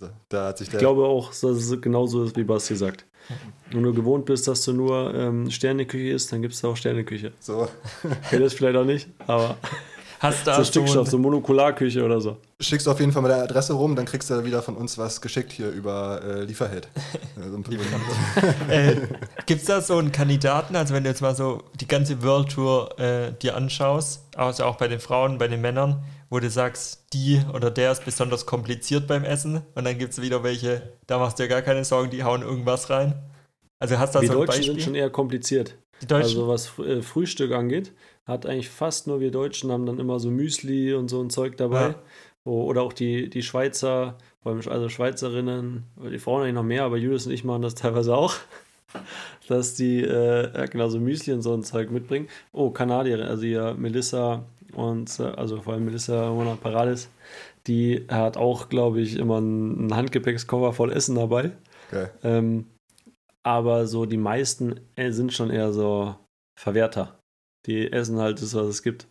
Also, 0.00 0.12
da 0.28 0.48
hat 0.48 0.58
sich 0.58 0.72
Ich 0.72 0.78
glaube 0.78 1.04
auch, 1.04 1.28
dass 1.28 1.44
es 1.44 1.80
genauso 1.80 2.24
ist, 2.24 2.36
wie 2.36 2.42
Basti 2.42 2.74
sagt. 2.74 3.04
Wenn 3.70 3.84
du 3.84 3.94
gewohnt 3.94 4.24
bist, 4.24 4.48
dass 4.48 4.64
du 4.64 4.72
nur 4.72 5.14
ähm, 5.14 5.48
Sterneküche 5.48 6.12
isst, 6.12 6.32
dann 6.32 6.42
gibt 6.42 6.54
es 6.54 6.64
auch 6.64 6.76
Sterneküche. 6.76 7.32
so. 7.38 7.68
Kennt 8.30 8.42
das 8.42 8.54
vielleicht 8.54 8.76
auch 8.76 8.84
nicht, 8.84 9.08
aber 9.28 9.56
hast 10.20 10.46
da 10.46 10.62
so 10.64 10.80
ein- 10.82 11.06
so 11.06 11.18
Monokularküche 11.18 12.04
oder 12.04 12.20
so. 12.20 12.36
Schickst 12.60 12.86
du 12.86 12.90
auf 12.90 13.00
jeden 13.00 13.12
Fall 13.12 13.22
mal 13.22 13.28
deine 13.28 13.42
Adresse 13.42 13.74
rum, 13.74 13.94
dann 13.96 14.06
kriegst 14.06 14.30
du 14.30 14.44
wieder 14.44 14.62
von 14.62 14.76
uns 14.76 14.96
was 14.96 15.20
geschickt 15.20 15.52
hier 15.52 15.70
über 15.70 16.20
äh, 16.24 16.44
Lieferheld. 16.44 16.88
Also, 17.36 17.56
äh, 18.70 18.96
Gibt 19.46 19.60
es 19.60 19.66
da 19.66 19.80
so 19.80 19.98
einen 19.98 20.12
Kandidaten, 20.12 20.74
also 20.76 20.94
wenn 20.94 21.02
du 21.04 21.10
jetzt 21.10 21.20
mal 21.22 21.34
so 21.34 21.62
die 21.80 21.86
ganze 21.88 22.22
World 22.22 22.50
Tour 22.52 22.98
äh, 22.98 23.32
dir 23.32 23.56
anschaust, 23.56 24.22
also 24.36 24.64
auch 24.64 24.76
bei 24.76 24.88
den 24.88 25.00
Frauen, 25.00 25.38
bei 25.38 25.48
den 25.48 25.60
Männern, 25.60 26.02
wo 26.30 26.40
du 26.40 26.50
sagst, 26.50 27.04
die 27.12 27.40
oder 27.52 27.70
der 27.70 27.92
ist 27.92 28.04
besonders 28.04 28.46
kompliziert 28.46 29.06
beim 29.06 29.24
Essen 29.24 29.62
und 29.74 29.84
dann 29.84 29.98
gibt 29.98 30.12
es 30.12 30.22
wieder 30.22 30.42
welche, 30.42 30.92
da 31.06 31.18
machst 31.18 31.38
du 31.38 31.44
dir 31.44 31.48
gar 31.48 31.62
keine 31.62 31.84
Sorgen, 31.84 32.10
die 32.10 32.24
hauen 32.24 32.42
irgendwas 32.42 32.90
rein. 32.90 33.14
Also 33.78 33.98
hast 33.98 34.14
du 34.14 34.18
da 34.18 34.20
Die 34.22 34.26
so 34.28 34.32
ein 34.32 34.38
Deutschen 34.38 34.46
Beispiel? 34.60 34.74
sind 34.74 34.82
schon 34.82 34.94
eher 34.94 35.10
kompliziert. 35.10 35.76
die 36.00 36.06
Deutschen? 36.06 36.24
Also 36.40 36.48
was 36.48 36.78
äh, 36.78 37.02
Frühstück 37.02 37.52
angeht, 37.52 37.92
hat 38.26 38.44
eigentlich 38.44 38.68
fast 38.68 39.06
nur 39.06 39.20
wir 39.20 39.30
Deutschen 39.30 39.70
haben 39.70 39.86
dann 39.86 39.98
immer 39.98 40.18
so 40.18 40.30
Müsli 40.30 40.94
und 40.94 41.08
so 41.08 41.20
ein 41.22 41.30
Zeug 41.30 41.56
dabei. 41.56 41.88
Ja. 41.88 41.94
Oder 42.44 42.82
auch 42.82 42.92
die, 42.92 43.28
die 43.28 43.42
Schweizer, 43.42 44.18
vor 44.42 44.52
allem 44.52 44.60
also 44.68 44.88
Schweizerinnen, 44.88 45.84
die 46.10 46.18
Frauen 46.18 46.42
eigentlich 46.42 46.54
noch 46.54 46.62
mehr, 46.62 46.84
aber 46.84 46.96
Julius 46.96 47.26
und 47.26 47.32
ich 47.32 47.44
machen 47.44 47.62
das 47.62 47.74
teilweise 47.74 48.16
auch, 48.16 48.34
dass 49.48 49.74
die 49.74 50.02
äh, 50.02 50.68
genau 50.68 50.88
so 50.88 51.00
Müsli 51.00 51.32
und 51.32 51.42
so 51.42 51.54
ein 51.54 51.64
Zeug 51.64 51.90
mitbringen. 51.90 52.28
Oh, 52.52 52.70
Kanadierin, 52.70 53.26
also 53.26 53.42
hier 53.42 53.74
Melissa 53.74 54.44
und 54.74 55.18
äh, 55.18 55.24
also 55.24 55.60
vor 55.62 55.74
allem 55.74 55.86
Melissa 55.86 56.30
Mona 56.30 56.56
Paradis, 56.60 57.08
die 57.66 58.06
hat 58.08 58.36
auch, 58.36 58.68
glaube 58.68 59.00
ich, 59.00 59.16
immer 59.16 59.38
einen 59.38 59.94
Handgepäckskoffer 59.94 60.72
voll 60.72 60.92
Essen 60.92 61.16
dabei. 61.16 61.50
Geil. 61.90 62.12
Ähm, 62.22 62.66
aber 63.42 63.86
so 63.86 64.06
die 64.06 64.16
meisten 64.16 64.80
äh, 64.96 65.10
sind 65.10 65.32
schon 65.32 65.50
eher 65.50 65.72
so 65.72 66.14
Verwerter. 66.54 67.15
Die 67.66 67.92
essen 67.92 68.18
halt 68.18 68.40
das, 68.42 68.54
was 68.54 68.66
es 68.66 68.82
gibt. 68.82 69.06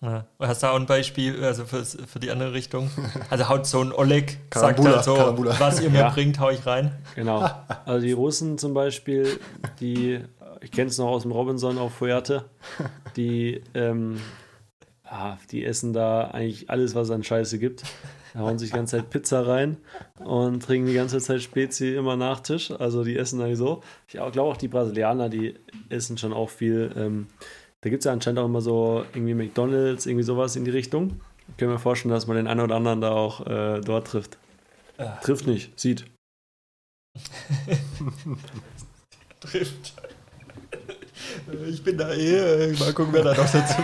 Ja. 0.00 0.26
Hast 0.38 0.62
du 0.62 0.68
auch 0.68 0.76
ein 0.76 0.86
Beispiel 0.86 1.42
also 1.44 1.64
für, 1.64 1.84
für 1.84 2.20
die 2.20 2.30
andere 2.30 2.52
Richtung? 2.52 2.88
Also 3.30 3.48
haut 3.48 3.66
so 3.66 3.80
ein 3.82 3.92
Oleg, 3.92 4.38
sagt 4.54 4.76
Karambula, 4.76 4.94
halt 4.96 5.04
so, 5.04 5.14
Karambula. 5.14 5.56
was 5.58 5.80
ihr 5.80 5.90
mir 5.90 5.98
Ja. 6.00 6.10
bringt, 6.10 6.38
hau 6.38 6.50
ich 6.50 6.64
rein. 6.66 6.92
Genau. 7.16 7.50
Also 7.84 8.06
die 8.06 8.12
Russen 8.12 8.58
zum 8.58 8.74
Beispiel, 8.74 9.40
die, 9.80 10.20
ich 10.60 10.70
kenne 10.70 10.88
es 10.88 10.98
noch 10.98 11.08
aus 11.08 11.22
dem 11.22 11.32
Robinson 11.32 11.78
auf 11.78 11.94
Fuerte, 11.94 12.44
die, 13.16 13.60
ähm, 13.74 14.20
ja, 15.04 15.38
die 15.50 15.64
essen 15.64 15.92
da 15.92 16.28
eigentlich 16.28 16.70
alles, 16.70 16.94
was 16.94 17.08
es 17.08 17.14
an 17.14 17.24
Scheiße 17.24 17.58
gibt. 17.58 17.82
Da 18.34 18.40
hauen 18.40 18.58
sich 18.58 18.70
die 18.70 18.76
ganze 18.76 18.98
Zeit 18.98 19.10
Pizza 19.10 19.46
rein 19.48 19.78
und 20.22 20.62
trinken 20.62 20.86
die 20.86 20.94
ganze 20.94 21.18
Zeit 21.18 21.42
Spezi 21.42 21.94
immer 21.96 22.14
Nachtisch. 22.14 22.70
Also 22.70 23.02
die 23.02 23.16
essen 23.16 23.40
eigentlich 23.40 23.58
so. 23.58 23.82
Ich 24.06 24.12
glaube 24.12 24.42
auch 24.42 24.56
die 24.58 24.68
Brasilianer, 24.68 25.28
die 25.30 25.54
essen 25.88 26.18
schon 26.18 26.32
auch 26.34 26.50
viel. 26.50 26.92
Ähm, 26.96 27.26
da 27.80 27.90
gibt 27.90 28.00
es 28.00 28.04
ja 28.04 28.12
anscheinend 28.12 28.40
auch 28.40 28.46
immer 28.46 28.60
so 28.60 29.04
irgendwie 29.14 29.34
McDonalds, 29.34 30.06
irgendwie 30.06 30.24
sowas 30.24 30.56
in 30.56 30.64
die 30.64 30.70
Richtung. 30.70 31.20
Ich 31.48 31.56
kann 31.56 31.68
mir 31.68 31.78
vorstellen, 31.78 32.12
dass 32.12 32.26
man 32.26 32.36
den 32.36 32.46
einen 32.46 32.60
oder 32.60 32.76
anderen 32.76 33.00
da 33.00 33.10
auch 33.10 33.46
äh, 33.46 33.80
dort 33.80 34.08
trifft. 34.08 34.38
Ja. 34.98 35.18
Trifft 35.22 35.46
nicht, 35.46 35.78
sieht. 35.78 36.04
Trifft. 39.40 39.94
Ich 41.68 41.82
bin 41.82 41.98
da 41.98 42.12
eh, 42.12 42.72
mal 42.78 42.92
gucken, 42.92 43.12
wer 43.12 43.24
da 43.24 43.34
noch 43.34 43.50
dazu. 43.50 43.82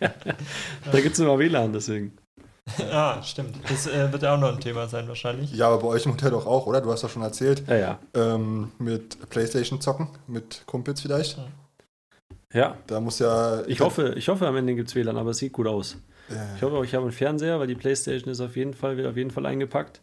Da 0.92 1.00
gibt 1.00 1.14
es 1.14 1.20
immer 1.20 1.38
WLAN, 1.38 1.72
deswegen. 1.72 2.16
Ah, 2.90 3.22
stimmt. 3.22 3.56
Das 3.68 3.86
äh, 3.86 4.10
wird 4.12 4.22
ja 4.22 4.34
auch 4.34 4.40
noch 4.40 4.52
ein 4.52 4.60
Thema 4.60 4.86
sein 4.86 5.08
wahrscheinlich. 5.08 5.52
Ja, 5.52 5.68
aber 5.68 5.82
bei 5.82 5.88
euch 5.88 6.06
im 6.06 6.12
Hotel 6.12 6.30
doch 6.30 6.46
auch, 6.46 6.66
oder? 6.66 6.80
Du 6.80 6.90
hast 6.90 7.04
doch 7.04 7.10
schon 7.10 7.22
erzählt. 7.22 7.62
Ja, 7.68 7.76
ja. 7.76 7.98
Ähm, 8.14 8.72
mit 8.78 9.28
Playstation 9.30 9.80
zocken, 9.80 10.08
mit 10.26 10.62
Kumpels 10.66 11.00
vielleicht. 11.00 11.38
Ja, 12.54 12.78
Da 12.86 13.00
muss 13.00 13.18
ja. 13.18 13.62
ich 13.66 13.80
hoffe, 13.80 14.14
ich 14.16 14.28
hoffe 14.28 14.46
am 14.46 14.56
Ende 14.56 14.74
gibt 14.74 14.88
es 14.88 14.94
WLAN, 14.94 15.16
aber 15.16 15.30
es 15.30 15.38
sieht 15.38 15.52
gut 15.52 15.66
aus. 15.66 15.96
Äh, 16.30 16.34
Ich 16.56 16.62
hoffe 16.62 16.76
auch, 16.76 16.84
ich 16.84 16.94
habe 16.94 17.02
einen 17.04 17.12
Fernseher, 17.12 17.58
weil 17.58 17.66
die 17.66 17.74
Playstation 17.74 18.30
ist 18.30 18.40
auf 18.40 18.56
jeden 18.56 18.74
Fall, 18.74 18.96
wird 18.96 19.08
auf 19.08 19.16
jeden 19.16 19.30
Fall 19.30 19.44
eingepackt. 19.44 20.00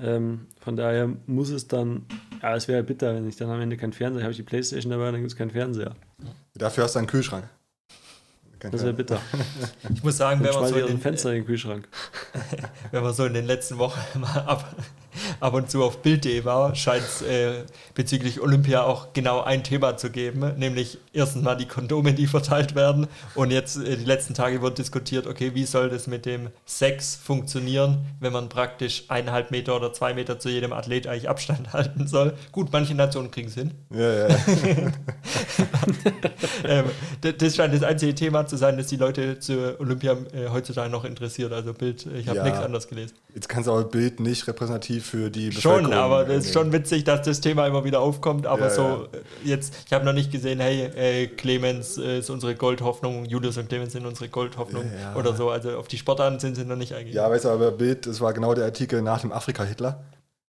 Ähm, 0.00 0.46
von 0.60 0.76
daher 0.76 1.08
muss 1.26 1.48
es 1.50 1.66
dann, 1.66 2.06
ja, 2.40 2.54
es 2.54 2.68
wäre 2.68 2.82
bitter, 2.84 3.14
wenn 3.14 3.26
ich 3.26 3.36
dann 3.36 3.50
am 3.50 3.60
Ende 3.60 3.76
keinen 3.76 3.92
Fernseher 3.92 4.22
habe, 4.22 4.30
ich 4.30 4.36
die 4.36 4.44
Playstation 4.44 4.90
dabei, 4.92 5.06
dann 5.06 5.20
gibt 5.20 5.32
es 5.32 5.36
keinen 5.36 5.50
Fernseher. 5.50 5.94
dafür 6.54 6.84
hast 6.84 6.94
du 6.94 7.00
einen 7.00 7.08
Kühlschrank. 7.08 7.48
Kein 8.58 8.72
Das 8.72 8.82
wäre 8.82 8.92
bitter. 8.92 9.20
Ich 9.94 10.02
muss 10.02 10.16
sagen, 10.16 10.42
wenn 10.42 10.52
man, 10.52 10.68
so 10.68 10.76
in 10.76 10.86
den, 10.86 11.00
Fenster 11.00 11.30
in 11.30 11.36
den 11.36 11.46
Kühlschrank. 11.46 11.88
wenn 12.90 13.02
man 13.02 13.14
so 13.14 13.24
in 13.24 13.34
den 13.34 13.46
letzten 13.46 13.78
Wochen 13.78 14.00
mal 14.20 14.40
ab, 14.40 14.74
ab 15.40 15.54
und 15.54 15.70
zu 15.70 15.82
auf 15.84 16.02
Bild.de 16.02 16.44
war, 16.44 16.74
scheint 16.74 17.04
es 17.04 17.22
äh, 17.22 17.64
bezüglich 17.94 18.40
Olympia 18.40 18.82
auch 18.82 19.12
genau 19.12 19.42
ein 19.42 19.62
Thema 19.64 19.96
zu 19.96 20.10
geben, 20.10 20.54
nämlich 20.56 20.98
erstens 21.12 21.42
mal 21.42 21.54
die 21.56 21.66
Kondome, 21.66 22.12
die 22.14 22.26
verteilt 22.26 22.74
werden 22.74 23.06
und 23.34 23.50
jetzt 23.50 23.76
äh, 23.76 23.96
die 23.96 24.04
letzten 24.04 24.34
Tage 24.34 24.62
wird 24.62 24.78
diskutiert, 24.78 25.26
okay, 25.26 25.54
wie 25.54 25.64
soll 25.64 25.88
das 25.88 26.06
mit 26.06 26.26
dem 26.26 26.48
Sex 26.66 27.14
funktionieren, 27.16 28.06
wenn 28.20 28.32
man 28.32 28.48
praktisch 28.48 29.04
eineinhalb 29.08 29.50
Meter 29.50 29.76
oder 29.76 29.92
zwei 29.92 30.14
Meter 30.14 30.38
zu 30.38 30.48
jedem 30.48 30.72
Athlet 30.72 31.06
eigentlich 31.06 31.28
Abstand 31.28 31.72
halten 31.72 32.06
soll. 32.06 32.34
Gut, 32.52 32.68
manche 32.72 32.94
Nationen 32.94 33.30
kriegen 33.30 33.48
es 33.48 33.54
hin. 33.54 33.72
Ja, 33.90 34.28
ja. 34.28 34.36
ähm, 36.64 36.84
das 37.38 37.56
scheint 37.56 37.74
das 37.74 37.82
einzige 37.82 38.14
Thema 38.14 38.46
zu 38.46 38.56
sein, 38.56 38.76
das 38.76 38.86
die 38.88 38.96
Leute 38.96 39.38
zu 39.38 39.78
Olympia 39.80 40.12
äh, 40.32 40.48
heutzutage 40.50 40.90
noch 40.90 41.04
interessiert. 41.04 41.52
Also 41.52 41.72
Bild, 41.74 42.06
ich 42.06 42.28
habe 42.28 42.38
Ja. 42.38 42.44
nichts 42.44 42.60
anderes 42.60 42.88
gelesen. 42.88 43.14
Jetzt 43.34 43.48
kannst 43.48 43.68
du 43.68 43.72
aber 43.72 43.84
Bild 43.84 44.20
nicht 44.20 44.46
repräsentativ 44.46 45.06
für 45.06 45.27
die 45.30 45.52
Schon, 45.52 45.84
Bevölkerung 45.84 45.92
aber 45.94 46.24
das 46.24 46.46
ist 46.46 46.52
schon 46.54 46.72
witzig, 46.72 47.04
dass 47.04 47.22
das 47.22 47.40
Thema 47.40 47.66
immer 47.66 47.84
wieder 47.84 48.00
aufkommt. 48.00 48.46
Aber 48.46 48.66
Ja, 48.66 48.70
so 48.70 48.82
ja. 48.82 49.04
äh, 49.12 49.48
jetzt, 49.48 49.74
ich 49.86 49.92
habe 49.92 50.04
noch 50.04 50.12
nicht 50.12 50.30
gesehen, 50.30 50.60
hey, 50.60 50.84
äh, 50.84 51.26
Clemens 51.26 51.98
äh, 51.98 52.18
ist 52.18 52.30
unsere 52.30 52.54
Goldhoffnung, 52.54 53.24
Julius 53.24 53.56
und 53.58 53.68
Clemens 53.68 53.92
sind 53.92 54.06
unsere 54.06 54.28
Goldhoffnung 54.28 54.84
Ja, 55.00 55.14
oder 55.14 55.34
so. 55.34 55.50
Also 55.50 55.76
auf 55.76 55.88
die 55.88 55.98
Sportarten 55.98 56.38
sind 56.40 56.56
sie 56.56 56.64
noch 56.64 56.76
nicht 56.76 56.92
eingegangen. 56.92 57.16
Ja, 57.16 57.30
weißt 57.30 57.44
du, 57.44 57.50
aber 57.50 57.70
Bild, 57.70 58.06
das 58.06 58.20
war 58.20 58.32
genau 58.32 58.54
der 58.54 58.64
Artikel 58.64 59.02
nach 59.02 59.20
dem 59.20 59.32
Afrika-Hitler. 59.32 60.04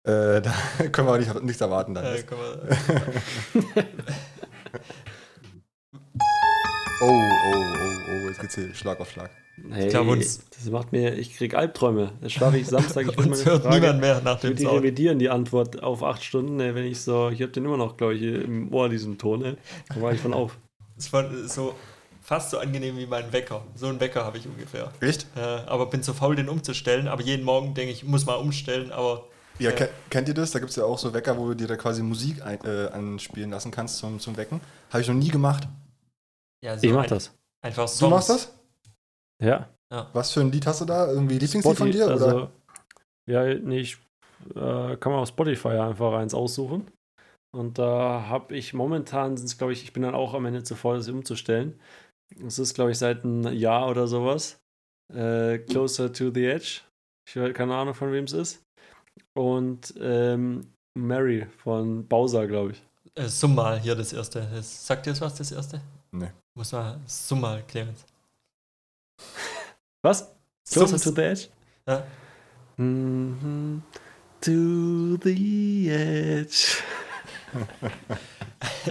Äh, 0.04 0.40
da 0.42 0.52
können 0.92 1.08
wir 1.08 1.14
auch 1.14 1.18
nicht, 1.18 1.42
nichts 1.42 1.60
erwarten 1.60 1.94
dann. 1.94 2.04
Oh, 7.02 7.06
oh, 7.06 7.54
oh, 7.54 8.10
oh, 8.10 8.28
jetzt 8.28 8.40
geht's 8.42 8.54
hier 8.56 8.74
Schlag 8.74 9.00
auf 9.00 9.10
Schlag. 9.10 9.30
Hey, 9.70 9.88
glaub, 9.90 10.06
uns- 10.08 10.44
das 10.56 10.70
macht 10.70 10.90
mir, 10.92 11.14
ich 11.18 11.36
krieg 11.36 11.54
Albträume. 11.54 12.12
Das 12.22 12.32
schlafe 12.32 12.56
ich 12.58 12.66
Samstag. 12.66 13.06
Ich 13.10 13.18
will 13.18 13.26
meine 13.26 13.44
hört 13.44 13.62
Frage- 13.62 13.80
niemand 13.80 14.00
mehr 14.00 14.20
nach 14.22 14.36
Ich 14.36 14.40
dem 14.42 14.56
die 14.56 14.62
Sound. 14.62 14.78
revidieren, 14.78 15.18
die 15.18 15.28
Antwort 15.28 15.82
auf 15.82 16.02
acht 16.02 16.24
Stunden, 16.24 16.58
wenn 16.58 16.84
ich 16.84 17.00
so, 17.00 17.28
ich 17.28 17.42
habe 17.42 17.52
den 17.52 17.64
immer 17.66 17.76
noch, 17.76 17.96
glaube 17.98 18.14
ich, 18.14 18.22
im 18.22 18.72
Ohr, 18.72 18.88
diesen 18.88 19.18
Ton, 19.18 19.44
ey. 19.44 19.56
Da 19.94 20.00
war 20.00 20.12
ich 20.12 20.20
von 20.20 20.32
auf. 20.32 20.56
Es 20.96 21.12
war 21.12 21.28
so 21.46 21.74
fast 22.22 22.50
so 22.50 22.58
angenehm 22.58 22.96
wie 22.96 23.06
mein 23.06 23.30
Wecker. 23.32 23.62
So 23.74 23.86
einen 23.88 24.00
Wecker 24.00 24.24
habe 24.24 24.38
ich 24.38 24.46
ungefähr. 24.46 24.92
Echt? 25.00 25.26
Äh, 25.36 25.40
aber 25.40 25.86
bin 25.86 26.02
zu 26.02 26.14
faul, 26.14 26.36
den 26.36 26.48
umzustellen. 26.48 27.06
Aber 27.08 27.22
jeden 27.22 27.44
Morgen 27.44 27.74
denke 27.74 27.92
ich, 27.92 28.04
muss 28.04 28.24
mal 28.26 28.36
umstellen. 28.36 28.92
Aber 28.92 29.26
Ja, 29.58 29.68
Ja. 29.70 29.76
ke- 29.76 29.90
kennt 30.08 30.26
ihr 30.28 30.32
das? 30.34 30.52
Da 30.52 30.58
gibt 30.58 30.70
es 30.70 30.76
ja 30.76 30.84
auch 30.84 30.96
so 30.98 31.12
Wecker, 31.12 31.36
wo 31.36 31.48
du 31.48 31.54
dir 31.54 31.66
da 31.66 31.76
quasi 31.76 32.02
Musik 32.02 32.40
ein, 32.42 32.58
äh, 32.64 32.86
anspielen 32.92 33.50
lassen 33.50 33.70
kannst 33.70 33.98
zum, 33.98 34.18
zum 34.18 34.38
Wecken. 34.38 34.58
Habe 34.90 35.02
ich 35.02 35.08
noch 35.08 35.14
nie 35.14 35.28
gemacht. 35.28 35.68
ja, 36.64 36.78
so 36.78 36.86
Ich 36.86 36.92
mach 36.94 37.02
ein- 37.02 37.08
das. 37.10 37.30
Einfach 37.62 37.86
Songs. 37.86 37.98
Du 37.98 38.08
machst 38.08 38.30
das? 38.30 38.52
Ja. 39.40 39.68
Was 40.12 40.32
für 40.32 40.40
ein 40.40 40.52
Lied 40.52 40.66
hast 40.66 40.80
du 40.80 40.84
da? 40.84 41.10
Irgendwie 41.10 41.38
Lieblingslied 41.38 41.76
von 41.76 41.90
dir? 41.90 42.04
oder? 42.04 42.12
Also, 42.12 42.50
ja, 43.28 43.54
nee, 43.54 43.80
ich 43.80 43.98
äh, 44.54 44.96
kann 44.96 45.12
man 45.12 45.20
auf 45.20 45.28
Spotify 45.28 45.68
einfach 45.68 46.12
eins 46.14 46.34
aussuchen. 46.34 46.86
Und 47.52 47.78
da 47.78 48.26
habe 48.28 48.56
ich 48.56 48.74
momentan, 48.74 49.36
sind 49.36 49.46
es 49.46 49.58
glaube 49.58 49.72
ich, 49.72 49.82
ich 49.82 49.92
bin 49.92 50.04
dann 50.04 50.14
auch 50.14 50.34
am 50.34 50.46
Ende 50.46 50.62
zu 50.62 50.76
voll, 50.76 50.98
das 50.98 51.08
umzustellen. 51.08 51.78
Es 52.46 52.60
ist, 52.60 52.74
glaube 52.74 52.92
ich, 52.92 52.98
seit 52.98 53.24
einem 53.24 53.52
Jahr 53.52 53.88
oder 53.88 54.06
sowas. 54.06 54.60
Äh, 55.12 55.58
Closer 55.58 56.12
to 56.12 56.30
the 56.32 56.46
Edge. 56.46 56.82
Ich 57.28 57.36
habe 57.36 57.52
keine 57.52 57.74
Ahnung, 57.74 57.94
von 57.94 58.12
wem 58.12 58.24
es 58.24 58.32
ist. 58.32 58.62
Und 59.36 59.94
ähm, 60.00 60.72
Mary 60.96 61.46
von 61.58 62.06
Bowser, 62.06 62.46
glaube 62.46 62.72
ich. 62.72 62.82
Äh, 63.16 63.26
summ 63.26 63.56
mal 63.56 63.80
hier 63.80 63.96
das 63.96 64.12
erste. 64.12 64.46
Sagt 64.62 65.06
dir 65.06 65.10
das 65.10 65.20
was, 65.20 65.34
das 65.34 65.50
erste? 65.50 65.80
Nee. 66.12 66.30
Muss 66.56 66.70
mal, 66.72 67.00
summ 67.06 67.40
mal, 67.40 67.62
Clemens. 67.66 68.04
Was? 70.02 70.30
Closer 70.70 70.96
Summ's- 70.98 71.02
to 71.04 71.10
the 71.14 71.22
Edge? 71.22 71.48
Ja. 71.86 72.02
Mhm. 72.76 73.82
To 74.40 75.16
the 75.22 75.88
Edge. 75.90 76.76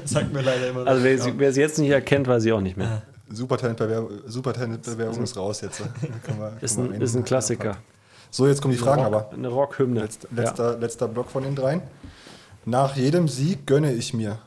Sagt 0.06 0.34
mir 0.34 0.42
leider 0.42 0.70
immer 0.70 0.86
Also 0.88 1.04
wer 1.04 1.54
sie 1.54 1.62
jetzt 1.62 1.80
nicht 1.80 1.89
erkennt, 1.92 2.28
weiß 2.28 2.44
ich 2.46 2.52
auch 2.52 2.62
nicht 2.62 2.78
mehr. 2.78 2.88
Ja. 2.88 3.02
Supertalent-Bewerbung 3.32 4.22
Supertalent 4.28 4.88
ist 4.88 5.38
raus 5.38 5.62
jetzt. 5.62 5.80
Wir- 6.02 6.58
Ist 6.62 6.78
ein, 6.80 6.94
ist 7.02 7.15
ein 7.15 7.24
Klassiker. 7.24 7.78
So, 8.32 8.48
jetzt 8.48 8.62
kommen 8.62 8.74
die 8.74 8.80
Fragen 8.80 9.02
Eine 9.04 9.15
Rock- 9.15 9.26
aber. 9.28 9.34
Eine 9.34 9.48
Rockhymne. 9.48 10.02
Letz, 10.02 10.20
letzter, 10.36 10.78
letzter 10.78 11.08
Block 11.08 11.30
von 11.30 11.44
den 11.44 11.56
dreien. 11.56 11.82
Nach 12.65 12.96
jedem 12.96 13.28
Sieg 13.28 13.65
gönne 13.65 13.94
ich 13.94 14.13
mir. 14.13 14.39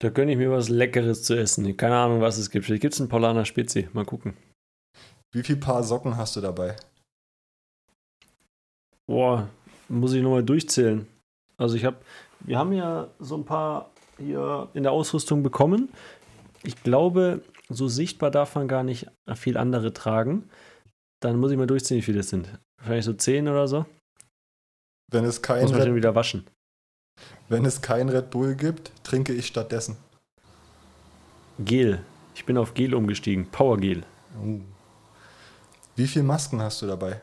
Da 0.00 0.10
gönne 0.10 0.32
ich 0.32 0.38
mir 0.38 0.50
was 0.50 0.68
Leckeres 0.68 1.24
zu 1.24 1.34
essen. 1.36 1.76
Keine 1.76 1.96
Ahnung, 1.96 2.20
was 2.20 2.38
es 2.38 2.50
gibt. 2.50 2.66
Vielleicht 2.66 2.82
gibt 2.82 2.94
es 2.94 3.00
einen 3.00 3.08
Paulaner 3.08 3.44
Spezi. 3.44 3.88
Mal 3.92 4.04
gucken. 4.04 4.36
Wie 5.32 5.42
viel 5.42 5.56
Paar 5.56 5.82
Socken 5.82 6.16
hast 6.16 6.36
du 6.36 6.40
dabei? 6.40 6.76
Boah, 9.06 9.48
muss 9.88 10.12
ich 10.12 10.22
nochmal 10.22 10.44
durchzählen. 10.44 11.06
Also 11.56 11.76
ich 11.76 11.84
habe, 11.84 11.96
wir 12.40 12.58
haben 12.58 12.72
ja 12.72 13.08
so 13.18 13.36
ein 13.36 13.44
paar 13.44 13.90
hier 14.18 14.68
in 14.74 14.84
der 14.84 14.92
Ausrüstung 14.92 15.42
bekommen. 15.42 15.88
Ich 16.62 16.82
glaube, 16.82 17.42
so 17.68 17.88
sichtbar 17.88 18.30
darf 18.30 18.54
man 18.54 18.68
gar 18.68 18.84
nicht 18.84 19.06
viel 19.34 19.56
andere 19.56 19.92
tragen. 19.92 20.48
Dann 21.20 21.38
muss 21.38 21.50
ich 21.50 21.58
mal 21.58 21.66
durchzählen, 21.66 22.00
wie 22.00 22.04
viele 22.04 22.20
es 22.20 22.28
sind. 22.28 22.58
Wahrscheinlich 22.78 23.04
so 23.04 23.12
zehn 23.12 23.48
oder 23.48 23.66
so. 23.66 23.86
Wenn 25.10 25.24
es 25.24 25.42
kein 25.42 25.62
Muss 25.62 25.72
man 25.72 25.82
Red, 25.82 25.94
wieder 25.94 26.14
waschen. 26.14 26.46
Wenn 27.48 27.64
es 27.64 27.80
kein 27.80 28.08
Red 28.08 28.30
Bull 28.30 28.54
gibt, 28.54 28.92
trinke 29.04 29.32
ich 29.32 29.46
stattdessen. 29.46 29.96
Gel. 31.58 32.04
Ich 32.34 32.44
bin 32.44 32.56
auf 32.56 32.74
Gel 32.74 32.94
umgestiegen. 32.94 33.50
Powergel. 33.50 34.04
Oh. 34.40 34.60
Wie 35.96 36.06
viele 36.06 36.24
Masken 36.24 36.62
hast 36.62 36.82
du 36.82 36.86
dabei? 36.86 37.20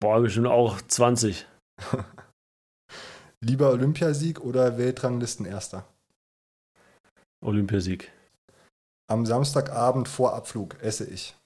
Boah, 0.00 0.20
bestimmt 0.20 0.46
auch 0.46 0.80
20. 0.80 1.46
Lieber 3.42 3.70
Olympiasieg 3.70 4.40
oder 4.40 4.78
Weltranglistenerster? 4.78 5.86
Olympiasieg. 7.44 8.10
Am 9.10 9.26
Samstagabend 9.26 10.08
vor 10.08 10.34
Abflug 10.34 10.80
esse 10.82 11.04
ich. 11.04 11.36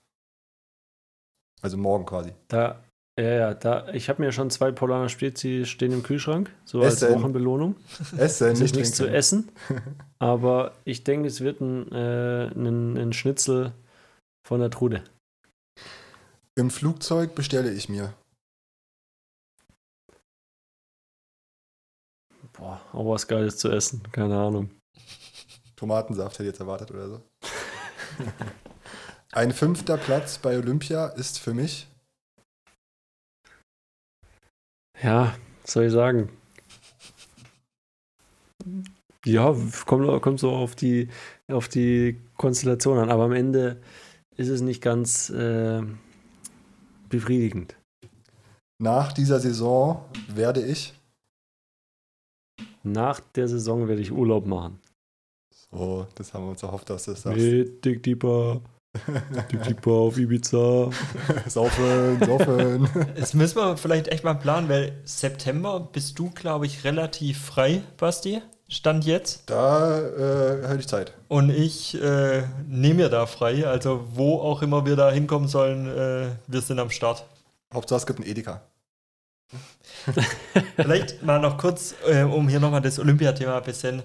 Also 1.62 1.76
morgen 1.78 2.04
quasi. 2.04 2.32
Da, 2.48 2.84
ja, 3.18 3.24
ja, 3.24 3.54
da, 3.54 3.88
ich 3.90 4.08
habe 4.08 4.22
mir 4.22 4.32
schon 4.32 4.50
zwei 4.50 4.72
Polaner 4.72 5.08
Spezi 5.08 5.66
stehen 5.66 5.92
im 5.92 6.02
Kühlschrank, 6.02 6.50
so 6.64 6.80
als 6.80 7.00
Essen. 7.00 7.14
Wochenbelohnung. 7.14 7.76
Essen, 8.16 8.52
nicht 8.54 8.74
nichts 8.74 8.96
zu 8.96 9.04
trinken. 9.04 9.14
essen, 9.16 9.52
aber 10.18 10.74
ich 10.84 11.04
denke, 11.04 11.28
es 11.28 11.40
wird 11.40 11.60
ein, 11.60 11.92
äh, 11.92 12.46
ein, 12.48 12.96
ein 12.96 13.12
Schnitzel 13.12 13.72
von 14.44 14.58
der 14.58 14.70
Trude. 14.70 15.04
Im 16.56 16.70
Flugzeug 16.70 17.36
bestelle 17.36 17.72
ich 17.72 17.88
mir. 17.88 18.14
Boah, 22.52 22.80
auch 22.92 23.12
was 23.12 23.28
Geiles 23.28 23.58
zu 23.58 23.70
essen, 23.70 24.02
keine 24.10 24.36
Ahnung. 24.36 24.70
Tomatensaft 25.76 26.34
hätte 26.34 26.44
ich 26.44 26.48
jetzt 26.48 26.60
erwartet 26.60 26.90
oder 26.90 27.08
so. 27.08 27.22
Ein 29.32 29.52
fünfter 29.52 29.98
Platz 29.98 30.38
bei 30.38 30.56
Olympia 30.56 31.06
ist 31.08 31.38
für 31.40 31.54
mich 31.54 31.88
Ja, 35.05 35.34
was 35.61 35.72
soll 35.72 35.84
ich 35.84 35.92
sagen? 35.92 36.30
Ja, 39.26 39.55
kommt, 39.84 40.22
kommt 40.22 40.40
so 40.40 40.50
auf 40.50 40.74
die, 40.74 41.09
auf 41.48 41.68
die 41.68 42.18
Konstellation 42.38 42.98
an, 42.98 43.11
aber 43.11 43.24
am 43.24 43.32
Ende 43.32 43.82
ist 44.36 44.48
es 44.48 44.62
nicht 44.62 44.80
ganz 44.82 45.28
äh, 45.28 45.82
befriedigend. 47.11 47.76
nach 48.78 49.12
dieser 49.12 49.40
Saison 49.40 50.07
werde 50.28 50.64
ich. 50.64 50.94
Nach 52.82 53.20
der 53.20 53.48
Saison 53.48 53.86
werde 53.88 54.00
ich 54.00 54.11
Urlaub 54.11 54.46
machen. 54.46 54.80
So, 55.70 56.07
das 56.14 56.32
haben 56.32 56.44
wir 56.44 56.50
uns 56.50 56.62
erhofft, 56.62 56.88
dass 56.88 57.05
das 57.05 57.22
sagst. 57.22 57.38
Mit 57.38 57.84
Dick 57.84 58.02
Deeper, 58.02 58.62
Dick 59.53 59.62
Deeper 59.62 59.90
auf 59.90 60.18
Ibiza. 60.18 60.90
saufen, 61.47 62.18
saufen. 62.24 62.88
Das 63.16 63.34
müssen 63.34 63.57
wir 63.57 63.76
vielleicht 63.76 64.09
echt 64.09 64.24
mal 64.24 64.34
planen, 64.34 64.68
weil 64.68 64.92
September 65.05 65.88
bist 65.92 66.18
du, 66.18 66.30
glaube 66.30 66.66
ich, 66.66 66.84
relativ 66.84 67.40
frei, 67.45 67.82
Basti. 67.97 68.40
Stand 68.68 69.05
jetzt. 69.05 69.42
Da 69.47 70.01
äh, 70.01 70.66
hätte 70.66 70.80
ich 70.80 70.88
Zeit. 70.88 71.12
Und 71.28 71.51
ich 71.51 72.01
äh, 72.01 72.45
nehme 72.66 73.05
mir 73.05 73.09
da 73.09 73.26
frei. 73.26 73.66
Also, 73.66 74.07
wo 74.14 74.40
auch 74.40 74.62
immer 74.62 74.86
wir 74.86 74.97
da 74.97 75.11
hinkommen 75.11 75.49
sollen, 75.49 75.86
äh, 75.86 76.28
wir 76.47 76.61
sind 76.62 76.78
am 76.78 76.90
Start. 76.90 77.24
Hauptsache 77.72 77.99
es 77.99 78.07
gibt 78.07 78.20
einen 78.20 78.28
Edeka. 78.28 78.62
Vielleicht 80.76 81.22
mal 81.22 81.40
noch 81.40 81.59
kurz, 81.59 81.95
äh, 82.07 82.22
um 82.22 82.49
hier 82.49 82.61
nochmal 82.61 82.80
das 82.80 82.99
Olympiathema 82.99 83.59
ein 83.59 83.64
bisschen. 83.64 84.03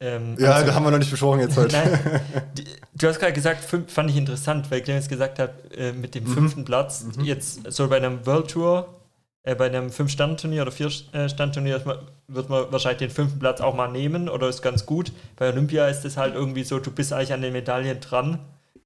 Ähm, 0.00 0.36
Ja, 0.38 0.56
anzu- 0.56 0.66
da 0.66 0.74
haben 0.74 0.84
wir 0.84 0.90
noch 0.92 0.98
nicht 0.98 1.10
besprochen 1.10 1.40
jetzt 1.40 1.56
heute. 1.56 1.74
Nein, 1.76 2.20
du 2.94 3.08
hast 3.08 3.18
gerade 3.18 3.32
gesagt, 3.32 3.64
fünf, 3.64 3.92
fand 3.92 4.10
ich 4.10 4.16
interessant, 4.16 4.70
weil 4.70 4.80
Clemens 4.82 5.08
gesagt 5.08 5.38
hat, 5.38 5.50
äh, 5.76 5.92
mit 5.92 6.14
dem 6.14 6.26
fünften 6.26 6.64
Platz, 6.64 7.04
jetzt 7.20 7.70
so 7.72 7.88
bei 7.88 7.96
einem 7.96 8.24
World 8.24 8.48
Tour, 8.50 8.94
äh, 9.42 9.54
bei 9.56 9.66
einem 9.66 9.90
Fünf-Stand-Turnier 9.90 10.62
oder 10.62 10.70
Vier-Stand-Turnier 10.72 11.82
wird 12.28 12.48
man 12.48 12.70
wahrscheinlich 12.70 12.98
den 12.98 13.10
fünften 13.10 13.38
Platz 13.40 13.60
auch 13.60 13.74
mal 13.74 13.88
nehmen 13.88 14.28
oder 14.28 14.48
ist 14.48 14.62
ganz 14.62 14.86
gut. 14.86 15.10
Bei 15.36 15.48
Olympia 15.48 15.88
ist 15.88 16.04
es 16.04 16.16
halt 16.16 16.34
irgendwie 16.34 16.62
so, 16.64 16.78
du 16.78 16.90
bist 16.92 17.12
eigentlich 17.12 17.32
an 17.32 17.42
den 17.42 17.52
Medaillen 17.52 17.98
dran 18.00 18.38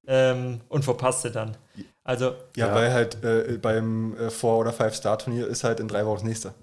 ähm, 0.07 0.61
und 0.69 0.85
verpasst 0.85 1.23
sie 1.23 1.31
dann. 1.31 1.57
Also, 2.05 2.35
Ja, 2.57 2.69
Ja. 2.69 2.75
weil 2.75 2.93
halt 2.93 3.23
äh, 3.23 3.59
beim 3.61 4.17
äh, 4.17 4.31
Four- 4.31 4.59
oder 4.61 4.73
Five-Star-Turnier 4.73 5.47
ist 5.47 5.63
halt 5.63 5.79
in 5.79 5.89
drei 5.89 6.07
Wochen 6.07 6.17
das 6.17 6.25
nächste. 6.25 6.55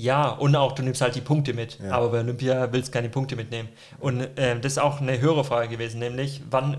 Ja, 0.00 0.28
und 0.28 0.54
auch 0.54 0.76
du 0.76 0.84
nimmst 0.84 1.00
halt 1.00 1.16
die 1.16 1.20
Punkte 1.20 1.54
mit. 1.54 1.80
Ja. 1.80 1.90
Aber 1.90 2.10
bei 2.10 2.20
Olympia 2.20 2.72
willst 2.72 2.90
du 2.90 2.92
keine 2.92 3.08
Punkte 3.08 3.34
mitnehmen. 3.34 3.68
Und 3.98 4.28
ähm, 4.36 4.60
das 4.60 4.74
ist 4.74 4.78
auch 4.78 5.00
eine 5.00 5.20
höhere 5.20 5.42
Frage 5.42 5.70
gewesen, 5.70 5.98
nämlich, 5.98 6.40
wann 6.48 6.76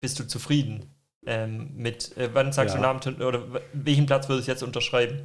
bist 0.00 0.20
du 0.20 0.24
zufrieden? 0.28 0.86
Ähm, 1.26 1.72
mit, 1.74 2.16
äh, 2.16 2.30
wann 2.32 2.52
sagst 2.52 2.76
Ja. 2.76 2.80
du 2.80 2.86
Namen 2.86 3.22
oder 3.22 3.42
welchen 3.72 4.06
Platz 4.06 4.28
würdest 4.28 4.46
du 4.46 4.52
jetzt 4.52 4.62
unterschreiben? 4.62 5.22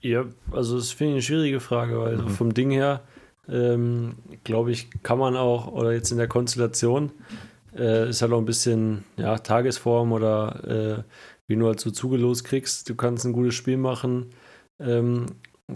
Ja, 0.00 0.24
also 0.50 0.76
das 0.76 0.90
finde 0.90 1.12
ich 1.12 1.14
eine 1.14 1.22
schwierige 1.22 1.60
Frage, 1.60 2.00
weil 2.00 2.18
vom 2.30 2.52
Ding 2.52 2.72
her, 2.72 3.02
ähm, 3.48 4.16
glaube 4.42 4.72
ich, 4.72 4.88
kann 5.04 5.20
man 5.20 5.36
auch, 5.36 5.68
oder 5.68 5.92
jetzt 5.92 6.10
in 6.10 6.18
der 6.18 6.26
Konstellation, 6.26 7.12
äh, 7.76 8.08
ist 8.10 8.22
halt 8.22 8.32
auch 8.32 8.38
ein 8.38 8.44
bisschen 8.44 9.04
ja, 9.16 9.38
Tagesform 9.38 10.10
oder 10.10 10.64
äh, 10.98 11.02
wie 11.46 11.54
du 11.54 11.68
halt 11.68 11.78
so 11.78 11.92
zugelost 11.92 12.42
kriegst. 12.42 12.88
Du 12.88 12.96
kannst 12.96 13.24
ein 13.24 13.32
gutes 13.32 13.54
Spiel 13.54 13.76
machen. 13.76 14.30
Ähm, 14.80 15.26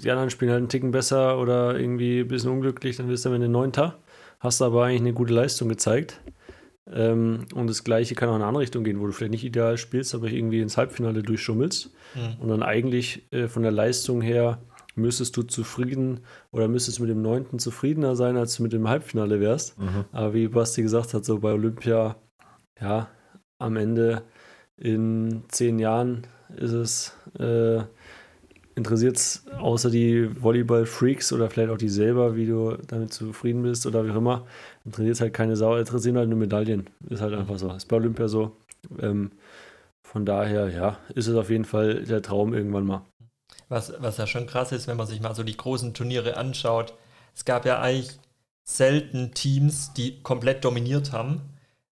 die 0.03 0.11
anderen 0.11 0.30
spielen 0.30 0.51
halt 0.51 0.59
einen 0.59 0.68
Ticken 0.68 0.90
besser 0.90 1.38
oder 1.38 1.78
irgendwie 1.78 2.20
ein 2.20 2.28
bisschen 2.28 2.51
unglücklich, 2.51 2.97
dann 2.97 3.09
wirst 3.09 3.24
du 3.24 3.30
am 3.30 3.34
Ende 3.34 3.49
Neunter. 3.49 3.99
Hast 4.40 4.62
aber 4.62 4.84
eigentlich 4.84 5.01
eine 5.01 5.12
gute 5.14 5.32
Leistung 5.32 5.68
gezeigt. 5.68 6.20
Ähm, 6.92 7.47
und 7.55 7.68
das 7.68 7.84
Gleiche 7.84 8.14
kann 8.14 8.28
auch 8.28 8.34
in 8.34 8.42
eine 8.42 8.47
andere 8.47 8.62
Richtung 8.62 8.84
gehen, 8.84 9.01
wo 9.01 9.07
du 9.07 9.12
vielleicht 9.12 9.32
nicht 9.32 9.45
ideal 9.45 9.78
spielst, 9.78 10.14
aber 10.14 10.28
irgendwie 10.28 10.61
ins 10.61 10.76
Halbfinale 10.76 11.22
durchschummelst. 11.22 11.90
Hm. 12.12 12.36
Und 12.40 12.49
dann 12.49 12.62
eigentlich 12.62 13.26
äh, 13.32 13.49
von 13.49 13.62
der 13.62 13.72
Leistung 13.72 14.20
her 14.20 14.59
müsstest 14.97 15.36
du 15.36 15.42
zufrieden 15.42 16.20
oder 16.53 16.68
müsstest 16.68 17.01
mit 17.01 17.11
dem 17.11 17.22
Neunten 17.22 17.59
zufriedener 17.59 18.16
sein, 18.16 18.36
als 18.36 18.57
du 18.57 18.62
mit 18.62 18.72
dem 18.72 18.88
Halbfinale 18.88 19.40
wärst. 19.40 19.76
Aber 20.12 20.34
wie 20.34 20.47
Basti 20.49 20.82
gesagt 20.82 21.14
hat, 21.14 21.24
so 21.24 21.38
bei 21.40 21.53
Olympia, 21.53 22.16
ja, 22.80 23.09
am 23.59 23.76
Ende 23.76 24.22
in 24.76 25.45
zehn 25.49 25.78
Jahren 25.78 26.26
ist 26.57 26.72
es, 26.72 27.16
äh, 27.38 27.82
interessiert 28.74 29.16
es 29.16 29.44
außer 29.58 29.90
die 29.90 30.28
Volleyball-Freaks 30.42 31.32
oder 31.32 31.48
vielleicht 31.48 31.70
auch 31.70 31.78
die 31.78 31.88
selber, 31.88 32.36
wie 32.36 32.46
du 32.46 32.76
damit 32.88 33.12
zufrieden 33.12 33.62
bist 33.62 33.86
oder 33.86 34.04
wie 34.04 34.10
auch 34.10 34.16
immer, 34.16 34.46
interessiert 34.84 35.20
halt 35.20 35.34
keine 35.34 35.56
Sau, 35.56 35.76
interessieren 35.76 36.16
halt 36.16 36.28
nur 36.28 36.38
Medaillen. 36.38 36.88
Ist 37.08 37.22
halt 37.22 37.34
einfach 37.34 37.58
so. 37.58 37.72
Ist 37.72 37.86
bei 37.86 37.96
Olympia 37.96 38.28
so. 38.28 38.56
Ähm, 39.00 39.30
von 40.02 40.26
daher, 40.26 40.68
ja, 40.68 40.98
ist 41.14 41.26
es 41.26 41.36
auf 41.36 41.50
jeden 41.50 41.64
Fall 41.64 42.04
der 42.04 42.22
Traum 42.22 42.54
irgendwann 42.54 42.86
mal. 42.86 43.02
Was, 43.68 43.92
was 43.98 44.18
ja 44.18 44.26
schon 44.26 44.46
krass 44.46 44.72
ist, 44.72 44.86
wenn 44.86 44.96
man 44.96 45.06
sich 45.06 45.20
mal 45.20 45.34
so 45.34 45.42
die 45.42 45.56
großen 45.56 45.94
Turniere 45.94 46.36
anschaut. 46.36 46.94
Es 47.34 47.44
gab 47.44 47.64
ja 47.64 47.80
eigentlich 47.80 48.18
selten 48.64 49.32
Teams, 49.32 49.92
die 49.94 50.22
komplett 50.22 50.64
dominiert 50.64 51.12
haben. 51.12 51.40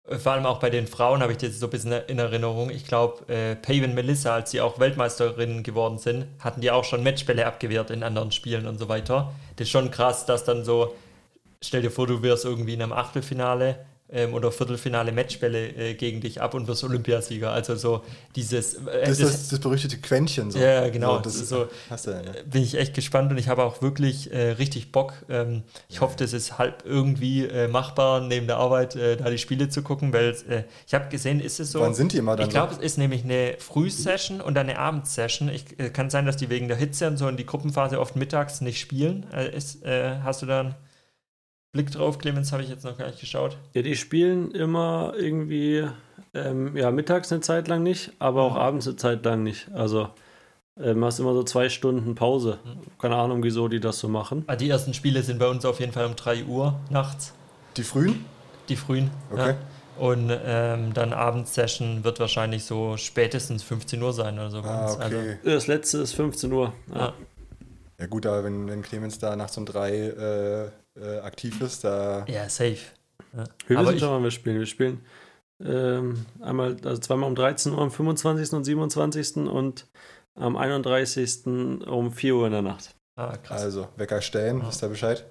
Vor 0.05 0.33
allem 0.33 0.47
auch 0.47 0.59
bei 0.59 0.69
den 0.69 0.89
Frauen 0.89 1.23
habe 1.23 1.33
ich 1.33 1.39
das 1.39 1.61
so 1.61 1.67
ein 1.67 1.71
bisschen 1.71 1.93
in 1.93 2.19
Erinnerung. 2.19 2.71
Ich 2.71 2.87
glaube, 2.87 3.33
äh, 3.33 3.55
Paven 3.55 3.95
Melissa, 3.95 4.35
als 4.35 4.51
sie 4.51 4.61
auch 4.61 4.81
Weltmeisterinnen 4.81 5.63
geworden 5.63 5.99
sind, 5.99 6.27
hatten 6.41 6.61
die 6.61 6.73
auch 6.73 6.83
schon 6.83 7.05
Matchbälle 7.05 7.47
abgewehrt 7.47 7.91
in 7.91 8.03
anderen 8.03 8.33
Spielen 8.33 8.67
und 8.67 8.79
so 8.79 8.89
weiter. 8.89 9.33
Das 9.57 9.69
ist 9.69 9.71
schon 9.71 9.93
krass, 9.93 10.27
dass 10.27 10.45
dann 10.45 10.65
so, 10.65 10.95
stell 11.61 11.83
dir 11.83 11.91
vor, 11.91 12.09
du 12.09 12.21
wirst 12.21 12.45
irgendwie 12.45 12.75
in 12.75 12.83
einem 12.83 12.93
Achtelfinale 12.93 13.87
ähm, 14.13 14.35
oder 14.35 14.53
Viertelfinale 14.53 15.13
Matchbälle 15.13 15.69
äh, 15.69 15.95
gegen 15.95 16.21
dich 16.21 16.41
ab 16.41 16.55
und 16.55 16.69
wirst 16.69 16.85
Olympiasieger. 16.85 17.51
Also 17.51 17.77
so 17.77 18.03
dieses... 18.37 18.75
Äh, 18.75 19.07
Das 19.07 19.21
ist 19.21 19.23
das, 19.23 19.49
das 19.49 19.59
berüchtigte 19.61 19.99
Quäntchen. 19.99 20.51
So. 20.51 20.59
Ja, 20.59 20.89
genau. 20.89 21.17
So, 21.17 21.21
das 21.23 21.35
ist 21.37 21.49
so, 21.49 21.67
Hast 21.91 22.07
du 22.07 22.11
ja, 22.13 22.23
ne? 22.23 22.33
bin 22.45 22.63
ich 22.63 22.77
echt 22.77 22.95
gespannt 22.95 23.31
und 23.31 23.39
ich 23.39 23.49
habe 23.49 23.63
auch 23.63 23.83
wirklich 23.83 24.33
äh, 24.33 24.53
richtig 24.53 24.93
Bock. 24.93 25.15
Ähm, 25.29 25.63
ich 25.89 26.01
hoffe, 26.01 26.17
das 26.19 26.33
ist 26.33 26.59
halb 26.59 26.85
irgendwie 26.85 27.47
äh, 27.47 27.69
machbar, 27.69 28.21
neben 28.21 28.47
der 28.47 28.57
Arbeit 28.59 28.97
äh, 28.97 29.17
da 29.17 29.31
die 29.31 29.39
Spiele 29.39 29.69
zu 29.69 29.83
gucken, 29.83 30.13
weil 30.13 30.31
äh, 30.49 30.65
ich 30.87 30.95
habe 30.95 31.09
gesehen, 31.09 31.41
ist 31.41 31.61
es 31.61 31.73
so. 31.73 31.81
Wann 31.81 31.95
sind 31.95 32.13
die 32.13 32.19
immer 32.19 32.37
dann 32.37 32.47
Ich 32.47 32.51
glaube, 32.51 32.73
es 32.73 32.79
ist 32.79 32.99
nämlich 32.99 33.25
eine 33.25 33.57
Frühsession 33.59 34.41
und 34.41 34.55
dann 34.55 34.69
eine 34.69 34.79
Abendsession. 34.79 35.49
Ich, 35.49 35.79
äh, 35.79 35.91
kann 35.91 36.11
sein, 36.11 36.27
dass 36.27 36.37
die 36.37 36.51
wegen 36.51 36.69
der 36.69 36.77
Hitze 36.77 37.07
und 37.09 37.17
so 37.17 37.29
in 37.29 37.37
die 37.37 37.47
Gruppenphase 37.47 38.01
oft 38.01 38.17
mittags 38.17 38.61
nicht 38.61 38.81
spielen. 38.81 39.27
Äh, 39.33 39.57
ist, 39.57 39.85
äh, 39.85 40.17
hast 40.23 40.43
du 40.43 40.47
da 40.47 40.61
einen 40.61 40.75
Blick 41.73 41.91
drauf, 41.91 42.19
Clemens? 42.19 42.53
Habe 42.53 42.63
ich 42.63 42.69
jetzt 42.69 42.85
noch 42.85 42.99
gar 42.99 43.07
nicht 43.07 43.21
geschaut. 43.21 43.57
Ja, 43.73 43.81
die 43.81 43.97
spielen 43.97 44.51
immer 44.51 45.15
irgendwie, 45.17 45.87
ähm, 46.35 46.77
ja, 46.77 46.91
mittags 46.91 47.33
eine 47.33 47.41
Zeit 47.41 47.67
lang 47.67 47.83
nicht, 47.83 48.13
aber 48.19 48.43
auch 48.43 48.57
abends 48.57 48.87
eine 48.87 48.97
Zeit 48.97 49.25
lang 49.25 49.43
nicht. 49.43 49.71
Also, 49.73 50.11
ähm, 50.79 51.03
hast 51.03 51.19
immer 51.19 51.33
so 51.33 51.43
zwei 51.45 51.71
Stunden 51.71 52.15
Pause. 52.15 52.59
Keine 52.99 53.17
Ahnung, 53.17 53.43
wieso 53.43 53.69
die 53.69 53.81
das 53.81 53.99
so 53.99 54.09
machen. 54.09 54.45
Ah, 54.49 54.57
die 54.57 54.69
ersten 54.69 54.93
Spiele 54.93 55.23
sind 55.23 55.39
bei 55.39 55.49
uns 55.49 55.65
auf 55.65 55.81
jeden 55.81 55.93
Fall 55.93 56.05
um 56.05 56.15
3 56.15 56.45
Uhr 56.45 56.79
nachts, 56.91 57.33
Die 57.79 57.85
frühen? 57.85 58.25
die 58.69 58.77
frühen. 58.77 59.11
Okay. 59.31 59.51
Ja. 59.51 59.57
Und 59.99 60.31
ähm, 60.45 60.93
dann 60.95 61.13
Abendsession 61.15 62.05
wird 62.05 62.21
wahrscheinlich 62.21 62.65
so 62.65 62.97
spätestens 62.99 63.63
15 63.63 64.03
Uhr 64.03 64.13
sein 64.13 64.35
oder 64.39 64.51
so. 64.51 64.61
bei 64.63 64.69
Ah, 64.69 64.85
uns. 64.87 64.97
Also, 64.99 65.17
okay. 65.17 65.39
Das 65.43 65.67
letzte 65.69 65.99
ist 65.99 66.13
15 66.13 66.53
Uhr. 66.53 66.75
Ja. 66.95 66.99
ja. 66.99 67.13
Ja 68.01 68.07
gut, 68.09 68.27
aber 68.27 68.43
wenn, 68.45 68.69
wenn 68.69 68.83
Clemens 68.83 69.19
da 69.19 69.37
nachts 69.37 69.57
um 69.59 69.65
drei 69.65 69.93
äh, 69.97 70.71
äh, 71.01 71.19
aktiv 71.19 71.61
ist, 71.61 71.85
da 71.85 72.25
ja, 72.29 72.49
safe. 72.49 72.79
Ja. 73.37 73.45
Schon, 73.67 74.11
wann 74.11 74.23
wir 74.23 74.31
spielen. 74.31 74.59
Wir 74.59 74.67
spielen 74.67 75.01
ähm, 75.65 76.27
einmal, 76.41 76.77
also 76.85 77.01
zweimal 77.01 77.29
um 77.29 77.35
13 77.35 77.73
Uhr 77.73 77.81
am 77.81 77.91
25. 77.91 78.53
und 78.53 78.65
27. 78.65 79.37
und 79.37 79.87
am 80.35 80.57
31. 80.57 81.47
um 81.47 82.13
4 82.13 82.35
Uhr 82.35 82.47
in 82.47 82.53
der 82.53 82.63
Nacht. 82.63 82.95
ah, 83.17 83.37
krass. 83.37 83.63
also 83.63 83.89
Wecker 83.97 84.21
stellen, 84.23 84.61
Ja. 84.61 84.69
wisst 84.69 84.83
ihr 84.83 84.89
Bescheid? 84.89 85.25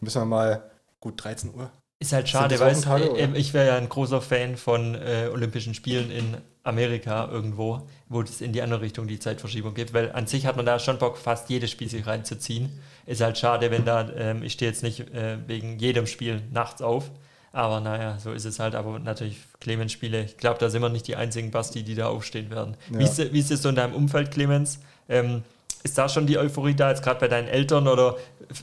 Müssen 0.00 0.22
wir 0.22 0.26
mal, 0.26 0.70
gut 1.00 1.22
13 1.22 1.54
Uhr. 1.54 1.70
Ist 2.00 2.12
halt 2.12 2.28
schade, 2.28 2.58
weil 2.58 2.74
äh, 3.16 3.38
ich 3.38 3.54
wäre 3.54 3.68
ja 3.68 3.76
ein 3.76 3.88
großer 3.88 4.20
Fan 4.20 4.56
von 4.56 4.96
äh, 4.96 5.28
Olympischen 5.32 5.74
Spielen 5.74 6.10
in 6.10 6.36
Amerika 6.64 7.28
irgendwo, 7.28 7.82
wo 8.08 8.22
es 8.22 8.40
in 8.40 8.52
die 8.52 8.62
andere 8.62 8.82
Richtung 8.82 9.08
die 9.08 9.18
Zeitverschiebung 9.18 9.74
gibt, 9.74 9.94
weil 9.94 10.12
an 10.12 10.26
sich 10.26 10.46
hat 10.46 10.56
man 10.56 10.66
da 10.66 10.78
schon 10.78 10.98
Bock, 10.98 11.18
fast 11.18 11.50
jedes 11.50 11.70
Spiel 11.70 11.88
sich 11.88 12.06
reinzuziehen. 12.06 12.70
Ist 13.06 13.20
halt 13.20 13.36
schade, 13.36 13.70
wenn 13.70 13.84
da, 13.84 14.08
ähm, 14.16 14.42
ich 14.42 14.52
stehe 14.52 14.70
jetzt 14.70 14.82
nicht 14.82 15.00
äh, 15.12 15.38
wegen 15.46 15.78
jedem 15.78 16.06
Spiel 16.06 16.40
nachts 16.52 16.80
auf, 16.80 17.10
aber 17.52 17.80
naja, 17.80 18.18
so 18.18 18.32
ist 18.32 18.44
es 18.44 18.60
halt. 18.60 18.74
Aber 18.74 18.98
natürlich 18.98 19.38
Clemens-Spiele, 19.60 20.24
ich 20.24 20.36
glaube, 20.36 20.58
da 20.58 20.70
sind 20.70 20.82
wir 20.82 20.88
nicht 20.88 21.08
die 21.08 21.16
einzigen 21.16 21.50
Basti, 21.50 21.82
die 21.82 21.94
da 21.94 22.06
aufstehen 22.06 22.50
werden. 22.50 22.76
Ja. 22.90 22.98
Wie, 22.98 23.04
ist, 23.04 23.32
wie 23.32 23.38
ist 23.38 23.50
es 23.50 23.62
so 23.62 23.68
in 23.68 23.74
deinem 23.74 23.94
Umfeld, 23.94 24.30
Clemens? 24.30 24.78
Ähm, 25.08 25.42
ist 25.82 25.98
da 25.98 26.08
schon 26.08 26.28
die 26.28 26.38
Euphorie 26.38 26.74
da, 26.74 26.90
jetzt 26.90 27.02
gerade 27.02 27.18
bei 27.18 27.28
deinen 27.28 27.48
Eltern 27.48 27.88
oder 27.88 28.16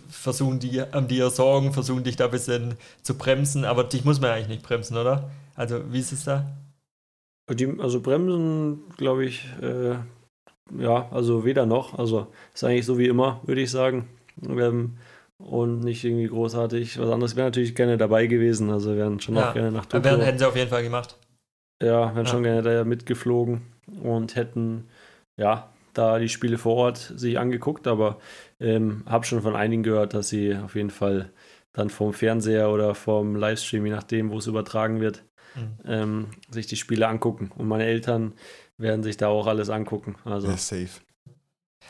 versuchen 0.10 0.60
die, 0.60 0.82
die 1.10 1.18
ihr 1.18 1.30
Sorgen, 1.30 1.74
versuchen 1.74 2.06
dich 2.06 2.16
da 2.16 2.26
ein 2.26 2.32
bisschen 2.32 2.76
zu 3.04 3.16
bremsen, 3.16 3.66
aber 3.66 3.84
dich 3.84 4.06
muss 4.06 4.22
man 4.22 4.30
ja 4.30 4.36
eigentlich 4.38 4.47
nicht 4.47 4.64
bremsen, 4.64 4.95
oder? 4.95 5.30
Also, 5.56 5.82
wie 5.91 6.00
ist 6.00 6.14
es 6.14 6.24
da? 6.24 6.45
Die, 7.50 7.80
also 7.80 8.02
Bremsen, 8.02 8.84
glaube 8.97 9.26
ich, 9.26 9.45
äh, 9.62 9.95
ja, 10.78 11.10
also 11.12 11.45
weder 11.45 11.66
noch. 11.66 11.97
Also 11.97 12.28
ist 12.54 12.64
eigentlich 12.64 12.86
so 12.86 12.97
wie 12.97 13.08
immer, 13.08 13.41
würde 13.45 13.62
ich 13.62 13.72
sagen. 13.72 14.08
Ähm, 14.47 14.97
und 15.38 15.80
nicht 15.82 16.04
irgendwie 16.04 16.28
großartig. 16.28 17.00
Was 17.00 17.10
anderes 17.10 17.36
wäre 17.36 17.47
natürlich 17.47 17.74
gerne 17.76 17.97
dabei 17.97 18.28
gewesen. 18.28 18.70
Also 18.70 18.95
wären 18.95 19.20
schon 19.20 19.36
Ja, 19.36 19.50
auch 19.50 19.54
gerne 19.54 19.72
nach 19.72 19.86
Aber 19.86 20.02
Tokio. 20.10 20.22
hätten 20.22 20.38
sie 20.38 20.47
auf 20.47 20.56
jeden 20.56 20.70
Fall 20.70 20.84
gemacht. 20.84 21.18
Ja, 21.82 22.14
wären 22.14 22.26
Ja. 22.26 22.32
schon 22.32 22.43
gerne 22.43 22.62
da 22.62 22.84
mitgeflogen 22.84 23.62
und 24.04 24.36
hätten, 24.36 24.89
ja, 25.38 25.70
da 25.93 26.20
die 26.20 26.30
Spiele 26.30 26.58
vor 26.58 26.76
Ort 26.76 26.97
sich 27.16 27.39
angeguckt, 27.39 27.88
aber 27.88 28.20
ähm, 28.60 29.04
habe 29.06 29.26
schon 29.26 29.41
von 29.41 29.56
einigen 29.56 29.84
gehört, 29.84 30.14
dass 30.14 30.30
sie 30.30 30.56
auf 30.56 30.76
jeden 30.76 30.89
Fall 30.91 31.32
dann 31.72 31.89
vom 31.89 32.14
Fernseher 32.14 32.70
oder 32.70 32.95
vom 32.95 33.36
Livestream, 33.36 33.86
je 33.86 33.91
nachdem, 33.93 34.30
wo 34.32 34.38
es 34.38 34.47
übertragen 34.47 35.00
wird, 35.00 35.24
Mhm. 35.60 35.78
ähm, 35.86 36.28
sich 36.49 36.68
die 36.68 36.76
Spiele 36.78 37.07
angucken. 37.07 37.51
Und 37.57 37.68
meine 37.68 37.86
Eltern 37.86 38.34
werden 38.78 39.03
sich 39.03 39.18
da 39.18 39.28
auch 39.28 39.47
alles 39.47 39.70
angucken. 39.70 40.16
Also 40.26 40.47
Ja, 40.49 40.57
safe. 40.57 40.89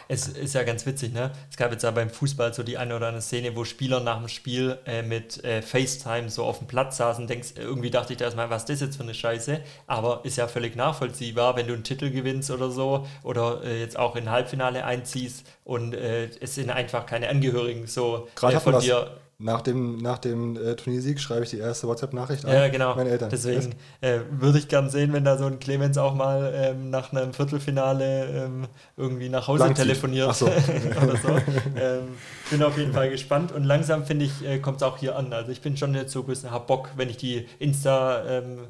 Es 0.07 0.27
ist 0.27 0.55
ja 0.55 0.63
ganz 0.63 0.85
witzig, 0.85 1.13
ne? 1.13 1.31
Es 1.51 1.57
gab 1.57 1.71
jetzt 1.71 1.83
ja 1.83 1.91
beim 1.91 2.09
Fußball 2.09 2.53
so 2.53 2.63
die 2.63 2.77
eine 2.77 2.95
oder 2.95 3.07
andere 3.07 3.21
Szene, 3.21 3.55
wo 3.55 3.63
Spieler 3.65 3.99
nach 3.99 4.17
dem 4.19 4.27
Spiel 4.27 4.77
äh, 4.85 5.01
mit 5.03 5.43
äh, 5.43 5.61
FaceTime 5.61 6.29
so 6.29 6.45
auf 6.45 6.59
dem 6.59 6.67
Platz 6.67 6.97
saßen. 6.97 7.27
Denkst, 7.27 7.49
irgendwie 7.57 7.89
dachte 7.91 8.13
ich 8.13 8.17
da 8.17 8.25
erstmal, 8.25 8.49
was 8.49 8.63
ist 8.63 8.69
das 8.69 8.79
jetzt 8.81 8.97
für 8.97 9.03
eine 9.03 9.13
Scheiße? 9.13 9.61
Aber 9.87 10.21
ist 10.23 10.37
ja 10.37 10.47
völlig 10.47 10.75
nachvollziehbar, 10.75 11.55
wenn 11.57 11.67
du 11.67 11.73
einen 11.73 11.83
Titel 11.83 12.09
gewinnst 12.11 12.49
oder 12.49 12.71
so 12.71 13.05
oder 13.23 13.61
äh, 13.63 13.81
jetzt 13.81 13.99
auch 13.99 14.15
in 14.15 14.29
Halbfinale 14.31 14.83
einziehst 14.85 15.45
und 15.63 15.93
äh, 15.93 16.29
es 16.39 16.55
sind 16.55 16.69
einfach 16.71 17.05
keine 17.05 17.27
Angehörigen 17.29 17.85
so 17.85 18.27
Gerade 18.35 18.55
äh, 18.55 18.59
von 18.59 18.73
das- 18.73 18.85
dir. 18.85 19.17
Nach 19.41 19.61
dem, 19.61 19.99
nach 19.99 20.17
dem 20.17 20.57
äh, 20.57 20.75
Turniersieg 20.75 21.17
schreibe 21.21 21.45
ich 21.45 21.49
die 21.49 21.59
erste 21.59 21.87
WhatsApp-Nachricht 21.87 22.43
an. 22.43 22.51
Ja, 22.51 22.67
genau. 22.67 22.93
Meine 22.95 23.09
Eltern. 23.09 23.29
Deswegen 23.29 23.73
äh, 24.01 24.19
würde 24.31 24.59
ich 24.59 24.67
gern 24.67 24.89
sehen, 24.89 25.13
wenn 25.13 25.23
da 25.23 25.37
so 25.37 25.45
ein 25.45 25.59
Clemens 25.59 25.97
auch 25.97 26.13
mal 26.13 26.51
ähm, 26.53 26.89
nach 26.89 27.13
einem 27.13 27.31
Viertelfinale 27.31 28.25
ähm, 28.25 28.67
irgendwie 28.97 29.29
nach 29.29 29.47
Hause 29.47 29.63
Langzieht. 29.63 29.85
telefoniert 29.85 30.27
Ach 30.29 30.35
so. 30.35 30.45
oder 31.03 31.15
so. 31.15 31.29
Ähm, 31.77 32.17
bin 32.51 32.61
auf 32.63 32.77
jeden 32.77 32.91
Fall 32.91 33.09
gespannt 33.09 33.53
und 33.53 33.63
langsam 33.63 34.05
finde 34.05 34.25
ich, 34.25 34.45
äh, 34.45 34.59
kommt 34.59 34.77
es 34.77 34.83
auch 34.83 34.97
hier 34.97 35.15
an. 35.15 35.31
Also 35.31 35.53
ich 35.53 35.61
bin 35.61 35.77
schon 35.77 35.95
jetzt 35.95 36.11
so 36.11 36.19
ein 36.19 36.25
bisschen, 36.25 36.51
hab 36.51 36.67
Bock, 36.67 36.89
wenn 36.97 37.09
ich 37.09 37.15
die 37.15 37.47
Insta, 37.59 38.25
ähm, 38.25 38.67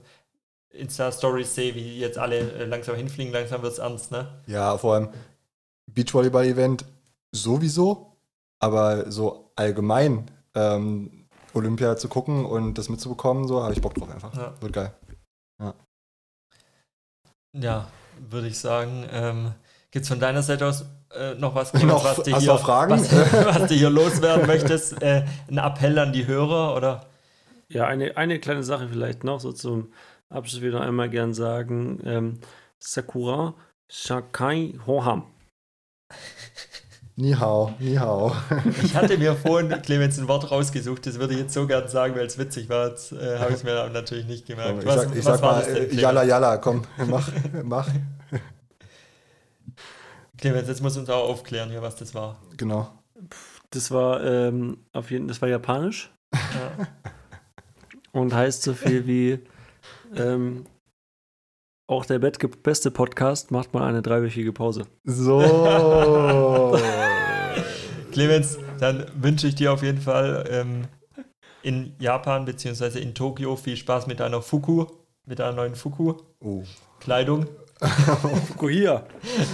Insta-Stories 0.69 1.55
sehe, 1.55 1.73
wie 1.73 1.97
jetzt 1.97 2.19
alle 2.19 2.37
äh, 2.37 2.65
langsam 2.65 2.95
hinfliegen, 2.95 3.33
langsam 3.33 3.63
wird 3.63 3.73
es 3.73 3.79
ernst, 3.79 4.11
ne? 4.11 4.27
Ja, 4.45 4.77
vor 4.77 4.93
allem 4.93 5.09
Beachvolleyball-Event 5.87 6.85
sowieso, 7.31 8.17
aber 8.59 9.09
so 9.09 9.51
allgemein 9.55 10.29
ähm, 10.55 11.27
Olympia 11.53 11.97
zu 11.97 12.07
gucken 12.07 12.45
und 12.45 12.77
das 12.77 12.89
mitzubekommen, 12.89 13.47
so 13.47 13.63
habe 13.63 13.73
ich 13.73 13.81
Bock 13.81 13.93
drauf 13.95 14.09
einfach. 14.09 14.35
Ja. 14.35 14.53
Wird 14.61 14.73
geil. 14.73 14.93
Ja, 17.53 17.87
würde 18.29 18.47
ich 18.47 18.59
sagen. 18.59 19.07
Ähm, 19.11 19.53
Gibt 19.91 20.03
es 20.03 20.09
von 20.09 20.19
deiner 20.19 20.43
Seite 20.43 20.67
aus 20.67 20.85
äh, 21.15 21.33
noch 21.35 21.55
was, 21.55 21.73
Noch- 21.73 22.03
was, 22.03 22.17
du 22.17 22.37
hier, 22.37 22.57
Fragen? 22.59 22.91
Was, 22.91 23.11
was 23.61 23.67
du 23.67 23.73
hier 23.73 23.89
loswerden 23.89 24.45
möchtest? 24.45 25.01
Äh, 25.01 25.25
ein 25.49 25.57
Appell 25.57 25.97
an 25.97 26.13
die 26.13 26.27
Hörer 26.27 26.75
oder? 26.75 27.07
Ja, 27.69 27.87
eine, 27.87 28.17
eine 28.17 28.39
kleine 28.39 28.63
Sache 28.63 28.87
vielleicht 28.87 29.23
noch, 29.23 29.39
so 29.39 29.51
zum 29.51 29.91
Abschluss 30.29 30.61
wieder 30.61 30.81
einmal 30.81 31.09
gern 31.09 31.33
sagen. 31.33 31.99
Ähm, 32.05 32.39
Sakura 32.79 33.55
Shakai 33.91 34.77
Hoham. 34.85 35.25
Ni 37.19 37.33
hao, 37.35 37.73
ni 37.79 37.95
hao. 37.97 38.31
Ich 38.81 38.95
hatte 38.95 39.17
mir 39.17 39.35
vorhin, 39.35 39.69
Clemens, 39.81 40.17
ein 40.17 40.29
Wort 40.29 40.49
rausgesucht, 40.51 41.05
das 41.05 41.19
würde 41.19 41.33
ich 41.33 41.41
jetzt 41.41 41.53
so 41.53 41.67
gern 41.67 41.85
sagen, 41.89 42.15
weil 42.15 42.25
es 42.25 42.37
witzig 42.37 42.69
war. 42.69 42.87
Jetzt 42.87 43.11
äh, 43.11 43.37
habe 43.39 43.49
ich 43.49 43.57
es 43.57 43.63
mir 43.65 43.89
natürlich 43.89 44.25
nicht 44.25 44.45
gemerkt. 44.45 44.79
Ich 44.79 44.85
Was, 44.85 44.95
sag, 45.01 45.11
ich 45.11 45.17
was 45.17 45.25
sag 45.25 45.41
war 45.41 45.51
mal, 45.57 45.73
denn, 45.73 45.99
jalla 45.99 46.23
jalla, 46.23 46.55
komm, 46.57 46.83
mach, 47.07 47.29
mach. 47.63 47.89
Clemens, 50.37 50.69
jetzt 50.69 50.81
musst 50.81 50.95
du 50.95 51.01
uns 51.01 51.09
auch 51.09 51.27
aufklären 51.27 51.69
hier, 51.69 51.81
was 51.81 51.97
das 51.97 52.15
war. 52.15 52.37
Genau. 52.55 52.87
Das 53.71 53.91
war 53.91 54.23
ähm, 54.23 54.77
auf 54.93 55.11
jeden 55.11 55.27
das 55.27 55.41
war 55.41 55.49
japanisch 55.49 56.09
Ja. 56.33 56.87
und 58.13 58.33
heißt 58.33 58.63
so 58.63 58.73
viel 58.73 59.05
wie 59.05 59.39
ähm, 60.15 60.65
auch 61.89 62.05
der 62.05 62.19
beste 62.19 62.91
Podcast 62.91 63.51
macht 63.51 63.73
mal 63.73 63.85
eine 63.85 64.01
dreiwöchige 64.01 64.53
Pause. 64.53 64.85
So. 65.03 65.41
Clemens, 68.11 68.57
dann 68.79 69.05
wünsche 69.15 69.47
ich 69.47 69.55
dir 69.55 69.73
auf 69.73 69.83
jeden 69.83 70.01
Fall 70.01 70.45
ähm, 70.49 70.87
in 71.61 71.95
Japan 71.99 72.45
bzw. 72.45 72.99
in 72.99 73.13
Tokio 73.13 73.55
viel 73.55 73.77
Spaß 73.77 74.07
mit 74.07 74.19
deiner 74.19 74.41
Fuku, 74.41 74.85
mit 75.25 75.39
deiner 75.39 75.53
neuen 75.53 75.73
oh. 75.73 75.75
Fuku-Kleidung, 75.75 77.47
Fukuhia. 78.47 79.05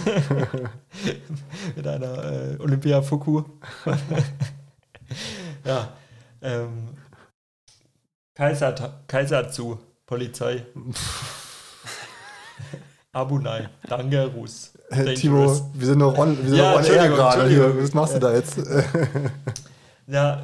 mit 1.76 1.86
deiner 1.86 2.53
äh, 2.53 2.58
Olympia-Fuku. 2.60 3.43
ja. 5.66 5.93
Ähm, 6.41 6.89
Kaiser, 8.34 9.03
Kaiserzu, 9.08 9.80
Polizei. 10.06 10.66
Abunai, 13.16 13.70
danke, 13.88 14.26
Rus. 14.36 14.74
Äh, 14.89 15.13
Timo, 15.13 15.45
wir 15.74 15.88
sind 15.88 15.99
noch 15.99 16.18
on, 16.18 16.38
wir 16.38 16.49
sind 16.49 16.57
Ja, 16.57 16.72
noch 16.74 16.80
on 16.80 16.86
air 16.86 17.07
gerade. 17.07 17.82
Was 17.82 17.93
machst 17.93 18.16
du 18.16 18.20
da 18.20 18.34
jetzt? 18.34 18.59
Ja, 20.07 20.43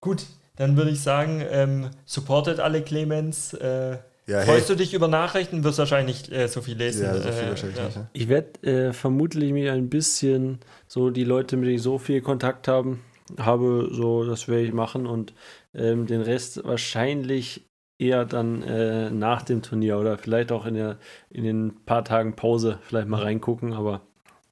gut, 0.00 0.26
dann 0.56 0.76
würde 0.76 0.90
ich 0.90 1.00
sagen, 1.00 1.42
ähm, 1.48 1.88
supportet 2.04 2.60
alle 2.60 2.82
Clemens. 2.82 3.54
Äh, 3.54 3.98
Ja, 4.26 4.38
hey. 4.40 4.44
freust 4.44 4.68
du 4.68 4.74
dich 4.74 4.92
über 4.94 5.08
Nachrichten? 5.08 5.64
Wirst 5.64 5.78
wahrscheinlich 5.78 6.28
nicht 6.28 6.32
äh, 6.32 6.46
so 6.48 6.60
viel 6.60 6.76
lesen. 6.76 7.04
Ja, 7.06 7.14
so 7.14 7.32
viel 7.32 7.44
äh, 7.46 7.48
wahrscheinlich 7.50 7.78
ja. 7.78 7.84
nicht. 7.86 7.96
ne? 7.96 8.06
Ich 8.12 8.28
werde 8.28 8.62
äh, 8.68 8.92
vermutlich 8.92 9.52
mir 9.52 9.72
ein 9.72 9.88
bisschen 9.88 10.58
so 10.88 11.08
die 11.10 11.24
Leute, 11.24 11.56
mit 11.56 11.66
denen 11.68 11.76
ich 11.76 11.82
so 11.82 11.98
viel 11.98 12.20
Kontakt 12.20 12.68
haben, 12.68 13.00
habe, 13.38 13.88
so 13.92 14.24
das 14.24 14.46
werde 14.48 14.64
ich 14.64 14.72
machen 14.74 15.06
und 15.06 15.32
ähm, 15.74 16.06
den 16.06 16.20
Rest 16.20 16.62
wahrscheinlich 16.64 17.62
eher 18.02 18.24
dann 18.24 18.62
äh, 18.62 19.10
nach 19.10 19.42
dem 19.42 19.62
Turnier 19.62 19.98
oder 19.98 20.18
vielleicht 20.18 20.52
auch 20.52 20.66
in, 20.66 20.74
der, 20.74 20.98
in 21.30 21.44
den 21.44 21.84
paar 21.84 22.04
Tagen 22.04 22.34
Pause 22.34 22.78
vielleicht 22.82 23.08
mal 23.08 23.22
reingucken, 23.22 23.72
aber 23.72 24.02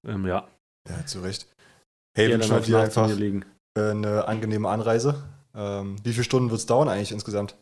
ähm, 0.05 0.26
ja, 0.26 0.48
Ja, 0.88 1.05
zu 1.07 1.20
Recht. 1.20 1.46
Wir 2.14 2.36
aufs 2.36 2.66
dir 2.66 2.78
einfach 2.78 3.09
äh, 3.09 3.90
eine 3.90 4.26
angenehme 4.28 4.68
Anreise. 4.68 5.22
Ähm, 5.55 5.96
wie 6.05 6.12
viele 6.12 6.24
Stunden 6.24 6.51
wird 6.51 6.61
es 6.61 6.66
dauern 6.66 6.88
eigentlich 6.88 7.12
insgesamt? 7.12 7.57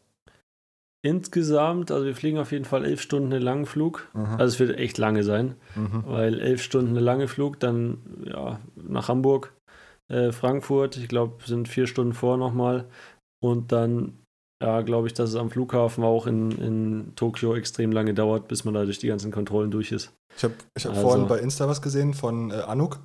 Insgesamt, 1.02 1.92
also 1.92 2.06
wir 2.06 2.16
fliegen 2.16 2.38
auf 2.38 2.50
jeden 2.50 2.64
Fall 2.64 2.84
elf 2.84 3.00
Stunden 3.00 3.32
einen 3.32 3.42
langen 3.42 3.66
Flug. 3.66 4.08
Mhm. 4.14 4.32
Also 4.32 4.44
es 4.44 4.58
wird 4.58 4.76
echt 4.78 4.98
lange 4.98 5.22
sein, 5.22 5.54
Mhm. 5.76 6.02
weil 6.06 6.40
elf 6.40 6.60
Stunden 6.62 6.90
eine 6.90 7.00
lange 7.00 7.28
Flug, 7.28 7.60
dann 7.60 7.98
ja, 8.24 8.58
nach 8.74 9.08
Hamburg, 9.08 9.52
äh, 10.08 10.32
Frankfurt, 10.32 10.96
ich 10.96 11.08
glaube, 11.08 11.44
sind 11.46 11.68
vier 11.68 11.86
Stunden 11.86 12.14
vor 12.14 12.36
nochmal. 12.36 12.86
Und 13.40 13.70
dann, 13.70 14.18
ja, 14.62 14.80
glaube 14.82 15.06
ich, 15.06 15.14
dass 15.14 15.30
es 15.30 15.36
am 15.36 15.50
Flughafen 15.50 16.02
auch 16.04 16.26
in, 16.26 16.50
in 16.52 17.12
Tokio 17.14 17.54
extrem 17.54 17.92
lange 17.92 18.14
dauert, 18.14 18.48
bis 18.48 18.64
man 18.64 18.74
da 18.74 18.84
durch 18.84 18.98
die 18.98 19.06
ganzen 19.08 19.30
Kontrollen 19.30 19.70
durch 19.70 19.92
ist. 19.92 20.12
Ich 20.36 20.44
habe 20.44 20.54
ich 20.76 20.84
hab 20.84 20.92
Also- 20.92 21.02
vorhin 21.02 21.28
bei 21.28 21.38
Insta 21.38 21.68
was 21.68 21.80
gesehen 21.82 22.14
von 22.14 22.50
äh, 22.50 22.54
Anuk, 22.54 22.98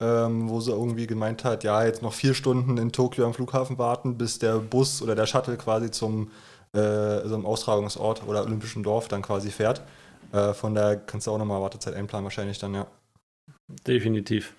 ähm, 0.00 0.48
wo 0.48 0.60
sie 0.60 0.72
irgendwie 0.72 1.06
gemeint 1.06 1.44
hat, 1.44 1.64
ja, 1.64 1.84
jetzt 1.84 2.02
noch 2.02 2.12
vier 2.12 2.34
Stunden 2.34 2.76
in 2.76 2.92
Tokio 2.92 3.24
am 3.24 3.34
Flughafen 3.34 3.78
warten, 3.78 4.18
bis 4.18 4.38
der 4.38 4.58
Bus 4.58 5.00
oder 5.02 5.14
der 5.14 5.26
Shuttle 5.26 5.56
quasi 5.56 5.90
zum, 5.90 6.30
äh, 6.74 6.80
einem 6.80 7.46
Austragungsort 7.46 8.26
oder 8.26 8.42
Olympischen 8.44 8.82
Dorf 8.82 9.08
dann 9.08 9.22
quasi 9.22 9.50
fährt. 9.50 9.82
Äh, 10.32 10.52
von 10.54 10.74
daher 10.74 10.96
kannst 10.96 11.26
du 11.26 11.30
auch 11.30 11.38
nochmal 11.38 11.60
Wartezeit 11.62 11.94
einplanen, 11.94 12.24
wahrscheinlich 12.24 12.58
dann, 12.58 12.74
ja. 12.74 12.86
Definitiv. 13.86 14.54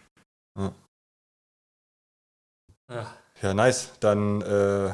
Ja. 0.57 0.71
Ja, 3.41 3.53
nice. 3.53 3.91
Dann, 3.99 4.41
äh, 4.41 4.93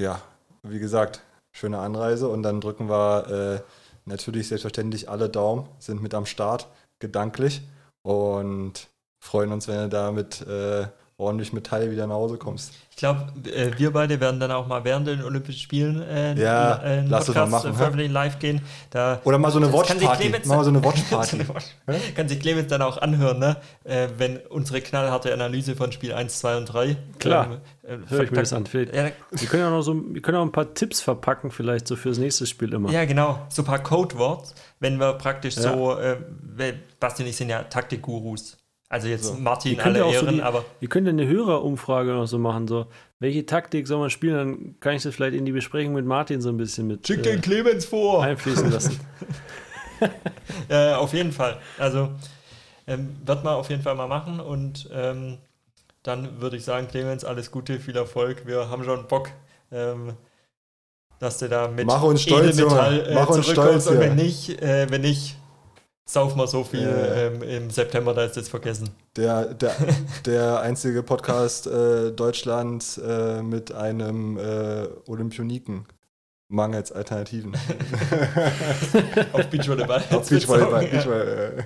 ja, 0.00 0.20
wie 0.62 0.78
gesagt, 0.78 1.22
schöne 1.52 1.78
Anreise 1.78 2.28
und 2.28 2.42
dann 2.42 2.60
drücken 2.60 2.88
wir 2.88 3.62
äh, 3.64 3.70
natürlich 4.04 4.48
selbstverständlich 4.48 5.08
alle 5.08 5.28
Daumen, 5.28 5.68
sind 5.78 6.02
mit 6.02 6.14
am 6.14 6.26
Start, 6.26 6.68
gedanklich 6.98 7.62
und 8.02 8.88
freuen 9.20 9.52
uns, 9.52 9.68
wenn 9.68 9.82
du 9.82 9.88
da 9.88 10.12
mit 10.12 10.42
äh, 10.42 10.86
ordentlich 11.20 11.52
mit 11.52 11.66
Teil 11.66 11.90
wieder 11.90 12.06
nach 12.06 12.14
Hause 12.16 12.36
kommst. 12.38 12.72
Ich 12.90 12.96
glaube, 12.96 13.26
äh, 13.54 13.70
wir 13.78 13.92
beide 13.92 14.20
werden 14.20 14.40
dann 14.40 14.50
auch 14.50 14.66
mal 14.66 14.84
während 14.84 15.06
den 15.06 15.22
Olympischen 15.22 15.58
Spielen 15.60 16.02
äh, 16.02 16.34
Ja, 16.34 16.76
äh, 16.76 16.98
einen 16.98 17.08
lass 17.08 17.26
das 17.26 17.34
mal 17.34 17.46
machen, 17.46 17.70
äh, 17.70 17.74
veröffentlichen, 17.74 18.12
live 18.12 18.38
gehen. 18.38 18.60
Da, 18.90 19.20
Oder 19.24 19.38
mal 19.38 19.50
so 19.50 19.58
eine 19.58 19.70
Das 19.70 19.86
kann 19.86 19.98
sich 19.98 20.06
Watchparty. 20.08 20.48
Machen 20.48 20.58
wir 20.60 20.64
so 20.64 20.70
eine 20.70 20.84
Watchparty. 20.84 21.48
Watch- 21.48 22.14
kann 22.14 22.28
sich 22.28 22.40
Clemens 22.40 22.68
dann 22.68 22.82
auch 22.82 22.98
anhören, 22.98 23.38
ne? 23.38 23.56
äh, 23.84 24.08
wenn 24.18 24.36
unsere 24.48 24.80
knallharte 24.80 25.32
Analyse 25.32 25.76
von 25.76 25.92
Spiel 25.92 26.12
1, 26.12 26.40
2 26.40 26.56
und 26.58 26.66
3. 26.66 26.96
Klar. 27.18 27.60
äh, 27.84 27.96
Hör 28.08 28.20
ich 28.22 28.30
mir 28.30 28.40
das 28.40 28.52
an. 28.52 28.64
Ja, 28.72 29.10
Wir 29.30 29.48
können 29.48 29.62
ja 29.62 29.70
noch 29.70 29.82
so, 29.82 29.94
wir 29.94 30.20
können 30.20 30.36
auch 30.38 30.42
ein 30.44 30.52
paar 30.52 30.74
Tipps 30.74 31.00
verpacken, 31.00 31.50
vielleicht 31.50 31.88
so 31.88 31.96
fürs 31.96 32.18
nächste 32.18 32.44
Spiel 32.46 32.72
immer. 32.74 32.90
ja, 32.90 33.04
genau. 33.06 33.38
So 33.48 33.62
ein 33.62 33.66
paar 33.66 33.82
Codewords, 33.82 34.54
wenn 34.78 34.98
wir 35.00 35.14
praktisch 35.14 35.56
Ja. 35.56 35.62
so, 35.62 35.96
äh, 35.98 36.18
weil 36.56 36.80
Basti 36.98 37.22
und 37.22 37.28
ich 37.30 37.36
sind 37.36 37.48
ja 37.48 37.62
Taktikgurus. 37.62 38.58
Also 38.90 39.06
jetzt 39.06 39.24
So. 39.24 39.34
Martin 39.34 39.72
Ihr 39.72 39.78
könnt 39.78 39.96
alle 39.96 39.98
ja 40.00 40.04
auch 40.04 40.12
so 40.12 40.26
Ehren, 40.26 40.34
die, 40.34 40.42
aber 40.42 40.64
ihr 40.80 40.88
könnt 40.88 41.06
ja 41.06 41.12
eine 41.12 41.26
Hörerumfrage 41.26 42.10
noch 42.10 42.26
so 42.26 42.38
machen, 42.38 42.66
so 42.66 42.86
welche 43.20 43.46
Taktik 43.46 43.86
soll 43.86 44.00
man 44.00 44.10
spielen, 44.10 44.34
dann 44.34 44.80
kann 44.80 44.94
ich 44.96 45.04
das 45.04 45.14
vielleicht 45.14 45.36
in 45.36 45.44
die 45.44 45.52
Besprechung 45.52 45.94
mit 45.94 46.04
Martin 46.04 46.40
so 46.40 46.48
ein 46.48 46.56
bisschen 46.56 46.88
mit 46.88 47.06
schick 47.06 47.20
äh, 47.20 47.22
den 47.22 47.40
Clemens 47.40 47.84
vor. 47.84 48.24
einfließen 48.24 48.68
lassen. 48.72 48.98
Äh, 50.68 50.94
auf 50.94 51.12
jeden 51.12 51.30
Fall. 51.30 51.58
Also 51.78 52.08
ähm, 52.88 53.16
wird 53.24 53.44
man 53.44 53.54
auf 53.54 53.70
jeden 53.70 53.82
Fall 53.82 53.94
mal 53.94 54.08
machen 54.08 54.40
und 54.40 54.90
ähm, 54.92 55.38
dann 56.02 56.40
würde 56.40 56.56
ich 56.56 56.64
sagen, 56.64 56.88
Clemens, 56.88 57.24
alles 57.24 57.52
Gute, 57.52 57.78
viel 57.78 57.96
Erfolg. 57.96 58.46
Wir 58.46 58.70
haben 58.70 58.82
schon 58.82 59.06
Bock, 59.06 59.28
ähm, 59.70 60.14
dass 61.20 61.38
du 61.38 61.48
da 61.48 61.68
mit 61.68 61.86
Mach 61.86 62.02
uns 62.02 62.22
stolz, 62.22 62.56
Edelmetall 62.58 62.96
Junge. 62.96 63.14
Mach 63.14 63.28
uns 63.28 63.46
zurückkommst. 63.46 63.86
stolz 63.86 63.86
und 63.86 64.00
wenn 64.00 64.16
nicht, 64.16 64.60
äh, 64.62 64.90
wenn 64.90 65.02
nicht, 65.02 65.36
saufen 66.10 66.38
wir 66.38 66.46
so 66.46 66.64
viel 66.64 66.82
ja. 66.82 67.14
ähm, 67.14 67.42
im 67.42 67.70
September, 67.70 68.12
da 68.14 68.24
ist 68.24 68.36
das 68.36 68.48
vergessen. 68.48 68.90
Der, 69.16 69.54
der, 69.54 69.74
der 70.26 70.60
einzige 70.60 71.02
Podcast 71.02 71.66
äh, 71.66 72.10
Deutschlands 72.10 72.98
äh, 72.98 73.42
mit 73.42 73.72
einem 73.72 74.36
äh, 74.36 74.88
Olympioniken. 75.06 75.86
Mangels 76.52 76.90
Alternativen. 76.90 77.54
Auf 79.32 79.46
Beachvolleyball. 79.46 80.02
Auf 80.10 80.28
Beachvolleyball. 80.28 80.84
Beachvolleyball. 80.84 81.64